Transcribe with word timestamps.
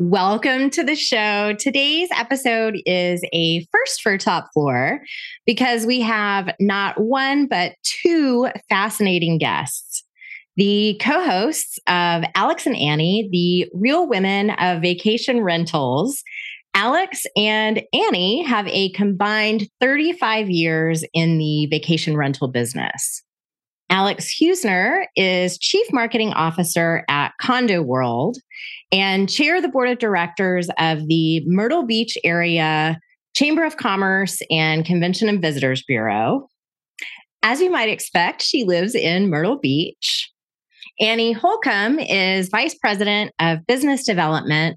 Welcome 0.00 0.70
to 0.70 0.84
the 0.84 0.94
show. 0.94 1.54
Today's 1.58 2.08
episode 2.16 2.80
is 2.86 3.20
a 3.32 3.66
first 3.72 4.00
for 4.00 4.16
Top 4.16 4.48
Floor 4.54 5.00
because 5.44 5.86
we 5.86 6.00
have 6.02 6.54
not 6.60 7.00
one, 7.00 7.48
but 7.48 7.72
two 7.82 8.48
fascinating 8.68 9.38
guests. 9.38 10.04
The 10.56 11.00
co 11.02 11.24
hosts 11.24 11.80
of 11.88 12.22
Alex 12.36 12.64
and 12.64 12.76
Annie, 12.76 13.28
the 13.32 13.68
real 13.76 14.08
women 14.08 14.50
of 14.50 14.82
vacation 14.82 15.40
rentals. 15.42 16.22
Alex 16.74 17.26
and 17.36 17.82
Annie 17.92 18.44
have 18.44 18.68
a 18.68 18.92
combined 18.92 19.68
35 19.80 20.48
years 20.48 21.02
in 21.12 21.38
the 21.38 21.66
vacation 21.66 22.16
rental 22.16 22.46
business. 22.46 23.24
Alex 23.90 24.38
Husner 24.40 25.06
is 25.16 25.58
Chief 25.58 25.86
Marketing 25.92 26.32
Officer 26.34 27.04
at 27.08 27.32
Condo 27.40 27.82
World 27.82 28.36
and 28.92 29.28
chair 29.28 29.60
the 29.60 29.68
board 29.68 29.88
of 29.88 29.98
directors 29.98 30.68
of 30.78 31.06
the 31.06 31.42
Myrtle 31.46 31.84
Beach 31.84 32.16
area 32.24 32.98
Chamber 33.34 33.64
of 33.64 33.76
Commerce 33.76 34.40
and 34.50 34.84
Convention 34.84 35.28
and 35.28 35.40
Visitors 35.40 35.82
Bureau. 35.86 36.48
As 37.42 37.60
you 37.60 37.70
might 37.70 37.88
expect, 37.88 38.42
she 38.42 38.64
lives 38.64 38.94
in 38.94 39.30
Myrtle 39.30 39.58
Beach. 39.58 40.30
Annie 41.00 41.32
Holcomb 41.32 42.00
is 42.00 42.48
Vice 42.48 42.74
President 42.74 43.32
of 43.38 43.64
Business 43.66 44.04
Development 44.04 44.76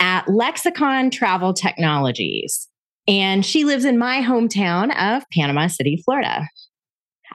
at 0.00 0.26
Lexicon 0.28 1.10
Travel 1.10 1.52
Technologies, 1.52 2.68
and 3.06 3.44
she 3.44 3.64
lives 3.64 3.84
in 3.84 3.98
my 3.98 4.22
hometown 4.22 4.96
of 4.98 5.24
Panama 5.32 5.66
City, 5.66 6.00
Florida. 6.02 6.48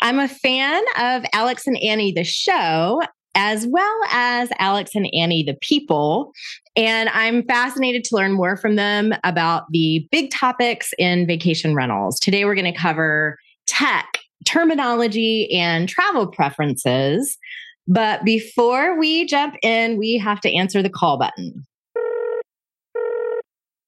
I'm 0.01 0.17
a 0.17 0.27
fan 0.27 0.81
of 0.99 1.23
Alex 1.33 1.67
and 1.67 1.77
Annie, 1.77 2.13
the 2.13 2.23
show, 2.23 3.01
as 3.35 3.65
well 3.67 3.99
as 4.11 4.49
Alex 4.59 4.91
and 4.95 5.07
Annie, 5.13 5.43
the 5.43 5.57
people. 5.61 6.31
And 6.75 7.09
I'm 7.09 7.43
fascinated 7.43 8.03
to 8.05 8.15
learn 8.15 8.33
more 8.33 8.57
from 8.57 8.75
them 8.75 9.13
about 9.23 9.65
the 9.71 10.07
big 10.11 10.31
topics 10.31 10.93
in 10.97 11.27
vacation 11.27 11.75
rentals. 11.75 12.19
Today, 12.19 12.45
we're 12.45 12.55
going 12.55 12.71
to 12.71 12.79
cover 12.79 13.37
tech, 13.65 14.19
terminology, 14.45 15.51
and 15.53 15.87
travel 15.89 16.27
preferences. 16.27 17.37
But 17.87 18.23
before 18.23 18.97
we 18.97 19.25
jump 19.25 19.55
in, 19.61 19.97
we 19.97 20.17
have 20.17 20.39
to 20.41 20.53
answer 20.53 20.81
the 20.81 20.89
call 20.89 21.17
button. 21.17 21.65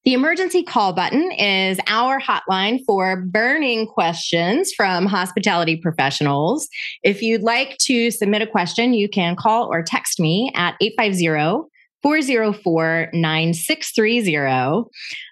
The 0.06 0.14
emergency 0.14 0.62
call 0.62 0.94
button 0.94 1.32
is 1.32 1.80
our 1.88 2.22
hotline 2.22 2.80
for 2.86 3.24
burning 3.24 3.88
questions 3.88 4.72
from 4.72 5.08
hospitality 5.08 5.78
professionals. 5.78 6.68
If 7.02 7.24
you'd 7.24 7.42
like 7.42 7.80
to 7.80 8.12
submit 8.12 8.44
a 8.44 8.48
question, 8.48 8.94
you 8.94 9.10
can 9.10 9.36
call 9.36 9.68
or 9.74 9.82
text 9.82 10.20
me 10.20 10.52
at 10.54 10.76
850 10.80 11.68
404 12.04 13.10
9630. 13.14 14.84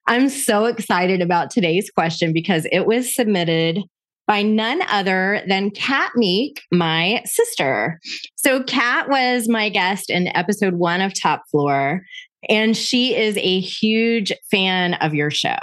I'm 0.08 0.28
so 0.28 0.66
excited 0.66 1.22
about 1.22 1.52
today's 1.52 1.92
question 1.92 2.34
because 2.34 2.66
it 2.72 2.88
was 2.88 3.14
submitted 3.14 3.78
by 4.26 4.42
none 4.42 4.82
other 4.90 5.44
than 5.48 5.70
Kat 5.70 6.14
Meek, 6.16 6.64
my 6.72 7.22
sister. 7.26 8.00
So, 8.36 8.64
Kat 8.64 9.08
was 9.08 9.48
my 9.48 9.70
guest 9.70 10.10
in 10.10 10.36
episode 10.36 10.76
one 10.76 11.02
of 11.02 11.14
Top 11.14 11.44
Floor. 11.52 12.02
And 12.50 12.76
she 12.76 13.16
is 13.16 13.38
a 13.38 13.60
huge 13.60 14.32
fan 14.52 14.96
of 14.96 15.14
your 15.14 15.32
show. 15.32 15.58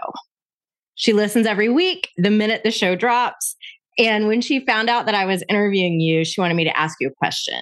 She 0.94 1.12
listens 1.12 1.46
every 1.46 1.68
week 1.68 2.10
the 2.16 2.30
minute 2.30 2.62
the 2.62 2.70
show 2.70 2.94
drops. 2.94 3.56
And 3.98 4.28
when 4.28 4.40
she 4.40 4.64
found 4.64 4.88
out 4.88 5.06
that 5.06 5.14
I 5.14 5.24
was 5.24 5.44
interviewing 5.48 6.00
you, 6.00 6.24
she 6.24 6.40
wanted 6.40 6.54
me 6.54 6.64
to 6.64 6.78
ask 6.78 6.96
you 7.00 7.08
a 7.08 7.14
question. 7.14 7.60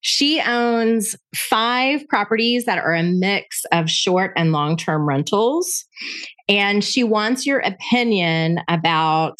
She 0.00 0.40
owns 0.40 1.16
five 1.34 2.06
properties 2.08 2.64
that 2.66 2.78
are 2.78 2.94
a 2.94 3.02
mix 3.02 3.64
of 3.72 3.90
short 3.90 4.32
and 4.36 4.52
long 4.52 4.76
term 4.76 5.08
rentals. 5.08 5.84
And 6.48 6.84
she 6.84 7.04
wants 7.04 7.46
your 7.46 7.58
opinion 7.58 8.60
about 8.68 9.36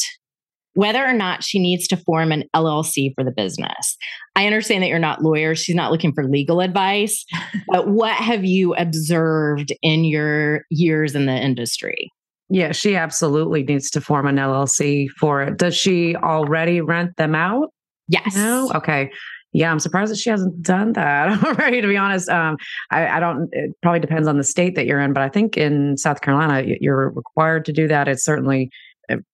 whether 0.73 1.03
or 1.03 1.13
not 1.13 1.43
she 1.43 1.59
needs 1.59 1.87
to 1.87 1.97
form 1.97 2.31
an 2.31 2.43
LLC 2.55 3.13
for 3.15 3.23
the 3.23 3.33
business. 3.35 3.97
I 4.39 4.45
understand 4.45 4.81
that 4.83 4.87
you're 4.87 4.99
not 4.99 5.21
lawyers. 5.21 5.59
She's 5.59 5.75
not 5.75 5.91
looking 5.91 6.13
for 6.13 6.23
legal 6.23 6.61
advice, 6.61 7.25
but 7.67 7.89
what 7.89 8.15
have 8.15 8.45
you 8.45 8.73
observed 8.75 9.73
in 9.81 10.05
your 10.05 10.63
years 10.69 11.13
in 11.13 11.25
the 11.25 11.33
industry? 11.33 12.09
Yeah, 12.47 12.71
she 12.71 12.95
absolutely 12.95 13.63
needs 13.63 13.91
to 13.91 14.01
form 14.01 14.25
an 14.27 14.37
LLC 14.37 15.09
for 15.19 15.41
it. 15.41 15.57
Does 15.57 15.75
she 15.75 16.15
already 16.15 16.79
rent 16.79 17.17
them 17.17 17.35
out? 17.35 17.73
Yes. 18.07 18.33
No? 18.33 18.71
Okay. 18.73 19.11
Yeah, 19.51 19.71
I'm 19.71 19.79
surprised 19.79 20.11
that 20.11 20.17
she 20.17 20.29
hasn't 20.29 20.61
done 20.61 20.93
that 20.93 21.43
already. 21.43 21.81
To 21.81 21.87
be 21.87 21.97
honest, 21.97 22.29
um, 22.29 22.55
I, 22.91 23.07
I, 23.07 23.19
don't. 23.19 23.49
It 23.51 23.75
probably 23.81 23.99
depends 23.99 24.27
on 24.27 24.37
the 24.37 24.43
state 24.43 24.75
that 24.75 24.85
you're 24.85 25.01
in, 25.01 25.11
but 25.11 25.21
I 25.21 25.27
think 25.27 25.57
in 25.57 25.97
South 25.97 26.21
Carolina 26.21 26.63
you're 26.79 27.09
required 27.09 27.65
to 27.65 27.73
do 27.73 27.89
that. 27.89 28.07
It's 28.07 28.23
certainly 28.23 28.69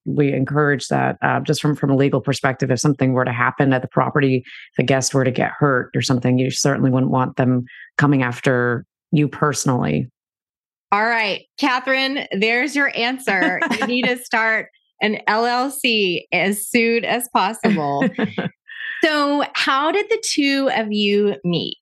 we 0.05 0.33
encourage 0.33 0.87
that 0.87 1.17
uh, 1.21 1.39
just 1.41 1.61
from 1.61 1.75
from 1.75 1.89
a 1.89 1.95
legal 1.95 2.21
perspective 2.21 2.71
if 2.71 2.79
something 2.79 3.13
were 3.13 3.25
to 3.25 3.31
happen 3.31 3.73
at 3.73 3.81
the 3.81 3.87
property 3.87 4.43
if 4.73 4.79
a 4.79 4.83
guest 4.83 5.13
were 5.13 5.23
to 5.23 5.31
get 5.31 5.51
hurt 5.57 5.91
or 5.95 6.01
something 6.01 6.37
you 6.37 6.51
certainly 6.51 6.89
wouldn't 6.89 7.11
want 7.11 7.37
them 7.37 7.65
coming 7.97 8.23
after 8.23 8.85
you 9.11 9.27
personally. 9.27 10.09
All 10.91 11.05
right 11.05 11.43
catherine 11.59 12.27
there's 12.31 12.75
your 12.75 12.95
answer. 12.95 13.59
You 13.79 13.87
need 13.87 14.05
to 14.05 14.17
start 14.17 14.69
an 15.01 15.19
llc 15.27 16.21
as 16.31 16.67
soon 16.67 17.05
as 17.05 17.27
possible. 17.33 18.07
So 19.03 19.43
how 19.53 19.91
did 19.91 20.07
the 20.09 20.23
two 20.25 20.71
of 20.75 20.91
you 20.91 21.35
meet 21.43 21.77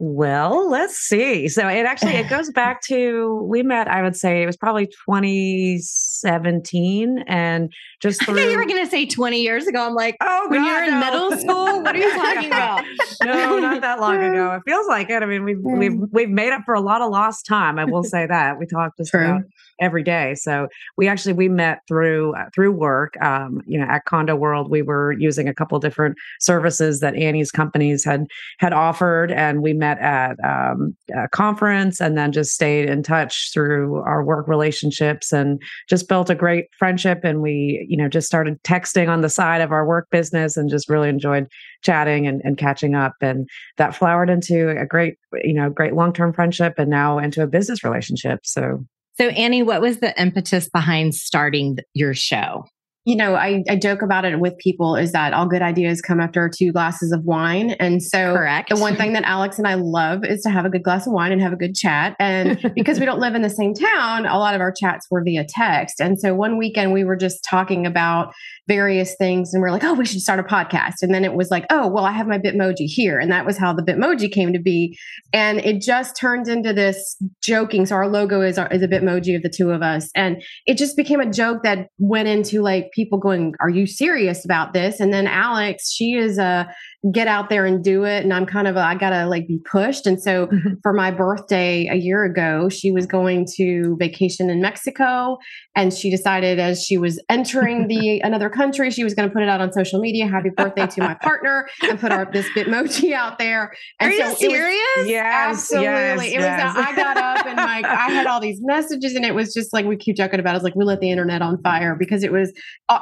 well, 0.00 0.70
let's 0.70 0.96
see. 0.96 1.48
So 1.48 1.66
it 1.66 1.84
actually 1.84 2.12
it 2.12 2.28
goes 2.28 2.50
back 2.52 2.80
to 2.82 3.42
we 3.42 3.64
met. 3.64 3.88
I 3.88 4.00
would 4.02 4.14
say 4.16 4.44
it 4.44 4.46
was 4.46 4.56
probably 4.56 4.86
2017, 4.86 7.24
and 7.26 7.72
just 8.00 8.24
through, 8.24 8.34
I 8.34 8.36
thought 8.42 8.50
you 8.50 8.58
were 8.58 8.66
going 8.66 8.84
to 8.84 8.90
say 8.90 9.06
20 9.06 9.42
years 9.42 9.66
ago. 9.66 9.84
I'm 9.84 9.94
like, 9.94 10.16
oh, 10.20 10.46
when 10.48 10.62
God, 10.62 10.68
you're 10.68 10.84
in 10.84 11.00
middle 11.00 11.36
school, 11.36 11.82
what 11.82 11.96
are 11.96 11.98
you 11.98 12.14
talking 12.14 12.46
about? 12.46 12.84
no, 13.24 13.58
not 13.58 13.80
that 13.80 13.98
long 14.00 14.22
ago. 14.22 14.54
It 14.58 14.62
feels 14.64 14.86
like 14.86 15.10
it. 15.10 15.20
I 15.22 15.26
mean, 15.26 15.44
we've 15.44 15.60
we've 15.60 15.92
mm. 15.92 16.08
we've 16.12 16.30
made 16.30 16.52
up 16.52 16.62
for 16.64 16.74
a 16.74 16.80
lot 16.80 17.02
of 17.02 17.10
lost 17.10 17.44
time. 17.46 17.78
I 17.78 17.84
will 17.84 18.04
say 18.04 18.26
that 18.26 18.58
we 18.58 18.66
talked 18.66 18.98
just 18.98 19.10
True. 19.10 19.26
about 19.26 19.42
every 19.80 20.02
day. 20.02 20.34
So 20.34 20.68
we 20.96 21.08
actually 21.08 21.32
we 21.32 21.48
met 21.48 21.80
through 21.86 22.34
uh, 22.34 22.46
through 22.54 22.72
work. 22.72 23.20
Um, 23.22 23.60
you 23.66 23.78
know, 23.78 23.86
at 23.86 24.04
Condo 24.04 24.36
World, 24.36 24.70
we 24.70 24.82
were 24.82 25.12
using 25.12 25.48
a 25.48 25.54
couple 25.54 25.78
different 25.78 26.16
services 26.40 27.00
that 27.00 27.14
Annie's 27.14 27.50
companies 27.50 28.04
had 28.04 28.26
had 28.58 28.72
offered, 28.72 29.30
and 29.30 29.62
we 29.62 29.72
met 29.72 29.98
at 29.98 30.36
um, 30.44 30.96
a 31.14 31.28
conference 31.28 32.00
and 32.00 32.16
then 32.16 32.32
just 32.32 32.52
stayed 32.52 32.88
in 32.88 33.02
touch 33.02 33.52
through 33.52 33.96
our 34.02 34.24
work 34.24 34.48
relationships 34.48 35.32
and 35.32 35.60
just 35.88 36.08
built 36.08 36.30
a 36.30 36.34
great 36.34 36.66
friendship. 36.78 37.20
And 37.24 37.42
we, 37.42 37.86
you 37.88 37.96
know, 37.96 38.08
just 38.08 38.26
started 38.26 38.62
texting 38.62 39.08
on 39.08 39.20
the 39.20 39.28
side 39.28 39.60
of 39.60 39.72
our 39.72 39.86
work 39.86 40.08
business 40.10 40.56
and 40.56 40.70
just 40.70 40.88
really 40.88 41.08
enjoyed 41.08 41.46
chatting 41.82 42.26
and, 42.26 42.40
and 42.44 42.58
catching 42.58 42.94
up. 42.94 43.14
And 43.20 43.48
that 43.76 43.94
flowered 43.94 44.30
into 44.30 44.70
a 44.70 44.86
great, 44.86 45.16
you 45.42 45.54
know, 45.54 45.70
great 45.70 45.94
long 45.94 46.12
term 46.12 46.32
friendship 46.32 46.74
and 46.78 46.90
now 46.90 47.18
into 47.18 47.42
a 47.42 47.46
business 47.46 47.84
relationship. 47.84 48.40
So 48.44 48.84
so, 49.20 49.28
Annie, 49.28 49.62
what 49.62 49.80
was 49.80 50.00
the 50.00 50.18
impetus 50.20 50.68
behind 50.68 51.14
starting 51.14 51.78
your 51.94 52.14
show? 52.14 52.64
you 53.08 53.16
know, 53.16 53.36
I, 53.36 53.64
I 53.70 53.76
joke 53.76 54.02
about 54.02 54.26
it 54.26 54.38
with 54.38 54.58
people 54.58 54.94
is 54.94 55.12
that 55.12 55.32
all 55.32 55.46
good 55.46 55.62
ideas 55.62 56.02
come 56.02 56.20
after 56.20 56.46
two 56.54 56.72
glasses 56.72 57.10
of 57.10 57.24
wine. 57.24 57.70
And 57.80 58.02
so 58.02 58.34
Correct. 58.34 58.68
the 58.68 58.76
one 58.76 58.96
thing 58.96 59.14
that 59.14 59.24
Alex 59.24 59.56
and 59.56 59.66
I 59.66 59.76
love 59.76 60.26
is 60.26 60.42
to 60.42 60.50
have 60.50 60.66
a 60.66 60.68
good 60.68 60.82
glass 60.82 61.06
of 61.06 61.14
wine 61.14 61.32
and 61.32 61.40
have 61.40 61.54
a 61.54 61.56
good 61.56 61.74
chat. 61.74 62.14
And 62.18 62.60
because 62.74 63.00
we 63.00 63.06
don't 63.06 63.18
live 63.18 63.34
in 63.34 63.40
the 63.40 63.48
same 63.48 63.72
town, 63.72 64.26
a 64.26 64.38
lot 64.38 64.54
of 64.54 64.60
our 64.60 64.74
chats 64.78 65.06
were 65.10 65.24
via 65.24 65.46
text. 65.48 66.02
And 66.02 66.20
so 66.20 66.34
one 66.34 66.58
weekend 66.58 66.92
we 66.92 67.02
were 67.02 67.16
just 67.16 67.42
talking 67.48 67.86
about 67.86 68.34
various 68.68 69.16
things 69.16 69.52
and 69.52 69.62
we're 69.62 69.70
like, 69.70 69.82
oh, 69.82 69.94
we 69.94 70.04
should 70.04 70.20
start 70.20 70.38
a 70.38 70.42
podcast. 70.42 70.96
And 71.02 71.12
then 71.12 71.24
it 71.24 71.32
was 71.32 71.50
like, 71.50 71.64
oh, 71.70 71.88
well, 71.88 72.04
I 72.04 72.12
have 72.12 72.28
my 72.28 72.38
Bitmoji 72.38 72.84
here. 72.84 73.18
And 73.18 73.32
that 73.32 73.46
was 73.46 73.56
how 73.56 73.72
the 73.72 73.82
Bitmoji 73.82 74.30
came 74.30 74.52
to 74.52 74.58
be. 74.58 74.96
And 75.32 75.58
it 75.60 75.80
just 75.80 76.16
turned 76.16 76.46
into 76.46 76.74
this 76.74 77.16
joking. 77.42 77.86
So 77.86 77.96
our 77.96 78.06
logo 78.06 78.42
is, 78.42 78.58
our, 78.58 78.68
is 78.68 78.82
a 78.82 78.88
Bitmoji 78.88 79.34
of 79.34 79.42
the 79.42 79.48
two 79.48 79.70
of 79.70 79.82
us. 79.82 80.10
And 80.14 80.42
it 80.66 80.76
just 80.76 80.96
became 80.96 81.20
a 81.20 81.30
joke 81.30 81.62
that 81.62 81.88
went 81.98 82.28
into 82.28 82.60
like 82.60 82.92
people 82.92 83.18
going, 83.18 83.54
are 83.60 83.70
you 83.70 83.86
serious 83.86 84.44
about 84.44 84.74
this? 84.74 85.00
And 85.00 85.12
then 85.12 85.26
Alex, 85.26 85.90
she 85.90 86.14
is 86.14 86.38
a 86.38 86.68
get 87.12 87.28
out 87.28 87.48
there 87.48 87.64
and 87.64 87.84
do 87.84 88.04
it. 88.04 88.24
And 88.24 88.34
I'm 88.34 88.44
kind 88.44 88.66
of, 88.66 88.74
a, 88.74 88.80
I 88.80 88.96
gotta 88.96 89.26
like 89.26 89.46
be 89.46 89.60
pushed. 89.70 90.06
And 90.06 90.20
so 90.20 90.46
mm-hmm. 90.46 90.74
for 90.82 90.92
my 90.92 91.12
birthday 91.12 91.86
a 91.86 91.94
year 91.94 92.24
ago, 92.24 92.68
she 92.68 92.90
was 92.90 93.06
going 93.06 93.46
to 93.56 93.96
vacation 94.00 94.50
in 94.50 94.60
Mexico. 94.60 95.38
And 95.76 95.94
she 95.94 96.10
decided 96.10 96.58
as 96.58 96.84
she 96.84 96.98
was 96.98 97.22
entering 97.28 97.86
the 97.86 98.20
another 98.24 98.50
country, 98.50 98.90
she 98.90 99.04
was 99.04 99.14
going 99.14 99.28
to 99.28 99.32
put 99.32 99.44
it 99.44 99.48
out 99.48 99.60
on 99.60 99.72
social 99.72 100.00
media. 100.00 100.26
Happy 100.26 100.50
birthday 100.50 100.88
to 100.88 101.00
my 101.00 101.14
partner 101.14 101.68
and 101.82 102.00
put 102.00 102.10
our 102.10 102.28
this 102.32 102.48
bitmoji 102.48 103.12
out 103.12 103.38
there. 103.38 103.72
And 104.00 104.12
Are 104.12 104.16
so 104.16 104.30
you 104.30 104.50
serious? 104.50 105.08
yes, 105.08 105.50
absolutely. 105.50 105.86
Yes, 105.86 106.34
it 106.34 106.40
yes. 106.40 106.76
was. 106.76 106.86
I 106.86 106.96
got 106.96 107.16
up 107.16 107.46
and 107.46 107.56
like 107.56 107.84
I 107.84 108.10
had 108.10 108.26
all 108.26 108.40
these 108.40 108.58
messages, 108.60 109.14
and 109.14 109.24
it 109.24 109.34
was 109.34 109.54
just 109.54 109.72
like 109.72 109.86
we 109.86 109.96
keep 109.96 110.16
joking 110.16 110.40
about. 110.40 110.54
It. 110.54 110.56
It's 110.56 110.64
like 110.64 110.74
we 110.74 110.84
lit 110.84 111.00
the 111.00 111.10
internet 111.10 111.42
on 111.42 111.62
fire 111.62 111.94
because 111.94 112.24
it 112.24 112.32
was 112.32 112.52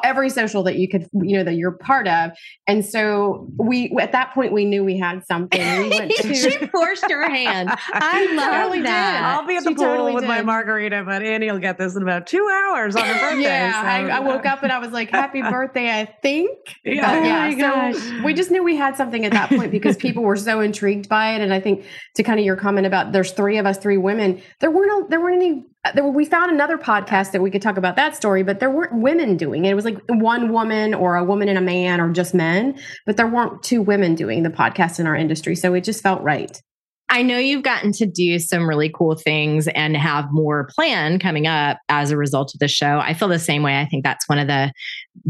every 0.05 0.29
social 0.29 0.63
that 0.65 0.77
you 0.77 0.89
could, 0.89 1.07
you 1.15 1.39
know, 1.39 1.45
that 1.45 1.55
you're 1.55 1.73
part 1.79 2.07
of. 2.07 2.33
And 2.67 2.85
so 2.85 3.49
we 3.59 3.86
at 4.01 4.13
that 4.13 4.35
point 4.35 4.53
we 4.53 4.65
knew 4.65 4.85
we 4.85 4.99
had 4.99 5.27
something. 5.27 5.61
We 5.61 5.89
went 5.99 6.13
to, 6.13 6.35
she 6.35 6.51
forced 6.67 7.11
her 7.11 7.29
hand. 7.29 7.71
I 7.93 8.33
love 8.35 8.53
totally 8.53 8.83
that. 8.83 9.13
Did. 9.13 9.25
I'll 9.25 9.47
be 9.47 9.57
at 9.57 9.65
the 9.65 9.71
she 9.71 9.75
pool 9.75 9.85
totally 9.85 10.15
with 10.15 10.23
did. 10.23 10.29
my 10.29 10.43
margarita, 10.43 11.05
but 11.05 11.23
Annie 11.23 11.51
will 11.51 11.59
get 11.59 11.79
this 11.79 11.97
in 11.97 12.03
about 12.03 12.27
two 12.27 12.47
hours 12.49 12.97
on 12.97 13.05
her 13.05 13.21
birthday. 13.21 13.43
yeah, 13.43 13.83
so, 13.83 13.87
I, 13.87 14.17
I, 14.17 14.21
woke 14.21 14.47
up 14.47 14.63
and 14.63 14.73
I 14.73 14.79
was 14.79 14.91
like, 14.91 15.11
"Happy 15.11 15.43
birthday!" 15.51 15.91
I 15.91 16.05
think. 16.23 16.59
Yeah, 16.85 17.03
but, 17.03 17.23
oh 17.23 17.57
yeah. 17.57 17.91
Oh 17.91 17.93
so 17.93 18.25
we 18.25 18.35
just 18.35 18.51
knew 18.51 18.63
we 18.63 18.77
had 18.77 18.97
something 18.97 19.25
at 19.25 19.33
that 19.33 19.51
point 19.51 19.71
because 19.71 19.97
people 19.97 20.23
were 20.23 20.37
so 20.37 20.61
intrigued 20.61 21.09
by 21.09 21.35
it, 21.35 21.41
and 21.41 21.53
I 21.53 21.61
think 21.61 21.85
to 22.17 22.23
kind 22.23 22.39
of 22.39 22.47
your 22.47 22.57
comment 22.57 22.87
about 22.87 23.13
there's 23.13 23.33
three 23.33 23.59
of 23.59 23.67
us, 23.67 23.79
three 23.79 23.99
women. 23.99 24.43
There 24.61 24.71
weren't 24.71 25.11
there 25.11 25.21
weren't 25.21 25.37
any 25.37 25.67
Uh, 25.87 25.93
there, 25.95 26.05
we 26.05 26.25
found 26.25 26.51
another 26.51 26.77
podcast 26.77 27.31
that 27.31 27.41
we 27.41 27.49
could 27.49 27.63
talk 27.63 27.77
about 27.77 27.95
that 27.95 28.17
story, 28.17 28.43
but 28.43 28.59
there 28.59 28.71
weren't 28.71 29.01
women 29.01 29.37
doing 29.37 29.65
it. 29.65 29.71
It 29.71 29.75
was 29.75 29.85
like 29.85 29.99
one 30.09 30.53
woman 30.53 30.95
or 30.95 31.15
a 31.15 31.23
woman 31.23 31.49
and 31.49 31.57
a 31.57 31.61
man 31.61 32.01
or 32.01 32.11
just 32.11 32.35
men, 32.35 32.77
but 33.05 33.17
there 33.17 33.29
weren't 33.29 33.63
two 33.63 33.83
women 33.83 34.17
doing 34.17 34.43
the 34.43 34.51
podcast 34.51 34.99
in 34.99 35.07
our 35.07 35.15
industry. 35.15 35.55
So 35.55 35.75
it 35.75 35.85
just 35.85 36.03
felt 36.03 36.23
right. 36.23 36.61
I 37.09 37.23
know 37.23 37.39
you've 37.39 37.63
gotten 37.63 37.93
to 37.93 38.07
do 38.07 38.39
some 38.39 38.69
really 38.69 38.91
cool 38.91 39.15
things 39.15 39.69
and 39.69 39.97
have 39.97 40.27
more 40.33 40.69
planned 40.75 41.21
coming 41.21 41.47
up 41.47 41.79
as 41.89 42.11
a 42.11 42.17
result 42.17 42.53
of 42.53 42.61
the 42.61 42.69
show. 42.69 42.99
I 42.99 43.15
feel 43.15 43.29
the 43.29 43.39
same 43.39 43.63
way. 43.63 43.81
I 43.81 43.87
think 43.87 44.03
that's 44.03 44.29
one 44.29 44.39
of 44.39 44.49
the 44.49 44.73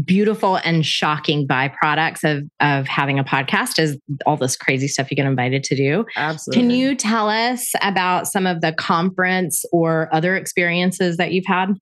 beautiful 0.03 0.55
and 0.57 0.85
shocking 0.85 1.47
byproducts 1.47 2.23
of 2.23 2.43
of 2.59 2.87
having 2.87 3.19
a 3.19 3.23
podcast 3.23 3.79
is 3.79 3.97
all 4.25 4.37
this 4.37 4.55
crazy 4.55 4.87
stuff 4.87 5.11
you 5.11 5.15
get 5.15 5.27
invited 5.27 5.63
to 5.65 5.75
do. 5.75 6.05
Absolutely. 6.15 6.61
Can 6.61 6.71
you 6.71 6.95
tell 6.95 7.29
us 7.29 7.73
about 7.81 8.27
some 8.27 8.47
of 8.47 8.61
the 8.61 8.73
conference 8.73 9.63
or 9.71 10.09
other 10.11 10.35
experiences 10.35 11.17
that 11.17 11.31
you've 11.31 11.45
had? 11.45 11.73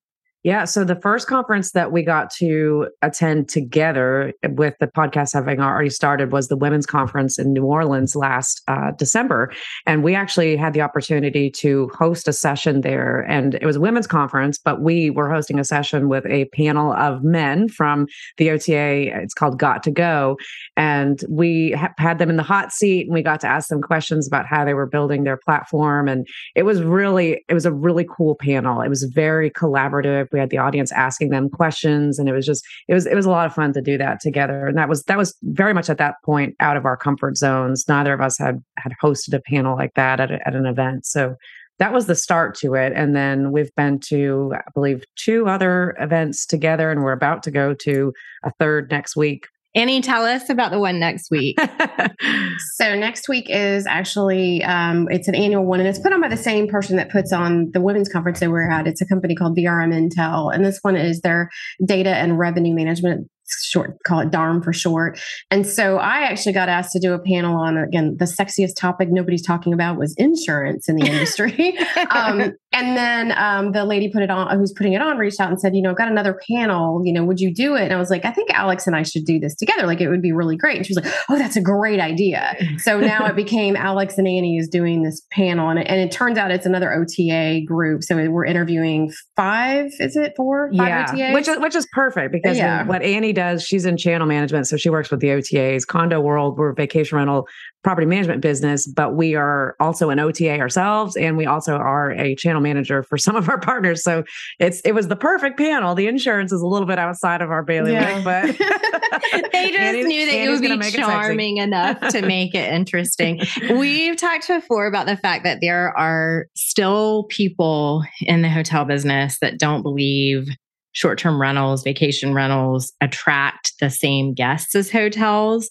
Yeah. 0.45 0.65
So 0.65 0.83
the 0.83 0.95
first 0.95 1.25
conference 1.25 1.71
that 1.71 1.91
we 1.91 2.03
got 2.03 2.29
to 2.33 2.87
attend 3.01 3.49
together 3.49 4.31
with 4.47 4.75
the 4.79 4.85
podcast 4.85 5.33
having 5.33 5.59
already 5.59 5.89
started 5.89 6.31
was 6.31 6.49
the 6.49 6.55
Women's 6.55 6.85
Conference 6.85 7.39
in 7.39 7.51
New 7.51 7.63
Orleans 7.63 8.15
last 8.15 8.61
uh, 8.67 8.91
December. 8.91 9.51
And 9.87 10.03
we 10.03 10.13
actually 10.13 10.55
had 10.55 10.73
the 10.73 10.81
opportunity 10.81 11.49
to 11.49 11.89
host 11.97 12.27
a 12.27 12.33
session 12.33 12.81
there. 12.81 13.21
And 13.21 13.55
it 13.55 13.65
was 13.65 13.77
a 13.77 13.79
women's 13.79 14.05
conference, 14.05 14.59
but 14.59 14.81
we 14.81 15.09
were 15.09 15.31
hosting 15.31 15.57
a 15.57 15.63
session 15.63 16.09
with 16.09 16.27
a 16.27 16.45
panel 16.53 16.93
of 16.93 17.23
men 17.23 17.67
from 17.67 18.05
the 18.37 18.51
OTA. 18.51 19.17
It's 19.23 19.33
called 19.33 19.57
Got 19.57 19.81
to 19.81 19.91
Go. 19.91 20.37
And 20.77 21.23
we 21.27 21.71
ha- 21.71 21.95
had 21.97 22.19
them 22.19 22.29
in 22.29 22.35
the 22.35 22.43
hot 22.43 22.71
seat 22.71 23.07
and 23.07 23.15
we 23.15 23.23
got 23.23 23.39
to 23.39 23.47
ask 23.47 23.69
them 23.69 23.81
questions 23.81 24.27
about 24.27 24.45
how 24.45 24.63
they 24.63 24.75
were 24.75 24.85
building 24.85 25.23
their 25.23 25.37
platform. 25.37 26.07
And 26.07 26.27
it 26.53 26.63
was 26.63 26.83
really, 26.83 27.43
it 27.49 27.55
was 27.55 27.65
a 27.65 27.73
really 27.73 28.05
cool 28.07 28.35
panel. 28.35 28.81
It 28.81 28.89
was 28.89 29.01
very 29.05 29.49
collaborative 29.49 30.34
we 30.35 30.39
had 30.39 30.49
the 30.49 30.57
audience 30.57 30.91
asking 30.91 31.29
them 31.29 31.49
questions 31.49 32.19
and 32.19 32.27
it 32.27 32.33
was 32.33 32.45
just 32.45 32.65
it 32.89 32.93
was 32.93 33.05
it 33.05 33.15
was 33.15 33.25
a 33.25 33.29
lot 33.29 33.45
of 33.45 33.55
fun 33.55 33.71
to 33.71 33.81
do 33.81 33.97
that 33.97 34.19
together. 34.19 34.67
And 34.67 34.77
that 34.77 34.89
was 34.89 35.03
that 35.03 35.17
was 35.17 35.33
very 35.43 35.73
much 35.73 35.89
at 35.89 35.97
that 35.97 36.15
point 36.25 36.55
out 36.59 36.75
of 36.75 36.85
our 36.85 36.97
comfort 36.97 37.37
zones. 37.37 37.85
Neither 37.87 38.13
of 38.13 38.19
us 38.19 38.37
had 38.37 38.61
had 38.77 38.91
hosted 39.01 39.33
a 39.33 39.39
panel 39.39 39.75
like 39.75 39.93
that 39.95 40.19
at, 40.19 40.31
a, 40.31 40.45
at 40.45 40.55
an 40.55 40.65
event. 40.65 41.05
So 41.05 41.35
that 41.79 41.93
was 41.93 42.05
the 42.05 42.15
start 42.15 42.55
to 42.55 42.75
it. 42.75 42.91
And 42.93 43.15
then 43.15 43.51
we've 43.53 43.73
been 43.75 43.99
to 44.01 44.53
i 44.55 44.69
believe 44.73 45.05
two 45.15 45.47
other 45.47 45.95
events 45.99 46.45
together 46.45 46.91
and 46.91 47.01
we're 47.01 47.13
about 47.13 47.43
to 47.43 47.51
go 47.51 47.73
to 47.73 48.13
a 48.43 48.51
third 48.59 48.91
next 48.91 49.15
week 49.15 49.47
Annie, 49.75 49.99
tell 49.99 50.23
us 50.23 50.49
about 50.49 50.71
the 50.71 50.79
one 50.79 50.99
next 50.99 51.29
week. 51.29 51.59
so 52.75 52.95
next 52.95 53.27
week 53.27 53.47
is 53.49 53.85
actually 53.85 54.63
um, 54.63 55.07
it's 55.11 55.27
an 55.27 55.35
annual 55.35 55.65
one, 55.65 55.81
and 55.81 55.89
it's 55.89 55.99
put 55.99 56.13
on 56.13 56.21
by 56.21 56.29
the 56.29 56.37
same 56.37 56.67
person 56.67 56.95
that 56.95 57.11
puts 57.11 57.33
on 57.33 57.71
the 57.71 57.81
women's 57.81 58.07
conference 58.07 58.39
that 58.39 58.49
we're 58.49 58.69
at. 58.69 58.87
It's 58.87 59.01
a 59.01 59.05
company 59.05 59.35
called 59.35 59.57
VRM 59.57 59.93
Intel, 59.93 60.53
and 60.53 60.63
this 60.63 60.79
one 60.81 60.95
is 60.95 61.21
their 61.21 61.49
data 61.85 62.11
and 62.11 62.39
revenue 62.39 62.73
management 62.73 63.29
short 63.63 63.97
call 64.05 64.19
it 64.19 64.31
DARM 64.31 64.61
for 64.61 64.73
short. 64.73 65.19
And 65.51 65.65
so 65.65 65.97
I 65.97 66.21
actually 66.21 66.53
got 66.53 66.69
asked 66.69 66.91
to 66.93 66.99
do 66.99 67.13
a 67.13 67.19
panel 67.19 67.55
on 67.55 67.77
again 67.77 68.15
the 68.17 68.25
sexiest 68.25 68.75
topic 68.77 69.09
nobody's 69.11 69.45
talking 69.45 69.73
about 69.73 69.97
was 69.97 70.13
insurance 70.17 70.89
in 70.89 70.95
the 70.95 71.05
industry. 71.05 71.77
um, 72.09 72.53
and 72.71 72.97
then 72.97 73.31
um, 73.37 73.71
the 73.71 73.85
lady 73.85 74.09
put 74.11 74.21
it 74.21 74.29
on 74.29 74.57
who's 74.57 74.73
putting 74.73 74.93
it 74.93 75.01
on 75.01 75.17
reached 75.17 75.39
out 75.39 75.49
and 75.49 75.59
said, 75.59 75.75
you 75.75 75.81
know, 75.81 75.91
I've 75.91 75.97
got 75.97 76.09
another 76.09 76.39
panel. 76.49 77.01
You 77.05 77.13
know, 77.13 77.23
would 77.23 77.39
you 77.39 77.53
do 77.53 77.75
it? 77.75 77.83
And 77.83 77.93
I 77.93 77.97
was 77.97 78.09
like, 78.09 78.25
I 78.25 78.31
think 78.31 78.49
Alex 78.51 78.87
and 78.87 78.95
I 78.95 79.03
should 79.03 79.25
do 79.25 79.39
this 79.39 79.55
together. 79.55 79.85
Like 79.85 80.01
it 80.01 80.09
would 80.09 80.21
be 80.21 80.31
really 80.31 80.57
great. 80.57 80.77
And 80.77 80.85
she 80.85 80.93
was 80.93 81.03
like, 81.03 81.13
Oh, 81.29 81.37
that's 81.37 81.55
a 81.55 81.61
great 81.61 81.99
idea. 81.99 82.55
So 82.77 82.99
now 82.99 83.25
it 83.25 83.35
became 83.35 83.75
Alex 83.75 84.17
and 84.17 84.27
Annie 84.27 84.57
is 84.57 84.67
doing 84.67 85.03
this 85.03 85.21
panel, 85.31 85.69
and 85.69 85.79
it, 85.79 85.87
and 85.87 85.99
it 85.99 86.11
turns 86.11 86.37
out 86.37 86.51
it's 86.51 86.65
another 86.65 86.93
OTA 86.93 87.61
group. 87.65 88.03
So 88.03 88.15
we're 88.29 88.45
interviewing 88.45 89.11
five. 89.35 89.91
Is 89.99 90.15
it 90.15 90.33
four? 90.35 90.69
Five 90.77 90.87
yeah, 90.87 91.05
OTAs? 91.05 91.33
which 91.33 91.47
is 91.47 91.59
which 91.59 91.75
is 91.75 91.87
perfect 91.93 92.31
because 92.31 92.57
yeah. 92.57 92.83
what 92.83 93.01
Annie 93.01 93.33
does, 93.35 93.63
she's 93.63 93.85
in 93.85 93.97
channel 93.97 94.25
management. 94.25 94.67
So 94.67 94.77
she 94.77 94.89
works 94.89 95.11
with 95.11 95.19
the 95.19 95.27
OTAs. 95.27 95.85
Condo 95.85 96.19
World, 96.19 96.57
we're 96.57 96.73
vacation 96.73 97.17
rental 97.17 97.47
property 97.83 98.07
management 98.07 98.41
business, 98.41 98.87
but 98.87 99.15
we 99.15 99.35
are 99.35 99.75
also 99.79 100.09
an 100.09 100.19
OTA 100.19 100.59
ourselves. 100.59 101.15
And 101.15 101.37
we 101.37 101.45
also 101.45 101.75
are 101.75 102.11
a 102.13 102.33
channel 102.35 102.59
manager 102.59 103.03
for 103.03 103.15
some 103.15 103.35
of 103.35 103.47
our 103.47 103.59
partners. 103.59 104.01
So 104.03 104.23
it's 104.59 104.81
it 104.81 104.93
was 104.93 105.07
the 105.07 105.15
perfect 105.15 105.57
panel. 105.57 105.93
The 105.93 106.07
insurance 106.07 106.51
is 106.51 106.61
a 106.61 106.67
little 106.67 106.87
bit 106.87 106.97
outside 106.97 107.43
of 107.43 107.51
our 107.51 107.61
bailiwick, 107.61 107.93
yeah. 107.93 108.23
but 108.23 108.45
they 109.51 109.71
just 109.71 110.07
knew 110.07 110.25
that 110.25 110.35
you 110.35 110.51
would 110.51 110.79
be 110.79 110.91
charming 110.91 111.57
enough 111.57 111.99
to 112.09 112.21
make 112.25 112.55
it 112.55 112.73
interesting. 112.73 113.41
We've 113.69 114.17
talked 114.17 114.47
before 114.47 114.87
about 114.87 115.05
the 115.05 115.17
fact 115.17 115.43
that 115.43 115.59
there 115.61 115.95
are 115.95 116.47
still 116.55 117.25
people 117.29 118.03
in 118.21 118.41
the 118.41 118.49
hotel 118.49 118.85
business 118.85 119.37
that 119.39 119.59
don't 119.59 119.83
believe 119.83 120.47
short 120.95 121.19
term 121.19 121.39
rentals, 121.39 121.83
vacation 121.83 122.33
rentals 122.33 122.91
attract 123.01 123.73
the 123.79 123.89
same 123.89 124.33
guests 124.33 124.73
as 124.73 124.89
hotels. 124.89 125.69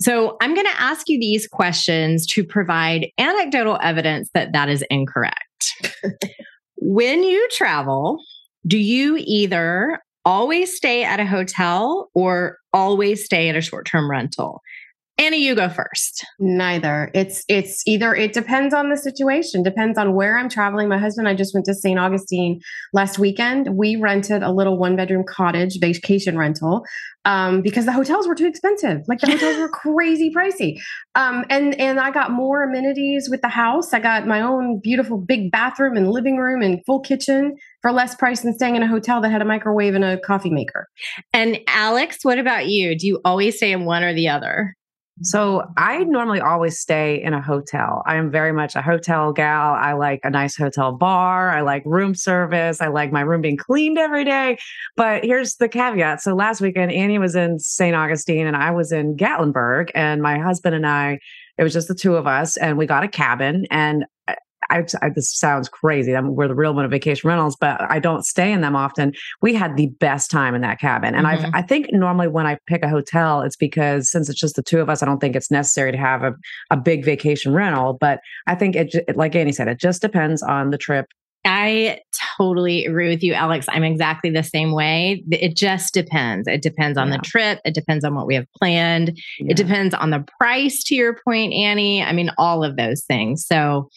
So 0.00 0.36
I'm 0.40 0.54
going 0.54 0.66
to 0.66 0.80
ask 0.80 1.08
you 1.08 1.18
these 1.18 1.48
questions 1.48 2.26
to 2.28 2.44
provide 2.44 3.08
anecdotal 3.18 3.78
evidence 3.82 4.30
that 4.34 4.52
that 4.52 4.68
is 4.68 4.84
incorrect. 4.90 5.42
when 6.76 7.24
you 7.24 7.48
travel, 7.50 8.22
do 8.66 8.78
you 8.78 9.16
either 9.20 9.98
always 10.24 10.76
stay 10.76 11.04
at 11.04 11.20
a 11.20 11.26
hotel 11.26 12.10
or 12.14 12.58
always 12.72 13.24
stay 13.24 13.48
at 13.48 13.56
a 13.56 13.60
short 13.60 13.86
term 13.86 14.10
rental? 14.10 14.60
Annie, 15.18 15.42
you 15.42 15.54
go 15.54 15.70
first. 15.70 16.26
Neither. 16.38 17.10
It's 17.14 17.42
it's 17.48 17.82
either 17.86 18.14
it 18.14 18.34
depends 18.34 18.74
on 18.74 18.90
the 18.90 18.98
situation, 18.98 19.62
depends 19.62 19.96
on 19.96 20.14
where 20.14 20.36
I'm 20.36 20.50
traveling. 20.50 20.90
My 20.90 20.98
husband 20.98 21.26
and 21.26 21.34
I 21.34 21.36
just 21.36 21.54
went 21.54 21.64
to 21.66 21.74
St. 21.74 21.98
Augustine 21.98 22.60
last 22.92 23.18
weekend. 23.18 23.78
We 23.78 23.96
rented 23.96 24.42
a 24.42 24.52
little 24.52 24.78
one 24.78 24.94
bedroom 24.94 25.24
cottage 25.26 25.78
vacation 25.80 26.36
rental 26.36 26.84
um, 27.24 27.62
because 27.62 27.86
the 27.86 27.92
hotels 27.92 28.28
were 28.28 28.34
too 28.34 28.46
expensive. 28.46 29.00
Like 29.08 29.20
the 29.20 29.30
hotels 29.30 29.56
were 29.56 29.68
crazy 29.72 30.30
pricey. 30.36 30.76
Um, 31.14 31.46
and 31.48 31.74
and 31.80 31.98
I 31.98 32.10
got 32.10 32.30
more 32.30 32.62
amenities 32.62 33.28
with 33.30 33.40
the 33.40 33.48
house. 33.48 33.94
I 33.94 34.00
got 34.00 34.26
my 34.26 34.42
own 34.42 34.80
beautiful 34.82 35.16
big 35.16 35.50
bathroom 35.50 35.96
and 35.96 36.10
living 36.10 36.36
room 36.36 36.60
and 36.60 36.84
full 36.84 37.00
kitchen 37.00 37.56
for 37.80 37.90
less 37.90 38.14
price 38.14 38.42
than 38.42 38.52
staying 38.52 38.76
in 38.76 38.82
a 38.82 38.88
hotel 38.88 39.22
that 39.22 39.30
had 39.30 39.40
a 39.40 39.46
microwave 39.46 39.94
and 39.94 40.04
a 40.04 40.20
coffee 40.20 40.50
maker. 40.50 40.88
And 41.32 41.58
Alex, 41.68 42.18
what 42.20 42.38
about 42.38 42.66
you? 42.66 42.98
Do 42.98 43.06
you 43.06 43.20
always 43.24 43.56
stay 43.56 43.72
in 43.72 43.86
one 43.86 44.02
or 44.02 44.12
the 44.12 44.28
other? 44.28 44.74
So 45.22 45.62
I 45.78 46.04
normally 46.04 46.40
always 46.40 46.78
stay 46.78 47.22
in 47.22 47.32
a 47.32 47.40
hotel. 47.40 48.02
I 48.04 48.16
am 48.16 48.30
very 48.30 48.52
much 48.52 48.76
a 48.76 48.82
hotel 48.82 49.32
gal. 49.32 49.72
I 49.72 49.94
like 49.94 50.20
a 50.24 50.30
nice 50.30 50.56
hotel 50.56 50.92
bar. 50.92 51.50
I 51.50 51.62
like 51.62 51.82
room 51.86 52.14
service. 52.14 52.82
I 52.82 52.88
like 52.88 53.12
my 53.12 53.22
room 53.22 53.40
being 53.40 53.56
cleaned 53.56 53.96
every 53.96 54.24
day. 54.24 54.58
But 54.94 55.24
here's 55.24 55.54
the 55.54 55.68
caveat. 55.68 56.20
So 56.20 56.34
last 56.34 56.60
weekend, 56.60 56.92
Annie 56.92 57.18
was 57.18 57.34
in 57.34 57.58
St. 57.58 57.96
Augustine 57.96 58.46
and 58.46 58.56
I 58.56 58.72
was 58.72 58.92
in 58.92 59.16
Gatlinburg. 59.16 59.90
And 59.94 60.20
my 60.20 60.38
husband 60.38 60.74
and 60.74 60.86
I, 60.86 61.18
it 61.56 61.62
was 61.62 61.72
just 61.72 61.88
the 61.88 61.94
two 61.94 62.16
of 62.16 62.26
us, 62.26 62.58
and 62.58 62.76
we 62.76 62.84
got 62.84 63.02
a 63.02 63.08
cabin. 63.08 63.66
And 63.70 64.04
I, 64.70 64.84
I, 65.02 65.10
this 65.10 65.30
sounds 65.36 65.68
crazy. 65.68 66.14
I 66.14 66.20
mean, 66.20 66.34
we're 66.34 66.48
the 66.48 66.54
real 66.54 66.74
one 66.74 66.84
of 66.84 66.90
vacation 66.90 67.28
rentals, 67.28 67.56
but 67.56 67.80
I 67.90 67.98
don't 67.98 68.24
stay 68.24 68.52
in 68.52 68.60
them 68.60 68.76
often. 68.76 69.12
We 69.42 69.54
had 69.54 69.76
the 69.76 69.86
best 69.86 70.30
time 70.30 70.54
in 70.54 70.62
that 70.62 70.80
cabin, 70.80 71.14
and 71.14 71.26
mm-hmm. 71.26 71.54
I 71.54 71.58
I 71.58 71.62
think 71.62 71.88
normally 71.92 72.28
when 72.28 72.46
I 72.46 72.58
pick 72.66 72.82
a 72.82 72.88
hotel, 72.88 73.42
it's 73.42 73.56
because 73.56 74.10
since 74.10 74.28
it's 74.28 74.38
just 74.38 74.56
the 74.56 74.62
two 74.62 74.80
of 74.80 74.88
us, 74.88 75.02
I 75.02 75.06
don't 75.06 75.18
think 75.18 75.36
it's 75.36 75.50
necessary 75.50 75.92
to 75.92 75.98
have 75.98 76.22
a 76.22 76.34
a 76.70 76.76
big 76.76 77.04
vacation 77.04 77.52
rental. 77.52 77.96
But 78.00 78.20
I 78.46 78.54
think 78.54 78.76
it, 78.76 79.16
like 79.16 79.34
Annie 79.34 79.52
said, 79.52 79.68
it 79.68 79.78
just 79.78 80.02
depends 80.02 80.42
on 80.42 80.70
the 80.70 80.78
trip 80.78 81.06
I 81.46 82.00
totally 82.36 82.84
agree 82.84 83.08
with 83.08 83.22
you, 83.22 83.32
Alex. 83.32 83.66
I'm 83.68 83.84
exactly 83.84 84.30
the 84.30 84.42
same 84.42 84.72
way. 84.72 85.22
It 85.30 85.56
just 85.56 85.94
depends. 85.94 86.48
It 86.48 86.60
depends 86.60 86.98
on 86.98 87.08
yeah. 87.08 87.16
the 87.16 87.22
trip. 87.22 87.60
It 87.64 87.74
depends 87.74 88.04
on 88.04 88.14
what 88.14 88.26
we 88.26 88.34
have 88.34 88.46
planned. 88.58 89.18
Yeah. 89.38 89.50
It 89.50 89.56
depends 89.56 89.94
on 89.94 90.10
the 90.10 90.24
price, 90.40 90.82
to 90.84 90.94
your 90.94 91.18
point, 91.24 91.52
Annie. 91.52 92.02
I 92.02 92.12
mean, 92.12 92.30
all 92.36 92.64
of 92.64 92.76
those 92.76 93.04
things. 93.04 93.46
So, 93.46 93.88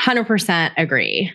100% 0.00 0.72
agree. 0.76 1.32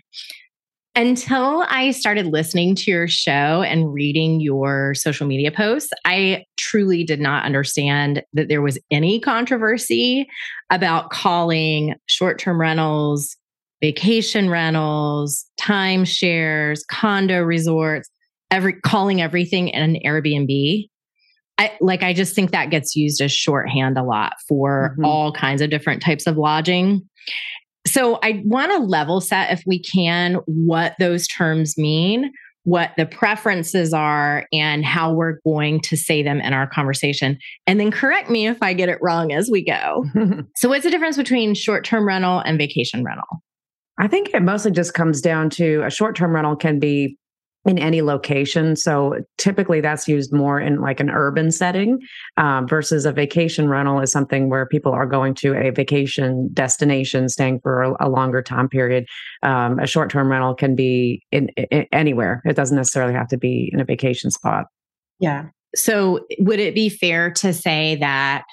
Until 0.95 1.65
I 1.69 1.91
started 1.91 2.25
listening 2.25 2.75
to 2.75 2.91
your 2.91 3.07
show 3.07 3.61
and 3.61 3.93
reading 3.93 4.41
your 4.41 4.95
social 4.95 5.27
media 5.27 5.51
posts, 5.51 5.91
I 6.03 6.45
truly 6.57 7.03
did 7.03 7.21
not 7.21 7.45
understand 7.45 8.23
that 8.33 8.49
there 8.49 8.61
was 8.61 8.77
any 8.91 9.19
controversy 9.19 10.27
about 10.69 11.09
calling 11.09 11.95
short 12.07 12.39
term 12.39 12.59
rentals 12.59 13.37
vacation 13.81 14.49
rentals, 14.49 15.45
timeshares, 15.59 16.81
condo 16.89 17.41
resorts, 17.41 18.09
every 18.51 18.73
calling 18.73 19.21
everything 19.21 19.73
an 19.73 19.97
Airbnb. 20.05 20.89
I 21.57 21.71
like 21.81 22.03
I 22.03 22.13
just 22.13 22.35
think 22.35 22.51
that 22.51 22.69
gets 22.69 22.95
used 22.95 23.21
as 23.21 23.31
shorthand 23.31 23.97
a 23.97 24.03
lot 24.03 24.33
for 24.47 24.91
mm-hmm. 24.93 25.05
all 25.05 25.33
kinds 25.33 25.61
of 25.61 25.69
different 25.69 26.01
types 26.01 26.25
of 26.25 26.37
lodging. 26.37 27.07
So 27.89 28.19
I 28.23 28.41
want 28.45 28.71
to 28.71 28.79
level 28.79 29.21
set 29.21 29.51
if 29.51 29.63
we 29.65 29.79
can 29.79 30.35
what 30.45 30.95
those 30.99 31.27
terms 31.27 31.77
mean, 31.77 32.31
what 32.63 32.91
the 32.97 33.05
preferences 33.05 33.93
are 33.93 34.45
and 34.53 34.85
how 34.85 35.13
we're 35.13 35.39
going 35.43 35.81
to 35.81 35.97
say 35.97 36.21
them 36.21 36.39
in 36.39 36.53
our 36.53 36.67
conversation. 36.67 37.37
And 37.65 37.79
then 37.79 37.91
correct 37.91 38.29
me 38.29 38.47
if 38.47 38.61
I 38.61 38.73
get 38.73 38.89
it 38.89 38.99
wrong 39.01 39.31
as 39.31 39.49
we 39.49 39.63
go. 39.63 40.05
so 40.55 40.69
what's 40.69 40.83
the 40.83 40.91
difference 40.91 41.17
between 41.17 41.55
short-term 41.55 42.05
rental 42.05 42.39
and 42.39 42.57
vacation 42.57 43.03
rental? 43.03 43.41
I 43.99 44.07
think 44.07 44.33
it 44.33 44.41
mostly 44.41 44.71
just 44.71 44.93
comes 44.93 45.19
down 45.19 45.49
to 45.51 45.83
a 45.83 45.91
short 45.91 46.15
term 46.15 46.33
rental 46.33 46.55
can 46.55 46.79
be 46.79 47.17
in 47.65 47.77
any 47.77 48.01
location. 48.01 48.75
So 48.75 49.15
typically 49.37 49.81
that's 49.81 50.07
used 50.07 50.31
more 50.31 50.59
in 50.59 50.79
like 50.79 50.99
an 50.99 51.09
urban 51.09 51.51
setting 51.51 51.99
um, 52.37 52.67
versus 52.67 53.05
a 53.05 53.11
vacation 53.11 53.67
rental 53.67 53.99
is 53.99 54.11
something 54.11 54.49
where 54.49 54.65
people 54.65 54.93
are 54.93 55.05
going 55.05 55.33
to 55.35 55.53
a 55.55 55.71
vacation 55.71 56.49
destination, 56.53 57.27
staying 57.27 57.59
for 57.59 57.81
a, 57.81 58.07
a 58.07 58.09
longer 58.09 58.41
time 58.41 58.69
period. 58.69 59.05
Um, 59.43 59.77
a 59.79 59.87
short 59.87 60.09
term 60.09 60.31
rental 60.31 60.55
can 60.55 60.75
be 60.75 61.21
in, 61.31 61.49
in 61.49 61.85
anywhere. 61.91 62.41
It 62.45 62.55
doesn't 62.55 62.77
necessarily 62.77 63.13
have 63.13 63.27
to 63.29 63.37
be 63.37 63.69
in 63.73 63.81
a 63.81 63.85
vacation 63.85 64.31
spot. 64.31 64.65
Yeah. 65.19 65.47
So 65.75 66.25
would 66.39 66.59
it 66.59 66.73
be 66.73 66.89
fair 66.89 67.31
to 67.31 67.53
say 67.53 67.95
that 67.97 68.45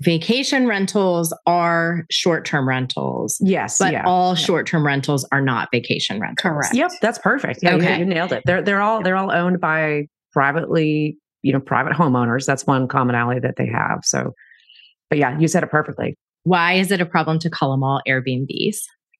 vacation 0.00 0.66
rentals 0.66 1.36
are 1.46 2.04
short-term 2.10 2.68
rentals. 2.68 3.38
Yes, 3.40 3.78
but 3.78 3.92
yeah, 3.92 4.04
all 4.04 4.30
yeah. 4.30 4.44
short-term 4.44 4.84
rentals 4.84 5.26
are 5.32 5.40
not 5.40 5.68
vacation 5.72 6.20
rentals. 6.20 6.42
Correct. 6.42 6.74
Yep, 6.74 6.90
that's 7.00 7.18
perfect. 7.18 7.60
Yeah, 7.62 7.76
okay. 7.76 7.94
you, 7.94 8.00
you 8.00 8.04
nailed 8.04 8.32
it. 8.32 8.42
They're 8.46 8.62
they're 8.62 8.82
all 8.82 9.02
they're 9.02 9.16
all 9.16 9.32
owned 9.32 9.60
by 9.60 10.06
privately, 10.32 11.16
you 11.42 11.52
know, 11.52 11.60
private 11.60 11.92
homeowners. 11.92 12.44
That's 12.46 12.66
one 12.66 12.88
commonality 12.88 13.40
that 13.40 13.56
they 13.56 13.66
have. 13.66 14.00
So, 14.02 14.32
but 15.10 15.18
yeah, 15.18 15.38
you 15.38 15.48
said 15.48 15.62
it 15.62 15.70
perfectly. 15.70 16.16
Why 16.42 16.74
is 16.74 16.90
it 16.90 17.00
a 17.00 17.06
problem 17.06 17.38
to 17.38 17.48
call 17.50 17.70
them 17.70 17.82
all 17.82 18.02
Airbnbs? 18.06 18.76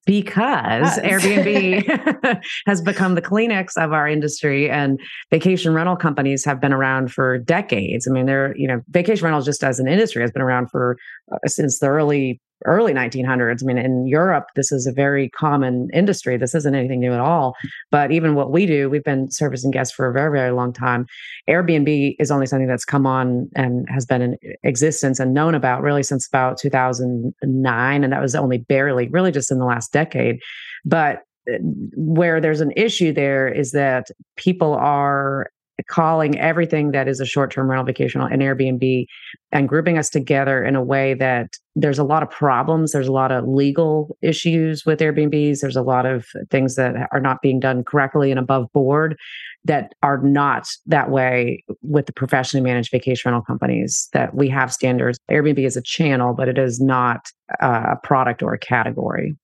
Because 0.06 0.98
Airbnb 0.98 2.42
has 2.66 2.82
become 2.82 3.14
the 3.14 3.22
Kleenex 3.22 3.76
of 3.76 3.92
our 3.92 4.08
industry 4.08 4.70
and 4.70 5.00
vacation 5.30 5.74
rental 5.74 5.96
companies 5.96 6.44
have 6.44 6.60
been 6.60 6.72
around 6.72 7.12
for 7.12 7.38
decades. 7.38 8.06
I 8.08 8.12
mean, 8.12 8.26
they're, 8.26 8.56
you 8.56 8.68
know, 8.68 8.82
vacation 8.88 9.24
rentals 9.24 9.44
just 9.44 9.64
as 9.64 9.78
an 9.78 9.88
industry 9.88 10.22
has 10.22 10.30
been 10.30 10.42
around 10.42 10.70
for 10.70 10.96
uh, 11.32 11.38
since 11.46 11.78
the 11.78 11.88
early 11.88 12.40
early 12.64 12.92
1900s. 12.92 13.62
I 13.62 13.66
mean, 13.66 13.78
in 13.78 14.06
Europe, 14.06 14.46
this 14.54 14.72
is 14.72 14.86
a 14.86 14.92
very 14.92 15.28
common 15.30 15.88
industry. 15.92 16.36
This 16.36 16.54
isn't 16.54 16.74
anything 16.74 17.00
new 17.00 17.12
at 17.12 17.20
all. 17.20 17.54
But 17.90 18.10
even 18.12 18.34
what 18.34 18.50
we 18.50 18.66
do, 18.66 18.88
we've 18.88 19.04
been 19.04 19.30
servicing 19.30 19.70
guests 19.70 19.94
for 19.94 20.08
a 20.08 20.12
very, 20.12 20.36
very 20.36 20.50
long 20.50 20.72
time. 20.72 21.06
Airbnb 21.48 22.16
is 22.18 22.30
only 22.30 22.46
something 22.46 22.68
that's 22.68 22.84
come 22.84 23.06
on 23.06 23.48
and 23.54 23.86
has 23.88 24.06
been 24.06 24.22
in 24.22 24.36
existence 24.62 25.20
and 25.20 25.34
known 25.34 25.54
about 25.54 25.82
really 25.82 26.02
since 26.02 26.26
about 26.26 26.58
2009. 26.58 28.04
And 28.04 28.12
that 28.12 28.22
was 28.22 28.34
only 28.34 28.58
barely, 28.58 29.08
really 29.08 29.32
just 29.32 29.50
in 29.50 29.58
the 29.58 29.66
last 29.66 29.92
decade. 29.92 30.40
But 30.84 31.22
uh, 31.52 31.58
where 31.96 32.40
there's 32.40 32.60
an 32.60 32.72
issue 32.76 33.12
there 33.12 33.48
is 33.48 33.72
that 33.72 34.10
people 34.36 34.74
are 34.74 35.50
calling 35.88 36.38
everything 36.38 36.92
that 36.92 37.08
is 37.08 37.20
a 37.20 37.26
short-term 37.26 37.68
rental 37.68 37.84
vacation 37.84 38.20
an 38.20 38.40
Airbnb 38.40 39.06
and 39.52 39.68
grouping 39.68 39.98
us 39.98 40.10
together 40.10 40.64
in 40.64 40.76
a 40.76 40.82
way 40.82 41.14
that 41.14 41.54
there's 41.76 41.98
a 41.98 42.04
lot 42.04 42.22
of 42.22 42.30
problems. 42.30 42.92
There's 42.92 43.08
a 43.08 43.12
lot 43.12 43.32
of 43.32 43.46
legal 43.46 44.16
issues 44.22 44.84
with 44.86 45.00
Airbnbs. 45.00 45.60
There's 45.60 45.76
a 45.76 45.82
lot 45.82 46.06
of 46.06 46.26
things 46.50 46.76
that 46.76 47.08
are 47.12 47.20
not 47.20 47.42
being 47.42 47.60
done 47.60 47.84
correctly 47.84 48.30
and 48.30 48.38
above 48.38 48.72
board 48.72 49.16
that 49.64 49.94
are 50.02 50.18
not 50.18 50.68
that 50.86 51.10
way 51.10 51.64
with 51.82 52.06
the 52.06 52.12
professionally 52.12 52.62
managed 52.62 52.90
vacation 52.90 53.30
rental 53.30 53.44
companies 53.44 54.08
that 54.12 54.34
we 54.34 54.48
have 54.48 54.72
standards. 54.72 55.18
Airbnb 55.30 55.64
is 55.64 55.76
a 55.76 55.82
channel, 55.82 56.34
but 56.34 56.48
it 56.48 56.58
is 56.58 56.80
not 56.80 57.28
a 57.60 57.96
product 58.02 58.42
or 58.42 58.52
a 58.52 58.58
category. 58.58 59.34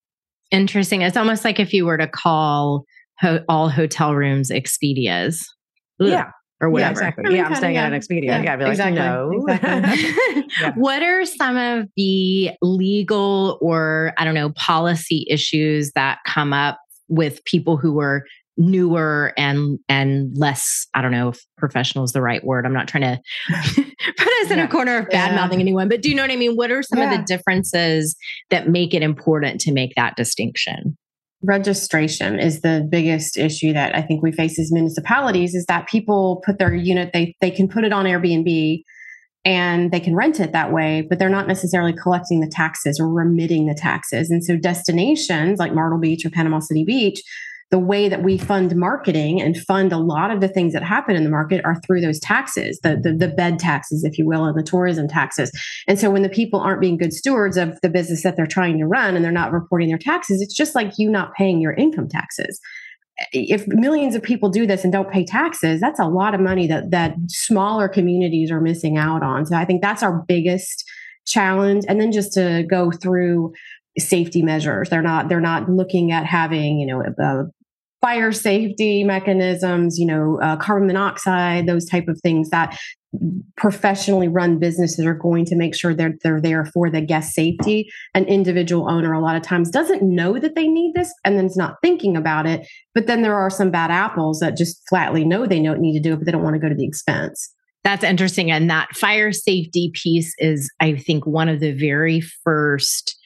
Interesting. 0.51 1.03
It's 1.03 1.17
almost 1.17 1.45
like 1.45 1.61
if 1.61 1.73
you 1.73 1.87
were 1.87 1.97
to 1.97 2.09
call 2.09 2.85
ho- 3.19 3.45
all 3.49 3.69
hotel 3.69 4.15
rooms 4.15 4.51
Expedias 4.51 5.45
yeah. 6.09 6.31
Or 6.63 6.69
whatever. 6.69 7.01
Yeah, 7.01 7.09
exactly. 7.09 7.37
yeah, 7.37 7.47
I'm 7.47 7.55
staying 7.55 7.77
at 7.79 7.91
an 7.91 7.99
Expedia. 7.99 8.25
Yeah, 8.25 8.43
yeah 8.43 8.57
be 8.57 8.65
like, 8.65 8.73
exactly. 8.73 8.99
no. 8.99 9.47
Exactly. 9.49 10.47
yeah. 10.61 10.73
What 10.75 11.03
are 11.03 11.25
some 11.25 11.57
of 11.57 11.89
the 11.97 12.51
legal 12.61 13.59
or, 13.63 14.13
I 14.19 14.27
don't 14.27 14.35
know, 14.35 14.51
policy 14.51 15.27
issues 15.31 15.91
that 15.93 16.19
come 16.27 16.53
up 16.53 16.79
with 17.09 17.43
people 17.45 17.79
who 17.79 17.99
are 18.01 18.25
newer 18.61 19.33
and 19.39 19.79
and 19.89 20.37
less 20.37 20.87
i 20.95 21.01
don't 21.01 21.13
know 21.13 21.31
if 21.31 21.41
professional 21.57 22.05
is 22.05 22.13
the 22.13 22.21
right 22.21 22.45
word 22.45 22.67
i'm 22.67 22.75
not 22.75 22.87
trying 22.87 23.03
to 23.03 23.19
put 24.19 24.29
us 24.43 24.51
in 24.51 24.59
a 24.59 24.69
corner 24.69 24.99
of 24.99 25.09
bad 25.09 25.35
mouthing 25.35 25.61
anyone 25.61 25.89
but 25.89 26.03
do 26.03 26.11
you 26.11 26.15
know 26.15 26.23
what 26.23 26.31
i 26.31 26.37
mean 26.37 26.57
what 26.57 26.71
are 26.71 26.83
some 26.83 26.99
of 26.99 27.11
the 27.11 27.25
differences 27.27 28.15
that 28.51 28.69
make 28.69 28.93
it 28.93 29.03
important 29.03 29.63
to 29.63 29.73
make 29.73 29.95
that 29.95 30.15
distinction 30.15 30.97
registration 31.43 32.39
is 32.39 32.61
the 32.61 32.87
biggest 32.91 33.37
issue 33.37 33.73
that 33.73 33.97
I 33.97 34.03
think 34.03 34.23
we 34.23 34.33
face 34.33 34.59
as 34.59 34.73
municipalities 34.73 35.55
is 35.55 35.65
that 35.67 35.89
people 35.89 36.43
put 36.45 36.59
their 36.59 36.75
unit 36.75 37.13
they 37.13 37.35
they 37.41 37.51
can 37.51 37.69
put 37.69 37.85
it 37.85 37.93
on 37.93 38.05
Airbnb 38.05 38.83
and 39.47 39.91
they 39.91 40.01
can 40.01 40.15
rent 40.15 40.39
it 40.39 40.53
that 40.53 40.71
way 40.71 41.07
but 41.09 41.19
they're 41.19 41.31
not 41.31 41.49
necessarily 41.49 41.95
collecting 41.95 42.41
the 42.41 42.47
taxes 42.47 43.01
or 43.01 43.09
remitting 43.09 43.67
the 43.67 43.75
taxes. 43.75 44.31
And 44.31 44.45
so 44.45 44.57
destinations 44.57 45.59
like 45.59 45.73
Myrtle 45.73 45.99
Beach 45.99 46.27
or 46.27 46.31
Panama 46.31 46.59
City 46.59 46.85
Beach 46.85 47.23
the 47.71 47.79
way 47.79 48.09
that 48.09 48.23
we 48.23 48.37
fund 48.37 48.75
marketing 48.75 49.41
and 49.41 49.57
fund 49.57 49.93
a 49.93 49.99
lot 49.99 50.33
of 50.33 50.41
the 50.41 50.49
things 50.49 50.73
that 50.73 50.83
happen 50.83 51.15
in 51.15 51.23
the 51.23 51.31
market 51.31 51.65
are 51.65 51.81
through 51.87 52.01
those 52.01 52.19
taxes, 52.19 52.81
the, 52.83 52.99
the, 53.01 53.13
the 53.13 53.29
bed 53.29 53.61
taxes, 53.61 54.03
if 54.03 54.19
you 54.19 54.27
will, 54.27 54.45
and 54.45 54.59
the 54.59 54.63
tourism 54.63 55.07
taxes. 55.07 55.53
And 55.87 55.99
so 55.99 56.11
when 56.11 56.23
the 56.23 56.29
people 56.29 56.59
aren't 56.59 56.81
being 56.81 56.99
good 56.99 57.13
stewards 57.13 57.57
of 57.57 57.81
the 57.83 57.89
business 57.89 58.25
that 58.25 58.37
they're 58.37 58.47
trying 58.47 58.79
to 58.79 58.87
run 58.87 59.15
and 59.15 59.25
they're 59.25 59.31
not 59.31 59.53
reporting 59.53 59.89
their 59.89 59.99
taxes, 59.99 60.43
it's 60.43 60.55
just 60.55 60.75
like 60.75 60.99
you 60.99 61.09
not 61.09 61.33
paying 61.35 61.61
your 61.61 61.73
income 61.73 62.09
taxes. 62.09 62.61
If 63.33 63.69
millions 63.69 64.17
of 64.17 64.23
people 64.23 64.49
do 64.49 64.67
this 64.67 64.83
and 64.83 64.93
don't 64.93 65.11
pay 65.11 65.25
taxes, 65.25 65.81
that's 65.81 66.01
a 66.01 66.07
lot 66.07 66.35
of 66.35 66.41
money 66.41 66.67
that 66.67 66.91
that 66.91 67.15
smaller 67.29 67.89
communities 67.89 68.51
are 68.51 68.61
missing 68.61 68.97
out 68.97 69.23
on. 69.23 69.47
So 69.47 69.57
I 69.57 69.65
think 69.65 69.83
that's 69.83 70.03
our 70.03 70.25
biggest 70.27 70.85
challenge. 71.27 71.85
And 71.87 72.01
then 72.01 72.13
just 72.13 72.33
to 72.33 72.65
go 72.69 72.91
through 72.91 73.53
safety 73.99 74.43
measures. 74.43 74.89
They're 74.89 75.03
not 75.03 75.29
they're 75.29 75.41
not 75.41 75.69
looking 75.69 76.13
at 76.13 76.25
having 76.25 76.79
you 76.79 76.87
know 76.87 77.03
a, 77.03 77.47
fire 78.01 78.33
safety 78.33 79.05
mechanisms, 79.05 79.99
you 79.99 80.07
know, 80.07 80.41
uh, 80.41 80.57
carbon 80.57 80.87
monoxide, 80.87 81.67
those 81.67 81.85
type 81.85 82.09
of 82.09 82.19
things 82.23 82.51
that 82.51 82.79
professionally 83.57 84.29
run 84.29 84.59
businesses 84.59 85.05
are 85.05 85.15
going 85.15 85.45
to 85.45 85.57
make 85.57 85.75
sure 85.75 85.93
they're 85.93 86.15
they're 86.23 86.41
there 86.41 86.65
for 86.65 86.89
the 86.89 87.01
guest 87.01 87.35
safety. 87.35 87.91
An 88.15 88.25
individual 88.27 88.89
owner 88.89 89.13
a 89.13 89.21
lot 89.21 89.37
of 89.37 89.43
times 89.43 89.71
doesn't 89.71 90.03
know 90.03 90.39
that 90.39 90.55
they 90.55 90.69
need 90.69 90.95
this 90.95 91.13
and 91.25 91.37
then 91.37 91.47
is 91.47 91.57
not 91.57 91.77
thinking 91.83 92.17
about 92.17 92.47
it. 92.47 92.67
But 92.95 93.07
then 93.07 93.23
there 93.23 93.35
are 93.35 93.51
some 93.51 93.71
bad 93.71 93.91
apples 93.91 94.39
that 94.41 94.57
just 94.57 94.81
flatly 94.89 95.25
know 95.25 95.47
they 95.47 95.63
don't 95.63 95.81
need 95.81 95.95
to 95.95 96.01
do 96.01 96.13
it, 96.13 96.17
but 96.17 96.27
they 96.27 96.33
don't 96.33 96.45
want 96.45 96.55
to 96.55 96.61
go 96.61 96.69
to 96.69 96.75
the 96.75 96.87
expense. 96.87 97.53
That's 97.83 98.05
interesting. 98.05 98.51
And 98.51 98.71
that 98.71 98.95
fire 98.95 99.33
safety 99.33 99.91
piece 99.95 100.35
is, 100.39 100.71
I 100.81 100.97
think, 100.97 101.27
one 101.27 101.49
of 101.49 101.61
the 101.61 101.73
very 101.73 102.21
first 102.21 103.17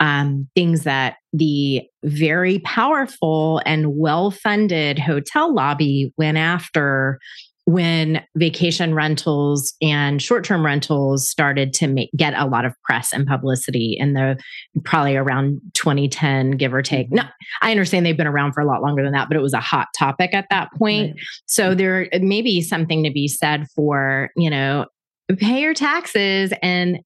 um, 0.00 0.48
things 0.54 0.84
that 0.84 1.16
the 1.32 1.82
very 2.02 2.58
powerful 2.60 3.60
and 3.64 3.96
well 3.96 4.30
funded 4.30 4.98
hotel 4.98 5.54
lobby 5.54 6.12
went 6.16 6.38
after 6.38 7.18
when 7.66 8.24
vacation 8.36 8.94
rentals 8.94 9.74
and 9.80 10.20
short-term 10.20 10.64
rentals 10.64 11.28
started 11.28 11.72
to 11.72 11.86
make, 11.86 12.10
get 12.16 12.34
a 12.34 12.46
lot 12.46 12.64
of 12.64 12.74
press 12.82 13.12
and 13.12 13.26
publicity 13.26 13.96
in 13.98 14.14
the 14.14 14.36
probably 14.82 15.14
around 15.14 15.60
2010 15.74 16.52
give 16.52 16.74
or 16.74 16.82
take. 16.82 17.12
No 17.12 17.22
i 17.62 17.70
understand 17.70 18.04
they've 18.04 18.16
been 18.16 18.26
around 18.26 18.54
for 18.54 18.60
a 18.60 18.66
lot 18.66 18.82
longer 18.82 19.02
than 19.02 19.12
that 19.12 19.28
but 19.28 19.36
it 19.36 19.40
was 19.40 19.52
a 19.52 19.60
hot 19.60 19.88
topic 19.96 20.34
at 20.34 20.46
that 20.50 20.70
point. 20.78 21.12
Right. 21.14 21.24
so 21.46 21.74
there 21.74 22.08
may 22.20 22.42
be 22.42 22.60
something 22.60 23.04
to 23.04 23.10
be 23.10 23.28
said 23.28 23.66
for 23.74 24.30
you 24.36 24.50
know 24.50 24.86
pay 25.38 25.60
your 25.60 25.74
taxes 25.74 26.52
and 26.62 27.00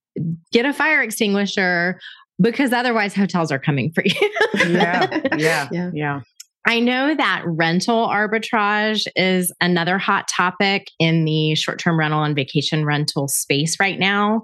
get 0.51 0.65
a 0.65 0.73
fire 0.73 1.01
extinguisher 1.01 1.99
because 2.39 2.73
otherwise 2.73 3.13
hotels 3.13 3.51
are 3.51 3.59
coming 3.59 3.91
for 3.91 4.03
you. 4.05 4.31
yeah, 4.67 5.21
yeah, 5.37 5.67
yeah, 5.71 5.91
yeah. 5.93 6.21
I 6.67 6.79
know 6.79 7.13
that 7.15 7.43
rental 7.45 8.07
arbitrage 8.07 9.05
is 9.15 9.53
another 9.61 9.99
hot 9.99 10.27
topic 10.27 10.89
in 10.99 11.23
the 11.25 11.53
short 11.55 11.79
term 11.79 11.99
rental 11.99 12.23
and 12.23 12.35
vacation 12.35 12.85
rental 12.85 13.27
space 13.27 13.79
right 13.79 13.99
now. 13.99 14.41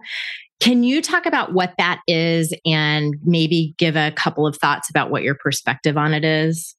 Can 0.59 0.83
you 0.83 1.01
talk 1.01 1.25
about 1.25 1.53
what 1.53 1.73
that 1.79 2.01
is 2.07 2.53
and 2.67 3.15
maybe 3.23 3.73
give 3.79 3.95
a 3.95 4.11
couple 4.11 4.45
of 4.45 4.55
thoughts 4.57 4.91
about 4.91 5.09
what 5.09 5.23
your 5.23 5.33
perspective 5.33 5.97
on 5.97 6.13
it 6.13 6.23
is? 6.23 6.75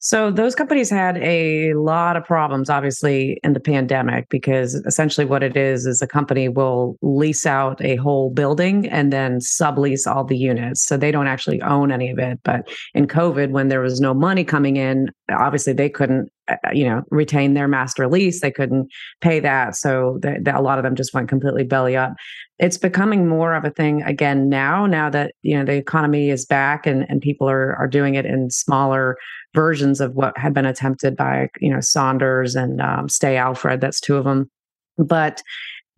So 0.00 0.30
those 0.30 0.54
companies 0.54 0.90
had 0.90 1.16
a 1.18 1.74
lot 1.74 2.16
of 2.16 2.24
problems, 2.24 2.70
obviously, 2.70 3.40
in 3.42 3.52
the 3.52 3.60
pandemic, 3.60 4.28
because 4.28 4.74
essentially 4.74 5.24
what 5.24 5.42
it 5.42 5.56
is 5.56 5.86
is 5.86 6.00
a 6.00 6.06
company 6.06 6.48
will 6.48 6.96
lease 7.02 7.46
out 7.46 7.80
a 7.82 7.96
whole 7.96 8.30
building 8.30 8.88
and 8.88 9.12
then 9.12 9.38
sublease 9.40 10.06
all 10.06 10.24
the 10.24 10.36
units. 10.36 10.84
So 10.84 10.96
they 10.96 11.10
don't 11.10 11.26
actually 11.26 11.60
own 11.62 11.90
any 11.90 12.10
of 12.10 12.18
it. 12.18 12.38
But 12.44 12.68
in 12.94 13.08
COVID, 13.08 13.50
when 13.50 13.68
there 13.68 13.80
was 13.80 14.00
no 14.00 14.14
money 14.14 14.44
coming 14.44 14.76
in, 14.76 15.10
obviously 15.30 15.72
they 15.72 15.88
couldn't 15.88 16.30
uh, 16.48 16.56
uh, 16.66 16.70
you 16.72 16.84
know 16.84 17.02
retain 17.10 17.54
their 17.54 17.68
master 17.68 18.08
lease 18.08 18.40
they 18.40 18.50
couldn't 18.50 18.88
pay 19.20 19.40
that 19.40 19.76
so 19.76 20.18
the, 20.22 20.40
a 20.54 20.62
lot 20.62 20.78
of 20.78 20.84
them 20.84 20.96
just 20.96 21.12
went 21.12 21.28
completely 21.28 21.64
belly 21.64 21.96
up 21.96 22.14
it's 22.58 22.78
becoming 22.78 23.28
more 23.28 23.54
of 23.54 23.64
a 23.64 23.70
thing 23.70 24.02
again 24.02 24.48
now 24.48 24.86
now 24.86 25.10
that 25.10 25.34
you 25.42 25.56
know 25.56 25.64
the 25.64 25.74
economy 25.74 26.30
is 26.30 26.46
back 26.46 26.86
and, 26.86 27.04
and 27.08 27.20
people 27.20 27.48
are 27.48 27.74
are 27.76 27.88
doing 27.88 28.14
it 28.14 28.24
in 28.24 28.50
smaller 28.50 29.16
versions 29.54 30.00
of 30.00 30.14
what 30.14 30.36
had 30.36 30.54
been 30.54 30.66
attempted 30.66 31.16
by 31.16 31.48
you 31.60 31.70
know 31.70 31.80
Sonders 31.80 32.54
and 32.54 32.80
um, 32.80 33.08
Stay 33.08 33.36
Alfred 33.36 33.80
that's 33.80 34.00
two 34.00 34.16
of 34.16 34.24
them 34.24 34.50
but 34.98 35.42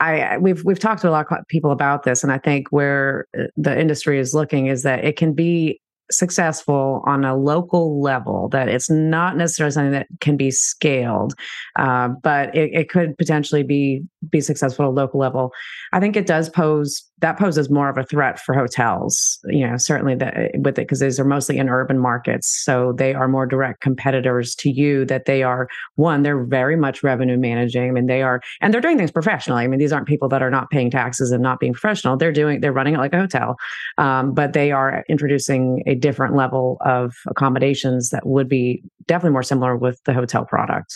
I, 0.00 0.38
we've 0.38 0.64
we've 0.64 0.78
talked 0.78 1.02
to 1.02 1.08
a 1.08 1.12
lot 1.12 1.26
of 1.30 1.46
people 1.48 1.70
about 1.70 2.04
this, 2.04 2.22
and 2.22 2.32
I 2.32 2.38
think 2.38 2.68
where 2.70 3.26
uh, 3.38 3.44
the 3.56 3.78
industry 3.78 4.18
is 4.18 4.34
looking 4.34 4.66
is 4.66 4.82
that 4.82 5.04
it 5.04 5.16
can 5.16 5.34
be 5.34 5.78
successful 6.10 7.02
on 7.06 7.24
a 7.24 7.36
local 7.36 8.00
level, 8.00 8.48
that 8.48 8.68
it's 8.68 8.90
not 8.90 9.36
necessarily 9.36 9.72
something 9.72 9.92
that 9.92 10.08
can 10.20 10.36
be 10.36 10.50
scaled, 10.50 11.34
uh, 11.78 12.08
but 12.22 12.54
it, 12.54 12.70
it, 12.72 12.88
could 12.88 13.16
potentially 13.16 13.62
be 13.62 14.02
be 14.28 14.40
successful 14.40 14.84
at 14.84 14.88
a 14.88 14.90
local 14.90 15.20
level. 15.20 15.52
I 15.92 16.00
think 16.00 16.16
it 16.16 16.26
does 16.26 16.48
pose 16.48 17.02
that 17.20 17.38
poses 17.38 17.68
more 17.68 17.88
of 17.88 17.98
a 17.98 18.02
threat 18.02 18.40
for 18.40 18.54
hotels. 18.54 19.38
You 19.44 19.68
know, 19.68 19.76
certainly 19.76 20.14
that 20.16 20.50
with 20.54 20.78
it 20.78 20.86
because 20.86 21.00
these 21.00 21.20
are 21.20 21.24
mostly 21.24 21.58
in 21.58 21.68
urban 21.68 21.98
markets, 21.98 22.48
so 22.64 22.92
they 22.96 23.14
are 23.14 23.28
more 23.28 23.46
direct 23.46 23.80
competitors 23.80 24.54
to 24.56 24.70
you. 24.70 25.04
That 25.04 25.26
they 25.26 25.42
are 25.42 25.68
one, 25.96 26.22
they're 26.22 26.44
very 26.44 26.76
much 26.76 27.02
revenue 27.02 27.38
managing. 27.38 27.88
I 27.88 27.92
mean, 27.92 28.06
they 28.06 28.22
are, 28.22 28.40
and 28.60 28.72
they're 28.72 28.80
doing 28.80 28.98
things 28.98 29.10
professionally. 29.10 29.64
I 29.64 29.66
mean, 29.66 29.78
these 29.78 29.92
aren't 29.92 30.08
people 30.08 30.28
that 30.30 30.42
are 30.42 30.50
not 30.50 30.70
paying 30.70 30.90
taxes 30.90 31.30
and 31.30 31.42
not 31.42 31.60
being 31.60 31.72
professional. 31.72 32.16
They're 32.16 32.32
doing, 32.32 32.60
they're 32.60 32.72
running 32.72 32.94
it 32.94 32.98
like 32.98 33.12
a 33.12 33.18
hotel, 33.18 33.56
um, 33.98 34.34
but 34.34 34.52
they 34.52 34.72
are 34.72 35.04
introducing 35.08 35.82
a 35.86 35.94
different 35.94 36.34
level 36.34 36.78
of 36.80 37.14
accommodations 37.26 38.10
that 38.10 38.26
would 38.26 38.48
be 38.48 38.82
definitely 39.06 39.32
more 39.32 39.42
similar 39.42 39.76
with 39.76 40.02
the 40.04 40.12
hotel 40.12 40.44
product. 40.44 40.94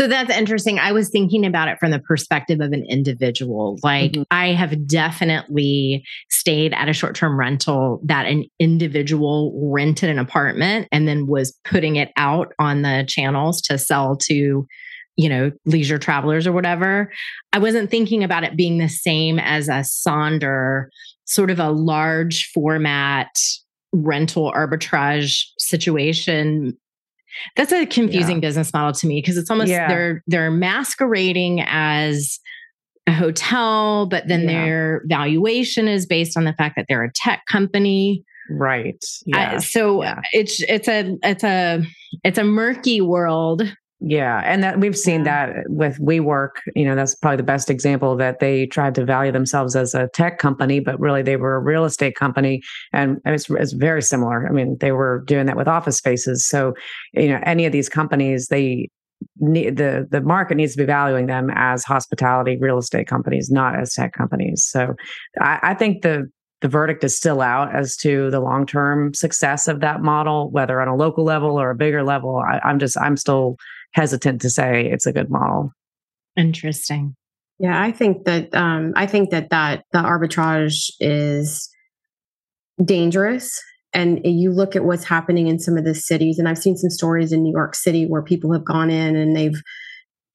So 0.00 0.08
that's 0.08 0.34
interesting. 0.34 0.78
I 0.78 0.92
was 0.92 1.10
thinking 1.10 1.44
about 1.44 1.68
it 1.68 1.78
from 1.78 1.90
the 1.90 1.98
perspective 1.98 2.62
of 2.62 2.72
an 2.72 2.86
individual. 2.88 3.78
Like, 3.82 4.12
mm-hmm. 4.12 4.22
I 4.30 4.52
have 4.52 4.86
definitely 4.86 6.06
stayed 6.30 6.72
at 6.72 6.88
a 6.88 6.94
short 6.94 7.14
term 7.14 7.38
rental 7.38 8.00
that 8.04 8.24
an 8.24 8.46
individual 8.58 9.52
rented 9.62 10.08
an 10.08 10.18
apartment 10.18 10.88
and 10.90 11.06
then 11.06 11.26
was 11.26 11.54
putting 11.66 11.96
it 11.96 12.12
out 12.16 12.54
on 12.58 12.80
the 12.80 13.04
channels 13.06 13.60
to 13.60 13.76
sell 13.76 14.16
to, 14.22 14.66
you 15.16 15.28
know, 15.28 15.52
leisure 15.66 15.98
travelers 15.98 16.46
or 16.46 16.52
whatever. 16.52 17.12
I 17.52 17.58
wasn't 17.58 17.90
thinking 17.90 18.24
about 18.24 18.42
it 18.42 18.56
being 18.56 18.78
the 18.78 18.88
same 18.88 19.38
as 19.38 19.68
a 19.68 19.82
Sonder, 19.82 20.86
sort 21.26 21.50
of 21.50 21.60
a 21.60 21.72
large 21.72 22.50
format 22.54 23.28
rental 23.92 24.50
arbitrage 24.50 25.44
situation 25.58 26.78
that's 27.56 27.72
a 27.72 27.86
confusing 27.86 28.36
yeah. 28.36 28.48
business 28.48 28.72
model 28.72 28.92
to 28.92 29.06
me 29.06 29.20
because 29.20 29.36
it's 29.36 29.50
almost 29.50 29.70
yeah. 29.70 29.88
they're 29.88 30.22
they're 30.26 30.50
masquerading 30.50 31.62
as 31.66 32.38
a 33.06 33.12
hotel, 33.12 34.06
but 34.06 34.28
then 34.28 34.42
yeah. 34.42 34.46
their 34.46 35.02
valuation 35.06 35.88
is 35.88 36.06
based 36.06 36.36
on 36.36 36.44
the 36.44 36.52
fact 36.54 36.76
that 36.76 36.86
they're 36.88 37.04
a 37.04 37.12
tech 37.12 37.42
company. 37.46 38.24
Right. 38.50 39.04
Yeah. 39.26 39.54
Uh, 39.54 39.60
so 39.60 40.02
it's 40.32 40.62
it's 40.62 40.88
a 40.88 41.16
it's 41.22 41.44
a 41.44 41.82
it's 42.24 42.38
a 42.38 42.44
murky 42.44 43.00
world 43.00 43.62
yeah, 44.00 44.40
and 44.44 44.62
that 44.62 44.80
we've 44.80 44.96
seen 44.96 45.24
yeah. 45.24 45.46
that 45.46 45.56
with 45.68 45.98
WeWork. 45.98 46.52
You 46.74 46.86
know, 46.86 46.94
that's 46.94 47.14
probably 47.14 47.36
the 47.36 47.42
best 47.42 47.68
example 47.68 48.16
that 48.16 48.40
they 48.40 48.66
tried 48.66 48.94
to 48.94 49.04
value 49.04 49.30
themselves 49.30 49.76
as 49.76 49.94
a 49.94 50.08
tech 50.08 50.38
company, 50.38 50.80
but 50.80 50.98
really 50.98 51.22
they 51.22 51.36
were 51.36 51.54
a 51.54 51.60
real 51.60 51.84
estate 51.84 52.16
company, 52.16 52.62
and 52.94 53.20
it's, 53.26 53.50
it's 53.50 53.72
very 53.72 54.00
similar. 54.00 54.48
I 54.48 54.52
mean, 54.52 54.78
they 54.80 54.92
were 54.92 55.22
doing 55.26 55.46
that 55.46 55.56
with 55.56 55.68
office 55.68 55.98
spaces. 55.98 56.46
So, 56.46 56.72
you 57.12 57.28
know, 57.28 57.40
any 57.44 57.66
of 57.66 57.72
these 57.72 57.90
companies, 57.90 58.48
they 58.48 58.88
need 59.38 59.76
the 59.76 60.08
the 60.10 60.22
market 60.22 60.56
needs 60.56 60.72
to 60.72 60.78
be 60.78 60.86
valuing 60.86 61.26
them 61.26 61.50
as 61.54 61.84
hospitality 61.84 62.56
real 62.58 62.78
estate 62.78 63.06
companies, 63.06 63.50
not 63.50 63.78
as 63.78 63.92
tech 63.92 64.14
companies. 64.14 64.64
So, 64.64 64.94
I, 65.38 65.58
I 65.62 65.74
think 65.74 66.02
the 66.02 66.26
the 66.62 66.68
verdict 66.68 67.04
is 67.04 67.16
still 67.16 67.40
out 67.40 67.74
as 67.74 67.96
to 67.96 68.30
the 68.30 68.40
long 68.40 68.66
term 68.66 69.12
success 69.14 69.68
of 69.68 69.80
that 69.80 70.02
model, 70.02 70.50
whether 70.50 70.80
on 70.80 70.88
a 70.88 70.96
local 70.96 71.24
level 71.24 71.60
or 71.60 71.70
a 71.70 71.74
bigger 71.74 72.02
level. 72.02 72.36
I, 72.38 72.60
I'm 72.64 72.78
just 72.78 72.98
I'm 72.98 73.16
still 73.16 73.56
hesitant 73.92 74.40
to 74.42 74.50
say 74.50 74.86
it's 74.86 75.06
a 75.06 75.12
good 75.12 75.30
model. 75.30 75.72
Interesting. 76.36 77.14
Yeah, 77.58 77.80
I 77.80 77.92
think 77.92 78.24
that 78.24 78.54
um, 78.54 78.92
I 78.96 79.06
think 79.06 79.30
that 79.30 79.50
that 79.50 79.84
the 79.92 79.98
arbitrage 79.98 80.90
is 81.00 81.68
dangerous. 82.82 83.60
And 83.92 84.20
you 84.24 84.52
look 84.52 84.76
at 84.76 84.84
what's 84.84 85.04
happening 85.04 85.48
in 85.48 85.58
some 85.58 85.76
of 85.76 85.84
the 85.84 85.94
cities, 85.94 86.38
and 86.38 86.48
I've 86.48 86.58
seen 86.58 86.76
some 86.76 86.90
stories 86.90 87.32
in 87.32 87.42
New 87.42 87.52
York 87.52 87.74
City 87.74 88.06
where 88.06 88.22
people 88.22 88.52
have 88.52 88.64
gone 88.64 88.88
in 88.88 89.16
and 89.16 89.36
they've 89.36 89.60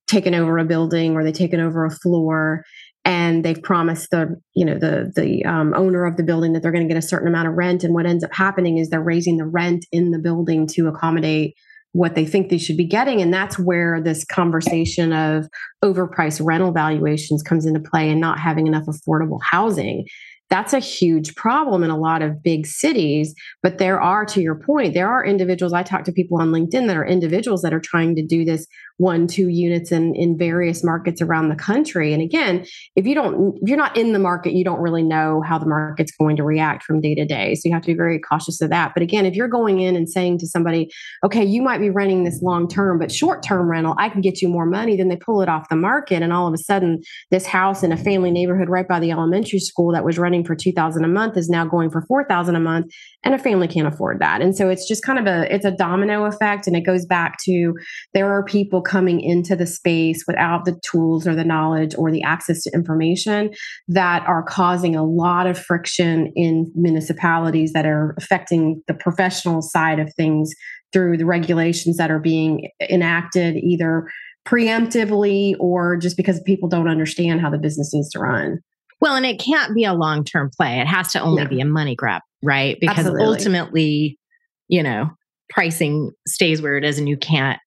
taken 0.07 0.35
over 0.35 0.57
a 0.57 0.65
building 0.65 1.15
or 1.15 1.23
they've 1.23 1.33
taken 1.33 1.59
over 1.59 1.85
a 1.85 1.89
floor 1.89 2.63
and 3.03 3.45
they've 3.45 3.61
promised 3.61 4.11
the 4.11 4.39
you 4.53 4.65
know 4.65 4.77
the 4.77 5.11
the 5.15 5.45
um, 5.45 5.73
owner 5.75 6.05
of 6.05 6.17
the 6.17 6.23
building 6.23 6.53
that 6.53 6.61
they're 6.61 6.71
going 6.71 6.87
to 6.87 6.93
get 6.93 7.03
a 7.03 7.07
certain 7.07 7.27
amount 7.27 7.47
of 7.47 7.53
rent 7.53 7.83
and 7.83 7.93
what 7.93 8.05
ends 8.05 8.23
up 8.23 8.33
happening 8.33 8.77
is 8.77 8.89
they're 8.89 9.01
raising 9.01 9.37
the 9.37 9.45
rent 9.45 9.85
in 9.91 10.11
the 10.11 10.19
building 10.19 10.67
to 10.67 10.87
accommodate 10.87 11.55
what 11.95 12.13
they 12.13 12.25
think 12.25 12.49
they 12.49 12.57
should 12.57 12.75
be 12.75 12.85
getting. 12.85 13.21
And 13.21 13.33
that's 13.33 13.57
where 13.57 14.01
this 14.01 14.25
conversation 14.25 15.13
of 15.13 15.47
overpriced 15.81 16.45
rental 16.45 16.73
valuations 16.73 17.41
comes 17.41 17.65
into 17.65 17.79
play 17.79 18.09
and 18.09 18.19
not 18.19 18.37
having 18.37 18.67
enough 18.67 18.85
affordable 18.85 19.39
housing 19.41 20.05
that's 20.49 20.73
a 20.73 20.79
huge 20.79 21.35
problem 21.35 21.83
in 21.83 21.89
a 21.89 21.97
lot 21.97 22.21
of 22.21 22.43
big 22.43 22.67
cities. 22.67 23.33
But 23.63 23.77
there 23.77 23.99
are, 23.99 24.25
to 24.25 24.41
your 24.41 24.55
point, 24.55 24.93
there 24.93 25.09
are 25.09 25.25
individuals. 25.25 25.73
I 25.73 25.83
talk 25.83 26.03
to 26.03 26.11
people 26.11 26.39
on 26.39 26.51
LinkedIn 26.51 26.87
that 26.87 26.97
are 26.97 27.05
individuals 27.05 27.61
that 27.63 27.73
are 27.73 27.79
trying 27.79 28.15
to 28.15 28.25
do 28.25 28.45
this 28.45 28.67
one, 28.97 29.27
two 29.27 29.49
units 29.49 29.91
in, 29.91 30.15
in 30.15 30.37
various 30.37 30.83
markets 30.83 31.21
around 31.21 31.49
the 31.49 31.55
country. 31.55 32.13
And 32.13 32.21
again, 32.21 32.65
if 32.95 33.05
you 33.05 33.13
don't, 33.13 33.57
if 33.61 33.67
you're 33.67 33.77
not 33.77 33.97
in 33.97 34.13
the 34.13 34.19
market, 34.19 34.53
you 34.53 34.63
don't 34.63 34.79
really 34.79 35.03
know 35.03 35.41
how 35.45 35.57
the 35.57 35.65
market's 35.65 36.11
going 36.11 36.37
to 36.37 36.43
react 36.43 36.83
from 36.83 37.01
day 37.01 37.15
to 37.15 37.25
day. 37.25 37.55
So 37.55 37.61
you 37.65 37.73
have 37.73 37.83
to 37.83 37.87
be 37.87 37.97
very 37.97 38.19
cautious 38.19 38.61
of 38.61 38.69
that. 38.69 38.93
But 38.93 39.03
again, 39.03 39.25
if 39.25 39.35
you're 39.35 39.47
going 39.47 39.79
in 39.79 39.95
and 39.95 40.09
saying 40.09 40.39
to 40.39 40.47
somebody, 40.47 40.89
okay, 41.23 41.43
you 41.43 41.61
might 41.61 41.79
be 41.79 41.89
renting 41.89 42.23
this 42.23 42.41
long 42.41 42.67
term, 42.67 42.99
but 42.99 43.11
short 43.11 43.43
term 43.43 43.69
rental, 43.69 43.95
I 43.97 44.09
can 44.09 44.21
get 44.21 44.41
you 44.41 44.47
more 44.47 44.65
money, 44.65 44.95
then 44.95 45.09
they 45.09 45.17
pull 45.17 45.41
it 45.41 45.49
off 45.49 45.69
the 45.69 45.75
market. 45.75 46.21
And 46.21 46.31
all 46.31 46.47
of 46.47 46.53
a 46.53 46.57
sudden, 46.57 47.01
this 47.31 47.45
house 47.45 47.83
in 47.83 47.91
a 47.91 47.97
family 47.97 48.31
neighborhood 48.31 48.69
right 48.69 48.87
by 48.87 48.99
the 48.99 49.11
elementary 49.11 49.59
school 49.59 49.91
that 49.91 50.05
was 50.05 50.17
renting 50.17 50.45
for 50.45 50.55
2000 50.55 51.03
a 51.03 51.07
month 51.07 51.37
is 51.37 51.49
now 51.49 51.65
going 51.65 51.89
for 51.89 52.01
4000 52.03 52.55
a 52.55 52.59
month 52.59 52.91
and 53.23 53.33
a 53.33 53.37
family 53.37 53.67
can't 53.67 53.87
afford 53.87 54.19
that 54.19 54.41
and 54.41 54.55
so 54.55 54.69
it's 54.69 54.87
just 54.87 55.03
kind 55.03 55.19
of 55.19 55.25
a 55.25 55.53
it's 55.53 55.65
a 55.65 55.71
domino 55.71 56.25
effect 56.25 56.67
and 56.67 56.75
it 56.75 56.81
goes 56.81 57.05
back 57.05 57.37
to 57.43 57.73
there 58.13 58.31
are 58.31 58.43
people 58.43 58.81
coming 58.85 59.19
into 59.19 59.55
the 59.55 59.65
space 59.65 60.23
without 60.27 60.65
the 60.65 60.79
tools 60.89 61.27
or 61.27 61.35
the 61.35 61.43
knowledge 61.43 61.95
or 61.97 62.11
the 62.11 62.23
access 62.23 62.61
to 62.63 62.71
information 62.73 63.51
that 63.87 64.25
are 64.27 64.43
causing 64.43 64.95
a 64.95 65.03
lot 65.03 65.47
of 65.47 65.57
friction 65.57 66.31
in 66.35 66.71
municipalities 66.75 67.73
that 67.73 67.85
are 67.85 68.15
affecting 68.17 68.81
the 68.87 68.93
professional 68.93 69.61
side 69.61 69.99
of 69.99 70.13
things 70.13 70.53
through 70.93 71.17
the 71.17 71.25
regulations 71.25 71.97
that 71.97 72.11
are 72.11 72.19
being 72.19 72.69
enacted 72.89 73.57
either 73.57 74.07
preemptively 74.47 75.55
or 75.59 75.97
just 75.97 76.15
because 76.15 76.39
people 76.41 76.69
don't 76.69 76.87
understand 76.87 77.41
how 77.41 77.49
the 77.49 77.57
business 77.57 77.93
needs 77.93 78.09
to 78.11 78.19
run. 78.19 78.59
Well, 79.01 79.15
and 79.15 79.25
it 79.25 79.39
can't 79.39 79.75
be 79.75 79.83
a 79.83 79.93
long 79.93 80.23
term 80.23 80.49
play. 80.55 80.79
It 80.79 80.87
has 80.87 81.11
to 81.13 81.19
only 81.19 81.43
no. 81.43 81.49
be 81.49 81.59
a 81.59 81.65
money 81.65 81.95
grab, 81.95 82.21
right? 82.41 82.77
Because 82.79 82.99
Absolutely. 82.99 83.25
ultimately, 83.25 84.19
you 84.67 84.83
know, 84.83 85.09
pricing 85.49 86.11
stays 86.27 86.61
where 86.61 86.77
it 86.77 86.83
is 86.83 86.97
and 86.97 87.09
you 87.09 87.17
can't 87.17 87.59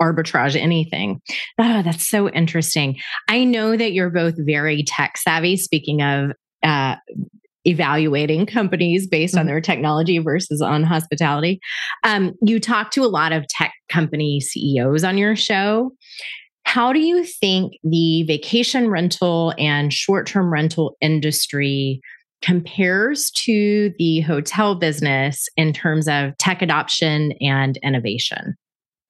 arbitrage 0.00 0.56
anything. 0.56 1.20
Oh, 1.58 1.82
that's 1.82 2.08
so 2.08 2.28
interesting. 2.28 2.96
I 3.28 3.44
know 3.44 3.76
that 3.76 3.92
you're 3.92 4.10
both 4.10 4.34
very 4.38 4.82
tech 4.82 5.18
savvy. 5.18 5.56
Speaking 5.56 6.02
of 6.02 6.32
uh, 6.62 6.96
evaluating 7.64 8.46
companies 8.46 9.06
based 9.06 9.34
mm-hmm. 9.34 9.40
on 9.40 9.46
their 9.46 9.60
technology 9.60 10.18
versus 10.18 10.62
on 10.62 10.82
hospitality, 10.82 11.60
um, 12.04 12.32
you 12.42 12.60
talk 12.60 12.90
to 12.92 13.04
a 13.04 13.06
lot 13.06 13.32
of 13.32 13.46
tech 13.48 13.72
company 13.88 14.40
CEOs 14.40 15.04
on 15.04 15.18
your 15.18 15.36
show. 15.36 15.92
How 16.64 16.92
do 16.92 16.98
you 16.98 17.24
think 17.24 17.74
the 17.84 18.24
vacation 18.24 18.88
rental 18.88 19.54
and 19.58 19.92
short 19.92 20.26
term 20.26 20.52
rental 20.52 20.96
industry 21.00 22.00
compares 22.42 23.30
to 23.32 23.92
the 23.98 24.20
hotel 24.20 24.74
business 24.74 25.48
in 25.56 25.72
terms 25.72 26.08
of 26.08 26.36
tech 26.38 26.62
adoption 26.62 27.32
and 27.40 27.78
innovation? 27.82 28.56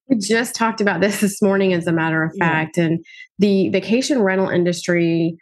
We 0.09 0.19
just 0.19 0.55
talked 0.55 0.81
about 0.81 1.01
this 1.01 1.21
this 1.21 1.43
morning, 1.43 1.73
as 1.73 1.87
a 1.87 1.93
matter 1.93 2.23
of 2.23 2.33
fact. 2.39 2.77
Yeah. 2.77 2.85
And 2.85 3.05
the 3.39 3.69
vacation 3.71 4.23
rental 4.23 4.49
industry 4.49 5.37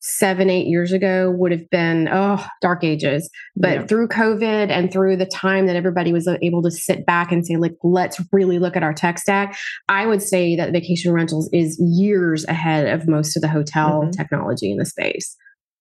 seven, 0.00 0.48
eight 0.48 0.66
years 0.68 0.92
ago 0.92 1.30
would 1.36 1.50
have 1.50 1.68
been, 1.70 2.08
oh, 2.10 2.44
dark 2.60 2.84
ages. 2.84 3.28
But 3.56 3.72
yeah. 3.72 3.86
through 3.86 4.08
COVID 4.08 4.70
and 4.70 4.92
through 4.92 5.16
the 5.16 5.26
time 5.26 5.66
that 5.66 5.76
everybody 5.76 6.12
was 6.12 6.28
able 6.40 6.62
to 6.62 6.70
sit 6.70 7.04
back 7.04 7.32
and 7.32 7.44
say, 7.44 7.56
like, 7.56 7.74
let's 7.82 8.20
really 8.32 8.58
look 8.58 8.76
at 8.76 8.84
our 8.84 8.94
tech 8.94 9.18
stack, 9.18 9.58
I 9.88 10.06
would 10.06 10.22
say 10.22 10.54
that 10.56 10.72
vacation 10.72 11.12
rentals 11.12 11.50
is 11.52 11.80
years 11.80 12.44
ahead 12.46 12.86
of 12.86 13.08
most 13.08 13.36
of 13.36 13.42
the 13.42 13.48
hotel 13.48 14.02
mm-hmm. 14.02 14.10
technology 14.10 14.70
in 14.70 14.78
the 14.78 14.86
space. 14.86 15.36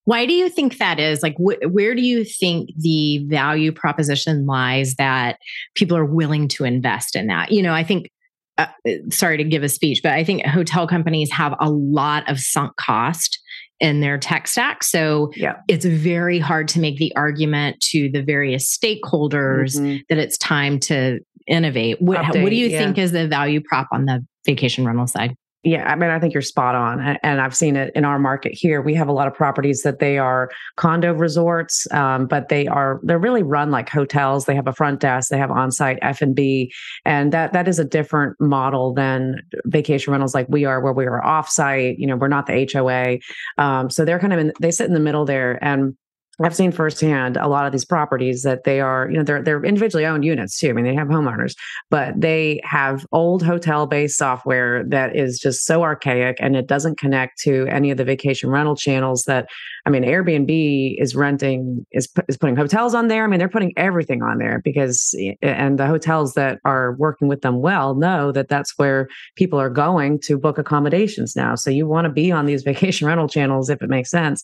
Why 0.06 0.26
do 0.26 0.34
you 0.34 0.50
think 0.50 0.78
that 0.78 1.00
is? 1.00 1.21
Like, 1.21 1.36
wh- 1.36 1.71
where 1.71 1.93
do 1.93 2.02
you 2.02 2.23
think 2.23 2.69
the 2.78 3.26
value 3.28 3.71
proposition 3.71 4.45
lies 4.45 4.95
that 4.95 5.38
people 5.76 5.97
are 5.97 6.06
willing 6.06 6.47
to 6.50 6.63
invest 6.63 7.15
in 7.15 7.28
that? 7.28 7.52
You 7.52 7.62
know, 7.62 7.73
I 7.73 7.84
think 7.84 8.10
uh, 8.58 8.67
sorry 9.10 9.38
to 9.38 9.43
give 9.43 9.63
a 9.63 9.70
speech, 9.70 10.02
but 10.04 10.13
I 10.13 10.24
think 10.24 10.46
hotel 10.46 10.88
companies 10.88 11.32
have 11.32 11.56
a 11.60 11.70
lot 11.70 12.30
of 12.30 12.39
sunk 12.39 12.76
cost 12.78 13.39
in 13.80 14.02
their 14.02 14.17
tech 14.17 14.48
stack. 14.48 14.84
So 14.84 15.32
yeah. 15.36 15.58
it's 15.67 15.86
very 15.86 16.39
hard 16.39 16.67
to 16.70 16.80
make 16.80 16.98
the 16.98 17.15
argument 17.15 17.80
to 17.91 18.10
the 18.10 18.24
various 18.24 18.76
stakeholders 18.76 19.78
mm-hmm. 19.78 19.98
that 20.10 20.17
it's 20.17 20.38
time 20.38 20.80
to 20.82 21.20
innovate. 21.48 22.02
What, 22.02 22.17
Update, 22.17 22.43
what 22.43 22.50
do 22.50 22.56
you 22.56 22.67
yeah. 22.67 22.80
think 22.80 22.98
is 22.98 23.12
the 23.12 23.28
value 23.28 23.62
prop 23.62 23.88
on 23.91 24.06
the 24.06 24.26
vacation 24.46 24.86
rental 24.86 25.08
side? 25.08 25.36
Yeah, 25.67 25.84
I 25.91 25.95
mean, 25.97 26.10
I 26.10 26.17
think 26.17 26.34
you're 26.34 26.41
spot 26.41 26.75
on. 26.75 27.17
And 27.23 27.41
I've 27.41 27.53
seen 27.53 27.75
it 27.75 27.91
in 27.93 28.06
our 28.06 28.19
market 28.19 28.53
here. 28.53 28.82
We 28.82 28.93
have 28.93 29.10
a 29.10 29.12
lot 29.12 29.27
of 29.27 29.34
properties 29.34 29.82
that 29.82 29.99
they 29.99 30.17
are 30.17 30.49
condo 30.77 31.13
resorts, 31.13 31.86
um, 31.91 32.25
but 32.25 32.47
they 32.47 32.67
are, 32.67 33.01
they're 33.03 33.19
really 33.19 33.43
run 33.43 33.69
like 33.69 33.89
hotels. 33.89 34.45
They 34.45 34.56
have 34.56 34.67
a 34.67 34.71
front 34.71 35.01
desk, 35.01 35.30
they 35.30 35.38
have 35.38 35.51
on-site 35.51 35.99
F&B. 36.01 36.71
And 37.03 37.34
that, 37.34 37.51
that 37.51 37.67
is 37.67 37.80
a 37.80 37.84
different 37.84 38.39
model 38.39 38.93
than 38.93 39.41
vacation 39.65 40.12
rentals 40.12 40.34
like 40.34 40.47
we 40.47 40.63
are, 40.63 40.80
where 40.80 40.93
we 40.93 41.06
are 41.06 41.21
off-site, 41.21 41.99
you 41.99 42.08
know, 42.08 42.15
we're 42.15 42.30
not 42.30 42.45
the 42.45 42.69
HOA. 42.71 43.17
Um, 43.62 43.89
so 43.89 44.06
they're 44.06 44.19
kind 44.19 44.32
of 44.32 44.39
in, 44.39 44.53
they 44.62 44.71
sit 44.71 44.88
in 44.88 44.93
the 44.93 45.01
middle 45.01 45.25
there. 45.25 45.62
And 45.62 45.97
I've 46.43 46.56
seen 46.56 46.71
firsthand 46.71 47.36
a 47.38 47.47
lot 47.47 47.65
of 47.65 47.71
these 47.71 47.86
properties 47.86 48.43
that 48.43 48.63
they 48.63 48.80
are, 48.80 49.10
you 49.10 49.17
know, 49.17 49.23
they're 49.23 49.41
they're 49.41 49.65
individually 49.65 50.06
owned 50.06 50.23
units 50.23 50.60
too. 50.60 50.69
I 50.69 50.73
mean, 50.73 50.86
they 50.86 50.93
have 50.93 51.08
homeowners, 51.08 51.56
but 51.89 52.19
they 52.19 52.62
have 52.63 53.08
old 53.12 53.41
hotel-based 53.41 54.17
software 54.17 54.84
that 54.86 55.15
is 55.15 55.39
just 55.39 55.65
so 55.65 55.82
archaic 55.82 56.38
and 56.39 56.56
it 56.56 56.67
doesn't 56.67 57.00
connect 57.00 57.39
to 57.39 57.65
any 57.67 57.89
of 57.89 57.97
the 57.97 58.06
vacation 58.06 58.52
rental 58.52 58.76
channels 58.76 59.23
that 59.23 59.50
I 59.88 59.89
mean, 59.89 60.04
Airbnb 60.04 61.02
is 61.02 61.15
renting 61.15 61.86
is 61.93 62.10
is 62.28 62.36
putting 62.36 62.58
hotels 62.58 62.93
on 62.93 63.08
there. 63.08 63.23
I 63.23 63.28
mean, 63.28 63.39
they're 63.39 63.47
putting 63.47 63.71
everything 63.78 64.21
on 64.21 64.38
there 64.38 64.60
because 64.62 65.17
and 65.41 65.80
the 65.80 65.88
hotels 65.88 66.34
that 66.34 66.60
are 66.65 66.97
working 66.97 67.30
with 67.30 67.39
them 67.39 67.62
well 67.62 67.95
know 67.95 68.34
that 68.34 68.50
that's 68.50 68.78
where 68.78 69.08
people 69.38 69.58
are 69.58 69.69
going 69.69 70.19
to 70.26 70.38
book 70.38 70.58
accommodations 70.58 71.38
now. 71.38 71.56
So 71.56 71.69
you 71.69 71.88
want 71.88 72.04
to 72.04 72.12
be 72.12 72.34
on 72.34 72.45
these 72.45 72.63
vacation 72.71 73.08
rental 73.08 73.30
channels 73.30 73.69
if 73.69 73.82
it 73.82 73.89
makes 73.89 74.12
sense. 74.12 74.43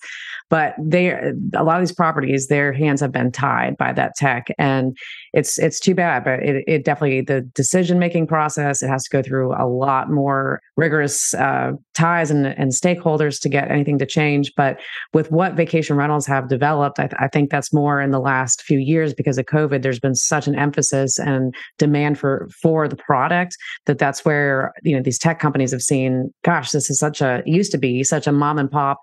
But 0.49 0.75
they 0.79 1.09
a 1.11 1.63
lot 1.63 1.75
of 1.75 1.81
these 1.81 1.91
properties, 1.91 2.47
their 2.47 2.71
hands 2.71 3.01
have 3.01 3.11
been 3.11 3.29
tied 3.29 3.75
by 3.75 3.91
that 3.91 4.15
tech, 4.15 4.47
and 4.57 4.95
it's 5.33 5.57
it's 5.57 5.79
too 5.79 5.95
bad. 5.95 6.23
But 6.23 6.41
it, 6.41 6.63
it 6.67 6.85
definitely 6.85 7.21
the 7.21 7.41
decision 7.41 7.99
making 7.99 8.27
process 8.27 8.81
it 8.81 8.87
has 8.87 9.03
to 9.03 9.09
go 9.09 9.21
through 9.21 9.53
a 9.53 9.67
lot 9.67 10.09
more 10.09 10.61
rigorous 10.77 11.33
uh, 11.33 11.71
ties 11.93 12.31
and, 12.31 12.47
and 12.47 12.71
stakeholders 12.71 13.39
to 13.41 13.49
get 13.49 13.69
anything 13.69 13.97
to 13.99 14.05
change. 14.05 14.53
But 14.55 14.79
with 15.13 15.31
what 15.31 15.53
vacation 15.53 15.95
rentals 15.97 16.25
have 16.27 16.49
developed, 16.49 16.99
I, 16.99 17.07
th- 17.07 17.19
I 17.19 17.27
think 17.27 17.49
that's 17.49 17.73
more 17.73 18.01
in 18.01 18.11
the 18.11 18.19
last 18.19 18.61
few 18.61 18.79
years 18.79 19.13
because 19.13 19.37
of 19.37 19.45
COVID. 19.45 19.81
There's 19.81 19.99
been 19.99 20.15
such 20.15 20.47
an 20.47 20.55
emphasis 20.55 21.19
and 21.19 21.53
demand 21.77 22.19
for 22.19 22.47
for 22.61 22.87
the 22.87 22.95
product 22.95 23.57
that 23.85 23.97
that's 23.97 24.23
where 24.23 24.73
you 24.83 24.95
know 24.95 25.01
these 25.01 25.19
tech 25.19 25.39
companies 25.39 25.71
have 25.71 25.81
seen. 25.81 26.33
Gosh, 26.43 26.71
this 26.71 26.89
is 26.89 26.99
such 26.99 27.21
a 27.21 27.41
used 27.45 27.71
to 27.71 27.77
be 27.77 28.03
such 28.03 28.27
a 28.27 28.31
mom 28.31 28.59
and 28.59 28.69
pop 28.69 28.99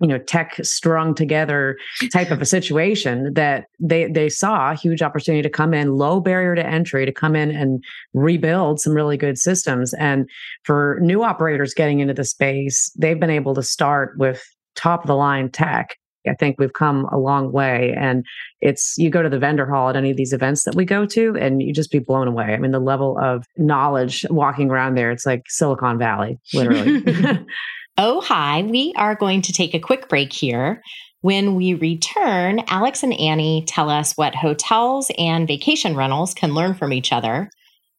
you 0.00 0.08
know 0.08 0.18
tech 0.18 0.56
strung 0.62 1.14
together 1.14 1.76
type 2.12 2.30
of 2.30 2.42
a 2.42 2.46
situation 2.46 3.32
that 3.34 3.66
they 3.80 4.06
they 4.06 4.28
saw 4.28 4.72
a 4.72 4.74
huge 4.74 5.02
opportunity 5.02 5.42
to 5.42 5.50
come 5.50 5.72
in 5.72 5.94
low 5.94 6.20
barrier 6.20 6.54
to 6.54 6.66
entry 6.66 7.06
to 7.06 7.12
come 7.12 7.34
in 7.34 7.50
and 7.50 7.82
rebuild 8.12 8.80
some 8.80 8.92
really 8.92 9.16
good 9.16 9.38
systems 9.38 9.94
and 9.94 10.28
for 10.64 10.98
new 11.00 11.22
operators 11.22 11.74
getting 11.74 12.00
into 12.00 12.14
the 12.14 12.24
space 12.24 12.90
they've 12.98 13.20
been 13.20 13.30
able 13.30 13.54
to 13.54 13.62
start 13.62 14.16
with 14.18 14.42
top 14.74 15.02
of 15.02 15.06
the 15.06 15.16
line 15.16 15.50
tech 15.50 15.96
I 16.28 16.34
think 16.34 16.56
we've 16.58 16.72
come 16.72 17.04
a 17.12 17.18
long 17.18 17.52
way. 17.52 17.94
And 17.96 18.24
it's, 18.60 18.96
you 18.98 19.10
go 19.10 19.22
to 19.22 19.28
the 19.28 19.38
vendor 19.38 19.64
hall 19.66 19.88
at 19.88 19.96
any 19.96 20.10
of 20.10 20.16
these 20.16 20.32
events 20.32 20.64
that 20.64 20.74
we 20.74 20.84
go 20.84 21.06
to, 21.06 21.36
and 21.36 21.62
you 21.62 21.72
just 21.72 21.92
be 21.92 21.98
blown 21.98 22.26
away. 22.26 22.46
I 22.46 22.58
mean, 22.58 22.72
the 22.72 22.80
level 22.80 23.16
of 23.20 23.44
knowledge 23.56 24.26
walking 24.28 24.70
around 24.70 24.96
there, 24.96 25.10
it's 25.12 25.26
like 25.26 25.44
Silicon 25.48 25.98
Valley, 25.98 26.38
literally. 26.52 27.04
Oh, 27.98 28.20
hi. 28.20 28.62
We 28.62 28.92
are 28.96 29.14
going 29.14 29.40
to 29.42 29.54
take 29.54 29.72
a 29.72 29.80
quick 29.80 30.10
break 30.10 30.30
here. 30.30 30.82
When 31.22 31.54
we 31.54 31.72
return, 31.72 32.60
Alex 32.68 33.02
and 33.02 33.14
Annie 33.14 33.64
tell 33.66 33.88
us 33.88 34.12
what 34.16 34.34
hotels 34.34 35.10
and 35.16 35.48
vacation 35.48 35.96
rentals 35.96 36.34
can 36.34 36.52
learn 36.52 36.74
from 36.74 36.92
each 36.92 37.10
other, 37.10 37.48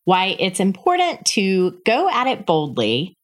why 0.05 0.35
it's 0.39 0.59
important 0.59 1.25
to 1.33 1.79
go 1.83 2.07
at 2.11 2.27
it 2.27 2.45
boldly, 2.45 3.17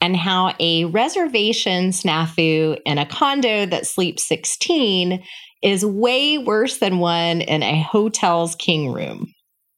and 0.00 0.16
how 0.16 0.54
a 0.60 0.84
reservation 0.84 1.88
snafu 1.90 2.78
in 2.86 2.98
a 2.98 3.06
condo 3.06 3.66
that 3.66 3.84
sleeps 3.84 4.24
16 4.28 5.20
is 5.64 5.84
way 5.84 6.38
worse 6.38 6.78
than 6.78 7.00
one 7.00 7.40
in 7.40 7.64
a 7.64 7.82
hotel's 7.82 8.54
king 8.54 8.92
room. 8.92 9.26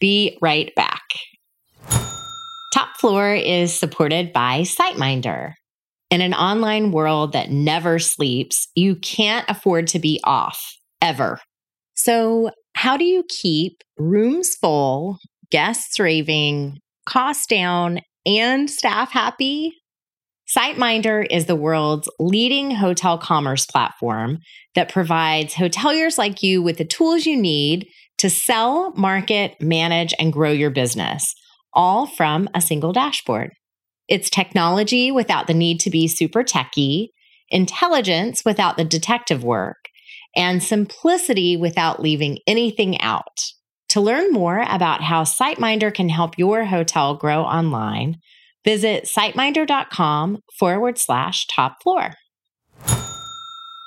Be 0.00 0.36
right 0.42 0.70
back. 0.74 1.02
Top 2.74 2.98
Floor 2.98 3.34
is 3.34 3.72
supported 3.72 4.34
by 4.34 4.60
SiteMinder. 4.60 5.54
In 6.10 6.20
an 6.20 6.34
online 6.34 6.92
world 6.92 7.32
that 7.32 7.50
never 7.50 7.98
sleeps, 7.98 8.68
you 8.76 8.94
can't 8.96 9.44
afford 9.48 9.88
to 9.88 9.98
be 9.98 10.20
off 10.22 10.60
ever. 11.02 11.40
So, 11.94 12.50
how 12.74 12.96
do 12.96 13.04
you 13.04 13.24
keep 13.28 13.82
rooms 13.98 14.54
full, 14.54 15.18
guests 15.50 15.98
raving, 15.98 16.78
costs 17.06 17.46
down, 17.46 18.00
and 18.24 18.70
staff 18.70 19.10
happy? 19.10 19.72
SiteMinder 20.56 21.26
is 21.28 21.46
the 21.46 21.56
world's 21.56 22.08
leading 22.20 22.70
hotel 22.70 23.18
commerce 23.18 23.66
platform 23.66 24.38
that 24.76 24.92
provides 24.92 25.54
hoteliers 25.54 26.18
like 26.18 26.40
you 26.42 26.62
with 26.62 26.76
the 26.76 26.84
tools 26.84 27.26
you 27.26 27.36
need 27.36 27.88
to 28.18 28.30
sell, 28.30 28.92
market, 28.94 29.60
manage, 29.60 30.14
and 30.20 30.32
grow 30.32 30.52
your 30.52 30.70
business, 30.70 31.34
all 31.72 32.06
from 32.06 32.48
a 32.54 32.60
single 32.60 32.92
dashboard. 32.92 33.50
It's 34.08 34.30
technology 34.30 35.10
without 35.10 35.46
the 35.46 35.54
need 35.54 35.80
to 35.80 35.90
be 35.90 36.08
super 36.08 36.42
techy, 36.42 37.12
intelligence 37.50 38.44
without 38.44 38.76
the 38.76 38.84
detective 38.84 39.42
work, 39.42 39.88
and 40.34 40.62
simplicity 40.62 41.56
without 41.56 42.00
leaving 42.00 42.38
anything 42.46 43.00
out. 43.00 43.40
To 43.90 44.00
learn 44.00 44.32
more 44.32 44.64
about 44.68 45.02
how 45.02 45.22
SiteMinder 45.22 45.94
can 45.94 46.08
help 46.08 46.38
your 46.38 46.64
hotel 46.64 47.14
grow 47.14 47.42
online, 47.42 48.18
visit 48.64 49.06
siteminder.com 49.06 50.42
forward 50.58 50.98
slash 50.98 51.46
top 51.46 51.82
floor. 51.82 52.14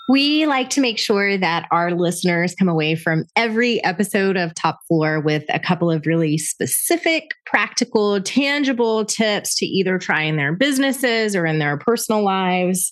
We 0.10 0.48
like 0.48 0.72
to 0.72 0.82
make 0.82 0.98
sure 0.98 1.38
that 1.38 1.67
our 1.69 1.91
listeners 1.91 2.56
come 2.56 2.67
away 2.67 2.95
from 2.95 3.26
every 3.36 3.82
episode 3.84 4.38
of 4.38 4.56
Top 4.56 4.80
Floor 4.88 5.19
with 5.19 5.43
a 5.50 5.60
couple 5.60 5.91
of 5.91 6.08
really 6.08 6.36
specific, 6.39 7.26
practical, 7.45 8.19
tangible 8.19 9.06
tips 9.06 9.54
to 9.58 9.67
either 9.67 10.00
try 10.00 10.24
in 10.24 10.36
their 10.36 10.56
businesses 10.56 11.36
or 11.36 11.45
in 11.45 11.60
their 11.60 11.78
personal 11.78 12.24
lives. 12.24 12.91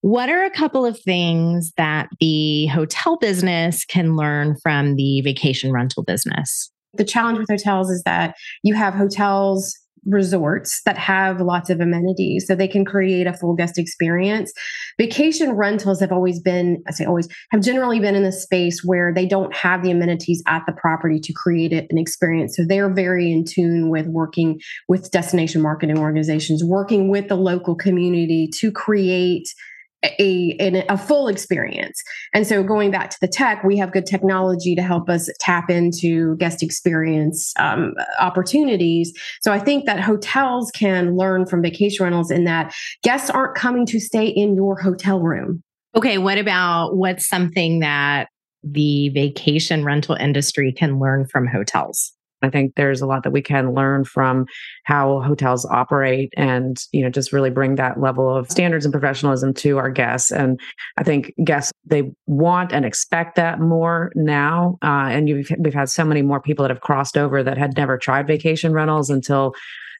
What 0.00 0.28
are 0.28 0.42
a 0.42 0.50
couple 0.50 0.84
of 0.84 0.98
things 0.98 1.72
that 1.76 2.08
the 2.18 2.66
hotel 2.66 3.16
business 3.16 3.84
can 3.84 4.16
learn 4.16 4.56
from 4.60 4.96
the 4.96 5.20
vacation 5.20 5.70
rental 5.70 6.02
business? 6.02 6.68
The 6.94 7.04
challenge 7.04 7.38
with 7.38 7.48
hotels 7.48 7.90
is 7.90 8.02
that 8.02 8.34
you 8.64 8.74
have 8.74 8.94
hotels 8.94 9.72
resorts 10.06 10.82
that 10.84 10.98
have 10.98 11.40
lots 11.40 11.70
of 11.70 11.80
amenities 11.80 12.46
so 12.46 12.54
they 12.54 12.68
can 12.68 12.84
create 12.84 13.26
a 13.26 13.32
full 13.32 13.54
guest 13.54 13.78
experience. 13.78 14.52
Vacation 14.98 15.52
rentals 15.52 16.00
have 16.00 16.12
always 16.12 16.40
been, 16.40 16.82
I 16.88 16.92
say 16.92 17.04
always, 17.04 17.28
have 17.50 17.60
generally 17.60 18.00
been 18.00 18.14
in 18.14 18.22
the 18.22 18.32
space 18.32 18.82
where 18.84 19.12
they 19.14 19.26
don't 19.26 19.54
have 19.54 19.82
the 19.82 19.90
amenities 19.90 20.42
at 20.46 20.62
the 20.66 20.72
property 20.72 21.20
to 21.20 21.32
create 21.32 21.72
an 21.72 21.98
experience. 21.98 22.56
So 22.56 22.64
they're 22.66 22.92
very 22.92 23.30
in 23.32 23.44
tune 23.44 23.90
with 23.90 24.06
working 24.06 24.60
with 24.88 25.10
destination 25.10 25.62
marketing 25.62 25.98
organizations, 25.98 26.62
working 26.64 27.08
with 27.08 27.28
the 27.28 27.36
local 27.36 27.74
community 27.74 28.48
to 28.58 28.70
create 28.72 29.48
a, 30.02 30.56
a, 30.60 30.84
a 30.88 30.96
full 30.96 31.28
experience. 31.28 32.02
And 32.32 32.46
so 32.46 32.62
going 32.62 32.90
back 32.90 33.10
to 33.10 33.16
the 33.20 33.28
tech, 33.28 33.62
we 33.64 33.76
have 33.78 33.92
good 33.92 34.06
technology 34.06 34.74
to 34.74 34.82
help 34.82 35.08
us 35.08 35.28
tap 35.38 35.68
into 35.68 36.36
guest 36.36 36.62
experience 36.62 37.52
um, 37.58 37.94
opportunities. 38.18 39.12
So 39.42 39.52
I 39.52 39.58
think 39.58 39.86
that 39.86 40.00
hotels 40.00 40.70
can 40.70 41.16
learn 41.16 41.46
from 41.46 41.62
vacation 41.62 42.04
rentals 42.04 42.30
in 42.30 42.44
that 42.44 42.74
guests 43.02 43.30
aren't 43.30 43.56
coming 43.56 43.86
to 43.86 44.00
stay 44.00 44.26
in 44.26 44.54
your 44.54 44.80
hotel 44.80 45.20
room. 45.20 45.62
Okay, 45.94 46.18
what 46.18 46.38
about 46.38 46.96
what's 46.96 47.28
something 47.28 47.80
that 47.80 48.28
the 48.62 49.08
vacation 49.10 49.84
rental 49.84 50.14
industry 50.14 50.72
can 50.72 50.98
learn 50.98 51.26
from 51.26 51.46
hotels? 51.46 52.12
I 52.42 52.50
think 52.50 52.74
there's 52.74 53.00
a 53.00 53.06
lot 53.06 53.22
that 53.24 53.30
we 53.30 53.42
can 53.42 53.74
learn 53.74 54.04
from 54.04 54.46
how 54.84 55.20
hotels 55.20 55.66
operate 55.66 56.32
and, 56.36 56.76
you 56.92 57.02
know, 57.02 57.10
just 57.10 57.32
really 57.32 57.50
bring 57.50 57.74
that 57.76 58.00
level 58.00 58.34
of 58.34 58.50
standards 58.50 58.84
and 58.84 58.92
professionalism 58.92 59.54
to 59.54 59.78
our 59.78 59.90
guests. 59.90 60.30
And 60.30 60.60
I 60.96 61.02
think 61.02 61.34
guests, 61.44 61.72
they 61.84 62.10
want 62.26 62.72
and 62.72 62.84
expect 62.84 63.36
that 63.36 63.60
more 63.60 64.12
now. 64.14 64.78
Uh, 64.82 65.08
and 65.10 65.26
we've 65.26 65.74
had 65.74 65.88
so 65.88 66.04
many 66.04 66.22
more 66.22 66.40
people 66.40 66.62
that 66.62 66.70
have 66.70 66.80
crossed 66.80 67.18
over 67.18 67.42
that 67.42 67.58
had 67.58 67.76
never 67.76 67.98
tried 67.98 68.26
vacation 68.26 68.72
rentals 68.72 69.10
until 69.10 69.54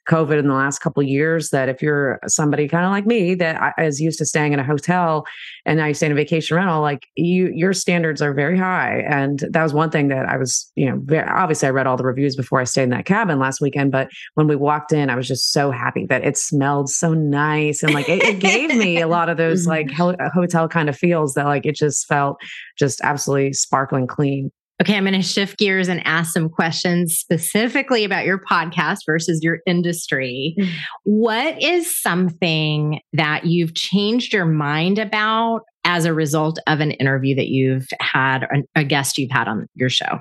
COVID 0.09 0.39
in 0.39 0.49
the 0.49 0.55
last 0.55 0.81
couple 0.81 1.03
of 1.03 1.09
years 1.09 1.51
that 1.51 1.69
if 1.69 1.83
you're 1.83 2.19
somebody 2.27 2.69
kind 2.69 2.85
of 2.85 2.91
like 2.91 3.07
me 3.07 3.35
that 3.37 3.75
is 3.79 4.01
used 4.01 4.19
to 4.19 4.27
staying 4.27 4.53
in 4.53 4.59
a 4.59 4.65
hotel 4.65 5.25
and 5.67 5.79
now 5.79 5.87
you 5.87 5.95
stay 5.95 6.07
in 6.07 6.13
a 6.13 6.15
vacation 6.15 6.57
rental, 6.57 6.81
like 6.81 7.07
you, 7.17 7.51
your 7.55 7.73
standards 7.73 8.23
are 8.23 8.33
very 8.33 8.59
high. 8.59 9.05
And 9.09 9.45
that 9.51 9.63
was 9.63 9.73
one 9.73 9.91
thing 9.91 10.09
that 10.09 10.29
I 10.29 10.37
was, 10.37 10.71
you 10.75 10.87
know, 10.87 11.01
very, 11.05 11.29
obviously 11.29 11.69
I 11.69 11.71
read 11.71 11.87
all 11.87 11.97
the 11.97 12.05
reviews 12.05 12.37
before 12.37 12.61
I 12.61 12.65
stayed 12.65 12.85
in 12.85 12.91
that 12.91 13.05
cabin 13.05 13.39
last 13.39 13.61
weekend. 13.61 13.93
But 13.93 14.09
when 14.35 14.47
we 14.47 14.57
walked 14.57 14.93
in, 14.93 15.11
I 15.11 15.17
was 15.17 15.29
just 15.29 15.53
so 15.53 15.71
happy 15.71 16.07
that 16.07 16.25
it 16.25 16.37
smelled 16.37 16.89
so 16.89 17.15
nice. 17.15 17.83
And 17.83 17.95
like 17.95 18.09
it, 18.09 18.23
it 18.23 18.41
gave 18.41 18.75
me 18.75 19.01
a 19.01 19.09
lot 19.09 19.29
of 19.29 19.37
those 19.37 19.67
like 19.67 19.89
mm-hmm. 19.89 20.39
hotel 20.39 20.69
kind 20.69 20.89
of 20.89 20.97
feels 20.97 21.35
that 21.35 21.47
like 21.47 21.67
it 21.67 21.77
just 21.77 22.07
felt 22.07 22.41
just 22.79 23.01
absolutely 23.03 23.53
sparkling 23.53 24.07
clean. 24.07 24.51
Okay, 24.81 24.97
I'm 24.97 25.05
going 25.05 25.13
to 25.15 25.23
shift 25.23 25.59
gears 25.59 25.89
and 25.89 26.01
ask 26.07 26.33
some 26.33 26.49
questions 26.49 27.15
specifically 27.15 28.03
about 28.05 28.25
your 28.25 28.41
podcast 28.51 29.01
versus 29.05 29.41
your 29.43 29.59
industry. 29.67 30.55
Mm-hmm. 30.59 30.71
What 31.05 31.63
is 31.63 32.01
something 32.01 33.01
that 33.13 33.45
you've 33.45 33.75
changed 33.75 34.33
your 34.33 34.47
mind 34.47 34.99
about 34.99 35.63
as 35.85 36.07
a 36.07 36.15
result 36.15 36.59
of 36.67 36.81
an 36.81 36.93
interview 36.93 37.35
that 37.35 37.49
you've 37.49 37.89
had, 38.01 38.47
a 38.75 38.85
guest 38.85 39.19
you've 39.19 39.31
had 39.31 39.49
on 39.49 39.67
your 39.75 39.91
show? 39.91 40.21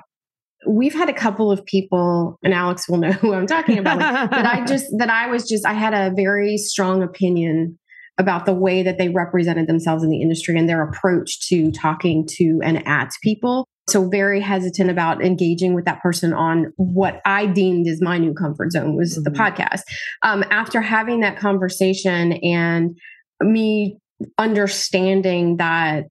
We've 0.66 0.92
had 0.92 1.08
a 1.08 1.14
couple 1.14 1.50
of 1.50 1.64
people, 1.64 2.38
and 2.44 2.52
Alex 2.52 2.86
will 2.86 2.98
know 2.98 3.12
who 3.12 3.32
I'm 3.32 3.46
talking 3.46 3.78
about, 3.78 3.98
like, 3.98 4.30
that 4.30 4.46
I 4.46 4.64
just, 4.66 4.86
that 4.98 5.08
I 5.08 5.28
was 5.28 5.48
just, 5.48 5.64
I 5.64 5.72
had 5.72 5.94
a 5.94 6.14
very 6.14 6.58
strong 6.58 7.02
opinion 7.02 7.78
about 8.18 8.44
the 8.44 8.52
way 8.52 8.82
that 8.82 8.98
they 8.98 9.08
represented 9.08 9.66
themselves 9.66 10.04
in 10.04 10.10
the 10.10 10.20
industry 10.20 10.58
and 10.58 10.68
their 10.68 10.82
approach 10.82 11.48
to 11.48 11.72
talking 11.72 12.26
to 12.28 12.60
and 12.62 12.86
at 12.86 13.10
people. 13.22 13.66
So 13.90 14.08
very 14.08 14.40
hesitant 14.40 14.90
about 14.90 15.22
engaging 15.22 15.74
with 15.74 15.84
that 15.84 16.00
person 16.00 16.32
on 16.32 16.72
what 16.76 17.20
I 17.24 17.46
deemed 17.46 17.86
is 17.86 18.00
my 18.00 18.18
new 18.18 18.34
comfort 18.34 18.72
zone 18.72 18.96
was 18.96 19.14
mm-hmm. 19.14 19.24
the 19.24 19.30
podcast. 19.30 19.82
Um, 20.22 20.44
after 20.50 20.80
having 20.80 21.20
that 21.20 21.38
conversation 21.38 22.32
and 22.34 22.96
me 23.40 23.98
understanding 24.38 25.56
that 25.56 26.04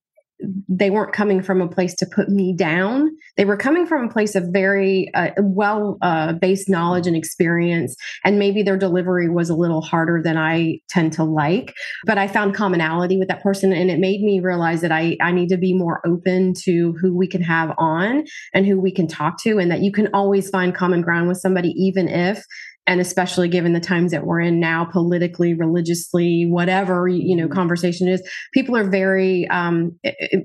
they 0.68 0.90
weren't 0.90 1.14
coming 1.14 1.42
from 1.42 1.62
a 1.62 1.68
place 1.68 1.94
to 1.96 2.06
put 2.06 2.30
me 2.30 2.56
down. 2.56 3.10
They 3.36 3.46
were 3.46 3.58
coming 3.58 3.86
from 3.86 4.06
a 4.06 4.12
place 4.12 4.36
of 4.36 4.46
very 4.52 5.10
uh, 5.14 5.32
well 5.38 5.98
uh, 6.02 6.34
based 6.34 6.70
knowledge 6.70 7.08
and 7.08 7.16
experience. 7.16 7.96
And 8.24 8.40
maybe 8.40 8.64
their 8.64 8.78
delivery 8.78 9.30
was 9.30 9.50
a 9.50 9.56
little 9.56 9.82
harder 9.82 10.22
than 10.24 10.38
I 10.38 10.80
tend 10.90 11.14
to 11.14 11.24
like. 11.24 11.74
But 12.06 12.18
I 12.18 12.28
found 12.28 12.56
commonality 12.56 13.18
with 13.18 13.28
that 13.28 13.44
person. 13.44 13.74
And 13.74 13.92
it 13.92 14.00
made 14.00 14.22
me 14.22 14.40
realize 14.40 14.82
that 14.82 14.92
I, 14.92 15.18
I 15.22 15.32
need 15.32 15.50
to 15.50 15.58
be 15.58 15.74
more 15.74 16.02
open 16.06 16.54
to 16.64 16.94
who 17.02 17.16
we 17.16 17.28
can 17.28 17.42
have 17.42 17.74
on 17.78 18.24
and 18.54 18.66
who 18.66 18.80
we 18.80 18.94
can 18.94 19.08
talk 19.08 19.42
to, 19.44 19.60
and 19.60 19.70
that 19.72 19.82
you 19.82 19.92
can 19.92 20.08
always 20.14 20.50
find 20.50 20.74
common 20.74 21.02
ground 21.02 21.28
with 21.28 21.38
somebody, 21.38 21.70
even 21.70 22.08
if 22.08 22.46
and 22.90 23.00
especially 23.00 23.48
given 23.48 23.74
the 23.74 23.80
times 23.80 24.12
that 24.12 24.26
we're 24.26 24.40
in 24.40 24.60
now 24.60 24.84
politically 24.84 25.54
religiously 25.54 26.48
whatever 26.48 27.08
you 27.08 27.36
know 27.36 27.44
mm-hmm. 27.46 27.54
conversation 27.54 28.08
is 28.08 28.28
people 28.52 28.76
are 28.76 28.84
very 28.84 29.48
um, 29.50 29.98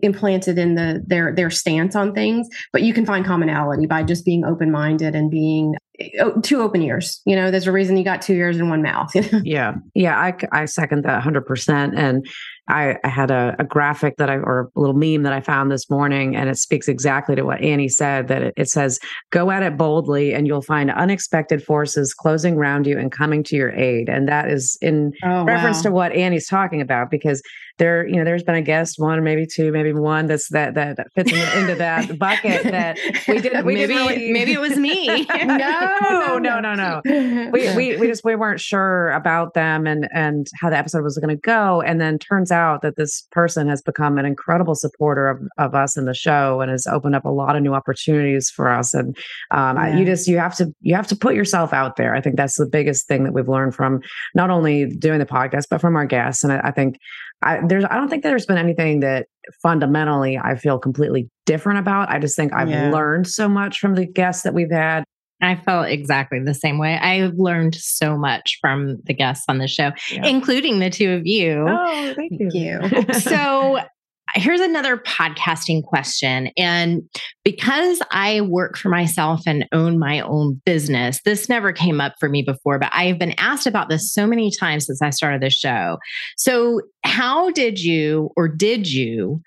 implanted 0.03 0.59
in 0.59 0.75
the 0.75 1.03
their 1.07 1.35
their 1.35 1.51
stance 1.51 1.97
on 1.97 2.13
things. 2.13 2.47
But 2.71 2.83
you 2.83 2.93
can 2.93 3.07
find 3.07 3.25
commonality 3.25 3.87
by 3.87 4.03
just 4.03 4.27
being 4.27 4.45
open-minded 4.45 5.15
and 5.15 5.31
being 5.31 5.75
oh, 6.21 6.39
two 6.43 6.61
open 6.61 6.83
ears. 6.83 7.23
You 7.25 7.35
know 7.35 7.51
there's 7.51 7.67
a 7.67 7.73
reason 7.73 7.97
you 7.97 8.05
got 8.05 8.21
two 8.21 8.35
ears 8.35 8.59
and 8.59 8.69
one 8.69 8.83
mouth. 8.83 9.11
Yeah. 9.45 9.75
Yeah 9.95 10.19
i 10.19 10.35
i 10.53 10.65
second 10.67 11.05
that 11.05 11.23
100% 11.23 11.97
and 11.97 12.27
I, 12.69 12.97
I 13.05 13.09
had 13.09 13.31
a, 13.31 13.55
a, 13.59 13.65
graphic 13.65 14.17
that 14.17 14.31
I, 14.31 14.37
or 14.37 14.71
a 14.75 14.81
little 14.81 14.95
meme 14.95 15.23
that 15.25 15.33
I 15.35 15.41
found 15.41 15.71
this 15.71 15.91
morning, 15.91 16.35
and 16.35 16.49
it 16.49 16.57
speaks 16.57 16.89
exactly 16.89 17.37
to 17.37 17.43
what 17.43 17.61
Annie 17.61 17.91
said 17.91 18.29
that 18.29 18.43
it, 18.43 18.55
it 18.57 18.69
says, 18.71 18.99
Go 19.31 19.51
at 19.51 19.63
it 19.63 19.77
boldly, 19.77 20.33
and 20.33 20.47
you'll 20.47 20.63
find 20.63 20.91
unexpected 20.91 21.63
forces 21.63 22.15
closing 22.15 22.57
around 22.57 22.87
you 22.87 22.99
and 22.99 23.13
coming 23.13 23.43
to 23.45 23.57
your 23.57 23.71
aid. 23.73 24.09
And 24.09 24.29
that 24.29 24.51
is 24.51 24.79
in 24.81 25.13
oh, 25.25 25.45
reference 25.45 25.79
wow. 25.79 25.83
to 25.83 25.91
what 25.91 26.13
Annie's 26.13 26.49
talking 26.49 26.81
about, 26.81 27.11
because 27.11 27.43
there, 27.79 28.07
you 28.07 28.17
know, 28.17 28.25
there's 28.25 28.45
been 28.45 28.55
a 28.55 28.63
guest, 28.63 28.99
one, 28.99 29.23
maybe 29.25 29.47
two, 29.47 29.73
maybe 29.73 29.93
one 29.93 30.27
that's 30.27 30.49
that 30.51 30.75
that, 30.75 30.97
that 30.97 31.09
fits 31.15 31.33
in, 31.33 31.59
into 31.61 31.75
that 31.75 32.19
bucket 32.19 32.63
that 32.63 32.99
we 33.27 33.41
didn't. 33.41 33.67
We 33.67 33.75
maybe 33.75 33.95
didn't 33.95 34.07
really, 34.07 34.33
maybe 34.33 34.53
it 34.53 34.61
was 34.61 34.77
me. 34.77 35.07
no, 35.45 36.39
no, 36.39 36.61
no, 36.61 36.75
no. 36.75 37.01
We, 37.05 37.75
we 37.75 37.97
we 37.97 38.07
just 38.07 38.25
we 38.25 38.37
weren't 38.37 38.61
sure 38.61 39.11
about 39.11 39.55
them 39.55 39.87
and 39.87 40.09
and 40.15 40.47
how 40.61 40.71
the 40.71 40.79
episode 40.79 41.03
was 41.03 41.19
going 41.19 41.35
to 41.35 41.41
go, 41.41 41.81
and 41.81 42.01
then 42.01 42.19
turns 42.19 42.53
out 42.55 42.81
that 42.81 42.97
this 42.97 43.27
person 43.33 43.69
has 43.69 43.83
become 43.83 44.17
an 44.17 44.25
incredible 44.25 44.75
supporter 44.75 45.29
of, 45.29 45.41
of 45.59 45.75
us 45.75 45.97
in 45.97 46.07
the 46.07 46.15
show 46.15 46.63
and 46.63 46.71
has 46.71 46.87
opened 46.87 47.15
up 47.15 47.27
a 47.27 47.31
lot 47.31 47.57
of 47.57 47.63
new 47.63 47.75
opportunities 47.75 48.49
for 48.49 48.71
us. 48.71 48.95
And 48.95 49.15
um, 49.51 49.77
yeah. 49.77 49.97
you 49.99 50.07
just 50.07 50.27
you 50.27 50.39
have 50.39 50.57
to 50.57 50.73
you 50.81 50.95
have 50.95 51.07
to 51.09 51.17
put 51.17 51.35
yourself 51.35 51.73
out 51.73 51.97
there. 51.97 52.15
I 52.15 52.23
think 52.23 52.37
that's 52.37 52.57
the 52.57 52.67
biggest 52.67 53.07
thing 53.07 53.25
that 53.25 53.35
we've 53.35 53.49
learned 53.49 53.75
from 53.75 54.01
not 54.35 54.49
only 54.49 54.87
doing 54.87 55.19
the 55.19 55.27
podcast 55.27 55.65
but 55.69 55.81
from 55.81 55.97
our 55.97 56.07
guests. 56.07 56.43
And 56.45 56.53
I, 56.53 56.61
I 56.65 56.71
think 56.71 56.97
I, 57.43 57.61
there's 57.67 57.85
I 57.85 57.97
don't 57.97 58.09
think 58.09 58.23
there's 58.23 58.47
been 58.47 58.59
anything 58.59 59.01
that 59.01 59.27
fundamentally 59.63 60.39
I 60.39 60.55
feel 60.57 60.79
completely 60.79 61.29
different 61.45 61.79
about. 61.79 62.09
I 62.09 62.19
just 62.19 62.37
think 62.37 62.53
I've 62.55 62.71
yeah. 62.71 62.91
learned 62.91 63.27
so 63.27 63.49
much 63.49 63.79
from 63.79 63.95
the 63.95 64.07
guests 64.07 64.43
that 64.45 64.55
we've 64.55 64.71
had. 64.71 65.05
I 65.45 65.57
felt 65.57 65.89
exactly 65.89 66.41
the 66.41 66.55
same 66.55 66.79
way. 66.79 66.97
I've 66.97 67.35
learned 67.35 67.75
so 67.75 68.17
much 68.17 68.59
from 68.61 68.99
the 69.05 69.15
guests 69.15 69.45
on 69.49 69.59
the 69.59 69.69
show, 69.69 69.93
yeah. 70.11 70.27
including 70.27 70.79
the 70.79 70.91
two 70.91 71.13
of 71.13 71.27
you. 71.27 71.67
Oh, 71.69 72.15
thank 72.15 72.33
you. 72.33 72.79
Thank 72.81 73.09
you. 73.09 73.15
so 73.15 73.81
here's 74.35 74.61
another 74.61 74.97
podcasting 74.97 75.83
question. 75.85 76.51
And 76.57 77.03
because 77.45 78.01
I 78.11 78.41
work 78.41 78.77
for 78.77 78.89
myself 78.89 79.43
and 79.47 79.67
own 79.73 79.99
my 79.99 80.21
own 80.21 80.61
business, 80.65 81.21
this 81.25 81.49
never 81.49 81.73
came 81.73 82.01
up 82.01 82.15
for 82.19 82.29
me 82.29 82.43
before, 82.43 82.79
but 82.79 82.91
I've 82.93 83.19
been 83.19 83.35
asked 83.39 83.67
about 83.67 83.89
this 83.89 84.13
so 84.13 84.27
many 84.27 84.51
times 84.51 84.87
since 84.87 85.01
I 85.03 85.11
started 85.11 85.43
the 85.43 85.51
show. 85.51 85.99
So, 86.37 86.81
how 87.05 87.51
did 87.51 87.83
you 87.83 88.31
or 88.37 88.49
did 88.49 88.91
you? 88.91 89.41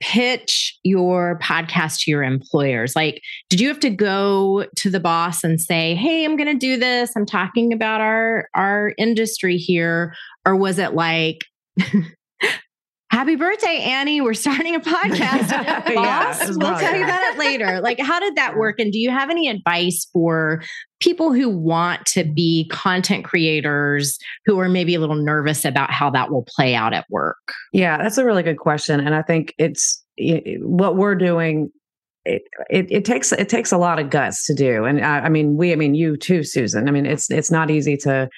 Pitch 0.00 0.78
your 0.82 1.38
podcast 1.42 2.00
to 2.00 2.10
your 2.10 2.22
employers? 2.22 2.94
Like, 2.94 3.22
did 3.48 3.60
you 3.60 3.68
have 3.68 3.80
to 3.80 3.90
go 3.90 4.66
to 4.76 4.90
the 4.90 5.00
boss 5.00 5.44
and 5.44 5.60
say, 5.60 5.94
"Hey, 5.94 6.24
I'm 6.24 6.36
going 6.36 6.52
to 6.52 6.58
do 6.58 6.76
this. 6.76 7.12
I'm 7.16 7.26
talking 7.26 7.72
about 7.72 8.00
our 8.00 8.48
our 8.54 8.92
industry 8.98 9.56
here," 9.56 10.14
or 10.44 10.56
was 10.56 10.78
it 10.78 10.94
like 10.94 11.38
Happy 13.14 13.36
birthday, 13.36 13.78
Annie. 13.78 14.20
We're 14.20 14.34
starting 14.34 14.74
a 14.74 14.80
podcast. 14.80 15.48
Boss, 15.94 16.40
yeah, 16.40 16.46
we'll 16.56 16.76
tell 16.76 16.96
you 16.96 17.04
about 17.04 17.22
it 17.22 17.38
later. 17.38 17.80
Like, 17.80 18.00
how 18.00 18.18
did 18.18 18.34
that 18.34 18.56
work? 18.56 18.80
And 18.80 18.92
do 18.92 18.98
you 18.98 19.08
have 19.08 19.30
any 19.30 19.48
advice 19.48 20.08
for 20.12 20.64
people 20.98 21.32
who 21.32 21.48
want 21.48 22.04
to 22.06 22.24
be 22.24 22.68
content 22.72 23.24
creators 23.24 24.18
who 24.46 24.58
are 24.58 24.68
maybe 24.68 24.96
a 24.96 24.98
little 24.98 25.14
nervous 25.14 25.64
about 25.64 25.92
how 25.92 26.10
that 26.10 26.32
will 26.32 26.44
play 26.56 26.74
out 26.74 26.92
at 26.92 27.08
work? 27.08 27.52
Yeah, 27.72 27.98
that's 27.98 28.18
a 28.18 28.24
really 28.24 28.42
good 28.42 28.58
question. 28.58 28.98
And 28.98 29.14
I 29.14 29.22
think 29.22 29.54
it's 29.58 30.02
it, 30.16 30.60
what 30.66 30.96
we're 30.96 31.14
doing 31.14 31.70
it, 32.24 32.42
it, 32.68 32.90
it 32.90 33.04
takes 33.04 33.30
it 33.30 33.48
takes 33.48 33.70
a 33.70 33.78
lot 33.78 34.00
of 34.00 34.10
guts 34.10 34.44
to 34.46 34.54
do 34.54 34.86
and 34.86 35.04
I, 35.04 35.20
I, 35.20 35.28
mean 35.28 35.58
we 35.58 35.72
i 35.72 35.76
mean 35.76 35.94
you 35.94 36.16
too 36.16 36.42
susan 36.42 36.88
i 36.88 36.90
mean 36.90 37.04
it's 37.04 37.30
it's 37.30 37.50
not 37.50 37.70
easy 37.70 37.98
to 37.98 38.30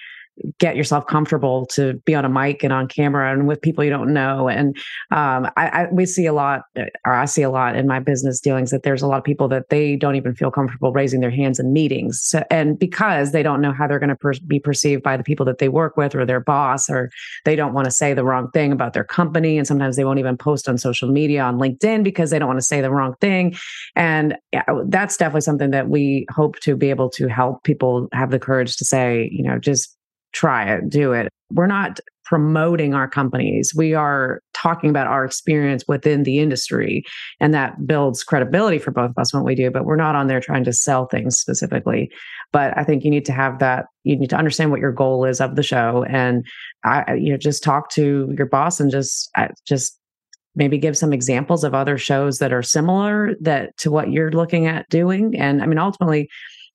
get 0.58 0.76
yourself 0.76 1.06
comfortable 1.06 1.66
to 1.66 1.94
be 2.04 2.14
on 2.14 2.24
a 2.24 2.28
mic 2.28 2.62
and 2.62 2.72
on 2.72 2.88
camera 2.88 3.32
and 3.32 3.46
with 3.48 3.60
people 3.60 3.82
you 3.82 3.90
don't 3.90 4.12
know. 4.12 4.48
And 4.48 4.76
um, 5.10 5.50
I, 5.56 5.68
I, 5.68 5.86
we 5.90 6.06
see 6.06 6.26
a 6.26 6.32
lot, 6.32 6.62
or 7.04 7.12
I 7.12 7.24
see 7.24 7.42
a 7.42 7.50
lot 7.50 7.76
in 7.76 7.86
my 7.86 8.00
business 8.00 8.40
dealings 8.40 8.70
that 8.70 8.82
there's 8.82 9.02
a 9.02 9.06
lot 9.06 9.18
of 9.18 9.24
people 9.24 9.48
that 9.48 9.70
they 9.70 9.96
don't 9.96 10.16
even 10.16 10.34
feel 10.34 10.50
comfortable 10.50 10.92
raising 10.92 11.20
their 11.20 11.30
hands 11.30 11.58
in 11.58 11.72
meetings, 11.72 12.20
so, 12.22 12.42
and 12.50 12.78
because 12.78 13.32
they 13.32 13.42
don't 13.42 13.60
know 13.60 13.72
how 13.72 13.86
they're 13.86 13.98
going 13.98 14.10
to 14.10 14.16
per- 14.16 14.32
be 14.46 14.60
perceived 14.60 15.02
by 15.02 15.16
the 15.16 15.24
people 15.24 15.46
that 15.46 15.58
they 15.58 15.68
work 15.68 15.96
with 15.96 16.14
or 16.14 16.26
their 16.26 16.40
boss, 16.40 16.90
or 16.90 17.10
they 17.44 17.56
don't 17.56 17.74
want 17.74 17.86
to 17.86 17.90
say 17.90 18.14
the 18.14 18.24
wrong 18.24 18.50
thing 18.50 18.72
about 18.72 18.92
their 18.92 19.04
company, 19.04 19.58
and 19.58 19.66
sometimes 19.66 19.96
they 19.96 20.04
won't 20.04 20.18
even 20.18 20.36
post 20.36 20.68
on 20.68 20.78
social 20.78 21.10
media 21.10 21.42
on 21.42 21.58
LinkedIn 21.58 22.04
because 22.04 22.30
they 22.30 22.38
don't 22.38 22.48
want 22.48 22.60
to 22.60 22.66
say 22.66 22.80
the 22.80 22.90
wrong 22.90 23.14
thing. 23.20 23.56
And 23.94 24.36
yeah, 24.52 24.64
that's 24.86 25.16
definitely 25.16 25.40
something 25.42 25.70
that 25.70 25.88
we 25.88 26.26
hope 26.30 26.58
to 26.60 26.76
be 26.76 26.90
able 26.90 27.10
to 27.10 27.28
help 27.28 27.62
people 27.64 28.08
have 28.12 28.30
the 28.30 28.38
courage 28.38 28.76
to 28.76 28.84
say, 28.84 29.30
you 29.32 29.42
know, 29.42 29.58
just 29.58 29.96
try 30.36 30.72
it, 30.74 30.88
do 30.88 31.12
it. 31.12 31.28
We're 31.52 31.66
not 31.66 31.98
promoting 32.24 32.92
our 32.92 33.08
companies. 33.08 33.72
We 33.76 33.94
are 33.94 34.40
talking 34.52 34.90
about 34.90 35.06
our 35.06 35.24
experience 35.24 35.84
within 35.86 36.24
the 36.24 36.40
industry, 36.40 37.04
and 37.40 37.54
that 37.54 37.86
builds 37.86 38.24
credibility 38.24 38.78
for 38.78 38.90
both 38.90 39.10
of 39.10 39.18
us 39.18 39.32
when 39.32 39.44
we 39.44 39.54
do. 39.54 39.70
But 39.70 39.84
we're 39.84 39.96
not 39.96 40.16
on 40.16 40.26
there 40.26 40.40
trying 40.40 40.64
to 40.64 40.72
sell 40.72 41.06
things 41.06 41.38
specifically. 41.38 42.10
But 42.52 42.76
I 42.76 42.82
think 42.84 43.04
you 43.04 43.10
need 43.10 43.24
to 43.26 43.32
have 43.32 43.60
that. 43.60 43.86
You 44.02 44.18
need 44.18 44.30
to 44.30 44.36
understand 44.36 44.72
what 44.72 44.80
your 44.80 44.92
goal 44.92 45.24
is 45.24 45.40
of 45.40 45.54
the 45.54 45.62
show, 45.62 46.04
and 46.08 46.44
I, 46.84 47.14
you 47.14 47.30
know, 47.30 47.38
just 47.38 47.62
talk 47.62 47.90
to 47.90 48.34
your 48.36 48.46
boss 48.46 48.80
and 48.80 48.90
just, 48.90 49.30
uh, 49.36 49.48
just 49.66 49.98
maybe 50.56 50.78
give 50.78 50.96
some 50.96 51.12
examples 51.12 51.62
of 51.64 51.74
other 51.74 51.98
shows 51.98 52.38
that 52.38 52.52
are 52.52 52.62
similar 52.62 53.34
that 53.40 53.76
to 53.76 53.90
what 53.90 54.10
you're 54.10 54.32
looking 54.32 54.66
at 54.66 54.88
doing. 54.88 55.36
And 55.38 55.62
I 55.62 55.66
mean, 55.66 55.78
ultimately, 55.78 56.28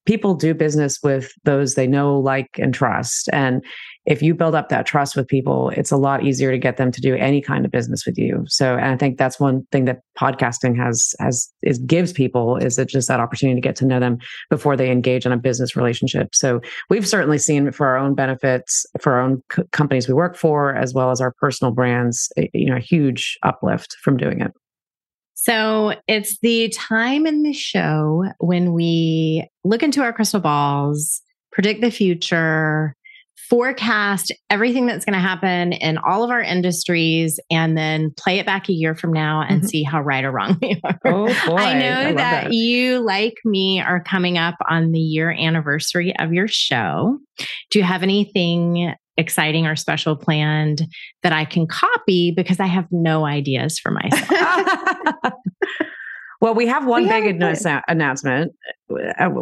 people 0.05 0.33
do 0.33 0.53
business 0.53 0.99
with 1.03 1.31
those 1.43 1.75
they 1.75 1.87
know, 1.87 2.19
like, 2.19 2.49
and 2.57 2.73
trust. 2.73 3.29
And 3.31 3.63
if 4.05 4.21
you 4.21 4.33
build 4.33 4.55
up 4.55 4.69
that 4.69 4.85
trust 4.87 5.15
with 5.15 5.27
people, 5.27 5.69
it's 5.69 5.91
a 5.91 5.97
lot 5.97 6.25
easier 6.25 6.51
to 6.51 6.57
get 6.57 6.77
them 6.77 6.91
to 6.91 7.01
do 7.01 7.15
any 7.15 7.39
kind 7.39 7.65
of 7.65 7.71
business 7.71 8.05
with 8.05 8.17
you. 8.17 8.43
So, 8.47 8.75
and 8.75 8.85
I 8.85 8.97
think 8.97 9.17
that's 9.17 9.39
one 9.39 9.65
thing 9.71 9.85
that 9.85 10.01
podcasting 10.19 10.75
has 10.75 11.13
has 11.19 11.51
is 11.61 11.77
gives 11.79 12.11
people 12.11 12.57
is 12.57 12.79
it 12.79 12.89
just 12.89 13.07
that 13.09 13.19
opportunity 13.19 13.61
to 13.61 13.65
get 13.65 13.75
to 13.77 13.85
know 13.85 13.99
them 13.99 14.17
before 14.49 14.75
they 14.75 14.89
engage 14.89 15.25
in 15.25 15.31
a 15.31 15.37
business 15.37 15.75
relationship. 15.75 16.33
So, 16.33 16.61
we've 16.89 17.07
certainly 17.07 17.37
seen 17.37 17.71
for 17.71 17.85
our 17.85 17.97
own 17.97 18.15
benefits, 18.15 18.85
for 18.99 19.13
our 19.13 19.21
own 19.21 19.43
companies 19.71 20.07
we 20.07 20.15
work 20.15 20.35
for, 20.35 20.75
as 20.75 20.95
well 20.95 21.11
as 21.11 21.21
our 21.21 21.31
personal 21.33 21.71
brands, 21.71 22.31
eh, 22.37 22.47
you 22.53 22.71
know, 22.71 22.77
a 22.77 22.79
huge 22.79 23.37
uplift 23.43 23.97
from 24.01 24.17
doing 24.17 24.41
it. 24.41 24.51
So 25.33 25.95
it's 26.07 26.39
the 26.39 26.69
time 26.69 27.25
in 27.25 27.43
the 27.43 27.53
show 27.53 28.25
when 28.39 28.73
we 28.73 29.47
look 29.63 29.83
into 29.83 30.01
our 30.01 30.13
crystal 30.13 30.39
balls, 30.39 31.21
predict 31.51 31.81
the 31.81 31.91
future, 31.91 32.95
forecast 33.51 34.31
everything 34.49 34.85
that's 34.85 35.03
going 35.03 35.13
to 35.13 35.19
happen 35.19 35.73
in 35.73 35.97
all 35.97 36.23
of 36.23 36.29
our 36.29 36.41
industries 36.41 37.37
and 37.49 37.77
then 37.77 38.09
play 38.17 38.39
it 38.39 38.45
back 38.45 38.69
a 38.69 38.73
year 38.73 38.95
from 38.95 39.11
now 39.11 39.41
and 39.41 39.59
mm-hmm. 39.59 39.67
see 39.67 39.83
how 39.83 40.01
right 40.01 40.23
or 40.23 40.31
wrong 40.31 40.57
we 40.61 40.79
are. 40.85 40.97
Oh 41.03 41.25
boy. 41.47 41.57
I 41.57 41.73
know 41.73 41.99
I 41.99 42.13
that, 42.13 42.43
that, 42.43 42.53
you, 42.53 42.99
like 42.99 43.35
me, 43.43 43.81
are 43.81 44.01
coming 44.01 44.37
up 44.37 44.55
on 44.69 44.93
the 44.93 44.99
year 44.99 45.31
anniversary 45.31 46.15
of 46.17 46.31
your 46.31 46.47
show. 46.47 47.19
Do 47.71 47.79
you 47.79 47.83
have 47.83 48.03
anything 48.03 48.93
exciting 49.21 49.65
or 49.65 49.77
special 49.77 50.17
planned 50.17 50.85
that 51.23 51.31
I 51.31 51.45
can 51.45 51.67
copy 51.67 52.31
because 52.31 52.59
I 52.59 52.65
have 52.65 52.87
no 52.91 53.25
ideas 53.25 53.79
for 53.79 53.91
myself? 53.91 54.67
well, 56.41 56.53
we 56.53 56.67
have 56.67 56.85
one 56.85 57.03
we 57.03 57.09
big 57.09 57.39
have 57.39 57.83
announcement 57.87 58.53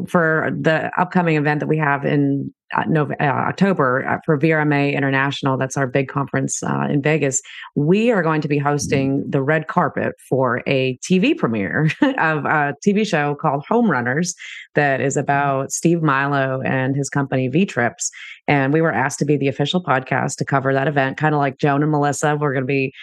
for 0.07 0.51
the 0.59 0.91
upcoming 0.97 1.35
event 1.35 1.59
that 1.59 1.67
we 1.67 1.77
have 1.77 2.05
in 2.05 2.53
uh, 2.75 2.83
November, 2.87 3.21
uh, 3.21 3.47
October 3.49 4.07
uh, 4.07 4.17
for 4.25 4.37
VRMA 4.37 4.93
International. 4.93 5.57
That's 5.57 5.75
our 5.75 5.87
big 5.87 6.07
conference 6.07 6.61
uh, 6.61 6.87
in 6.89 7.01
Vegas. 7.01 7.41
We 7.75 8.11
are 8.11 8.21
going 8.21 8.41
to 8.41 8.47
be 8.47 8.59
hosting 8.59 9.23
the 9.27 9.41
red 9.41 9.67
carpet 9.67 10.13
for 10.27 10.61
a 10.67 10.97
TV 10.97 11.35
premiere 11.35 11.85
of 12.01 12.45
a 12.45 12.75
TV 12.85 13.07
show 13.07 13.35
called 13.35 13.65
Home 13.67 13.89
Runners 13.89 14.35
that 14.75 15.01
is 15.01 15.17
about 15.17 15.71
Steve 15.71 16.03
Milo 16.03 16.61
and 16.61 16.95
his 16.95 17.09
company 17.09 17.47
V 17.47 17.65
Trips. 17.65 18.11
And 18.47 18.71
we 18.71 18.81
were 18.81 18.93
asked 18.93 19.19
to 19.19 19.25
be 19.25 19.37
the 19.37 19.47
official 19.47 19.83
podcast 19.83 20.35
to 20.37 20.45
cover 20.45 20.73
that 20.73 20.87
event, 20.87 21.17
kind 21.17 21.33
of 21.33 21.39
like 21.39 21.57
Joan 21.57 21.81
and 21.81 21.91
Melissa. 21.91 22.35
We're 22.35 22.53
going 22.53 22.63
to 22.63 22.67
be 22.67 22.93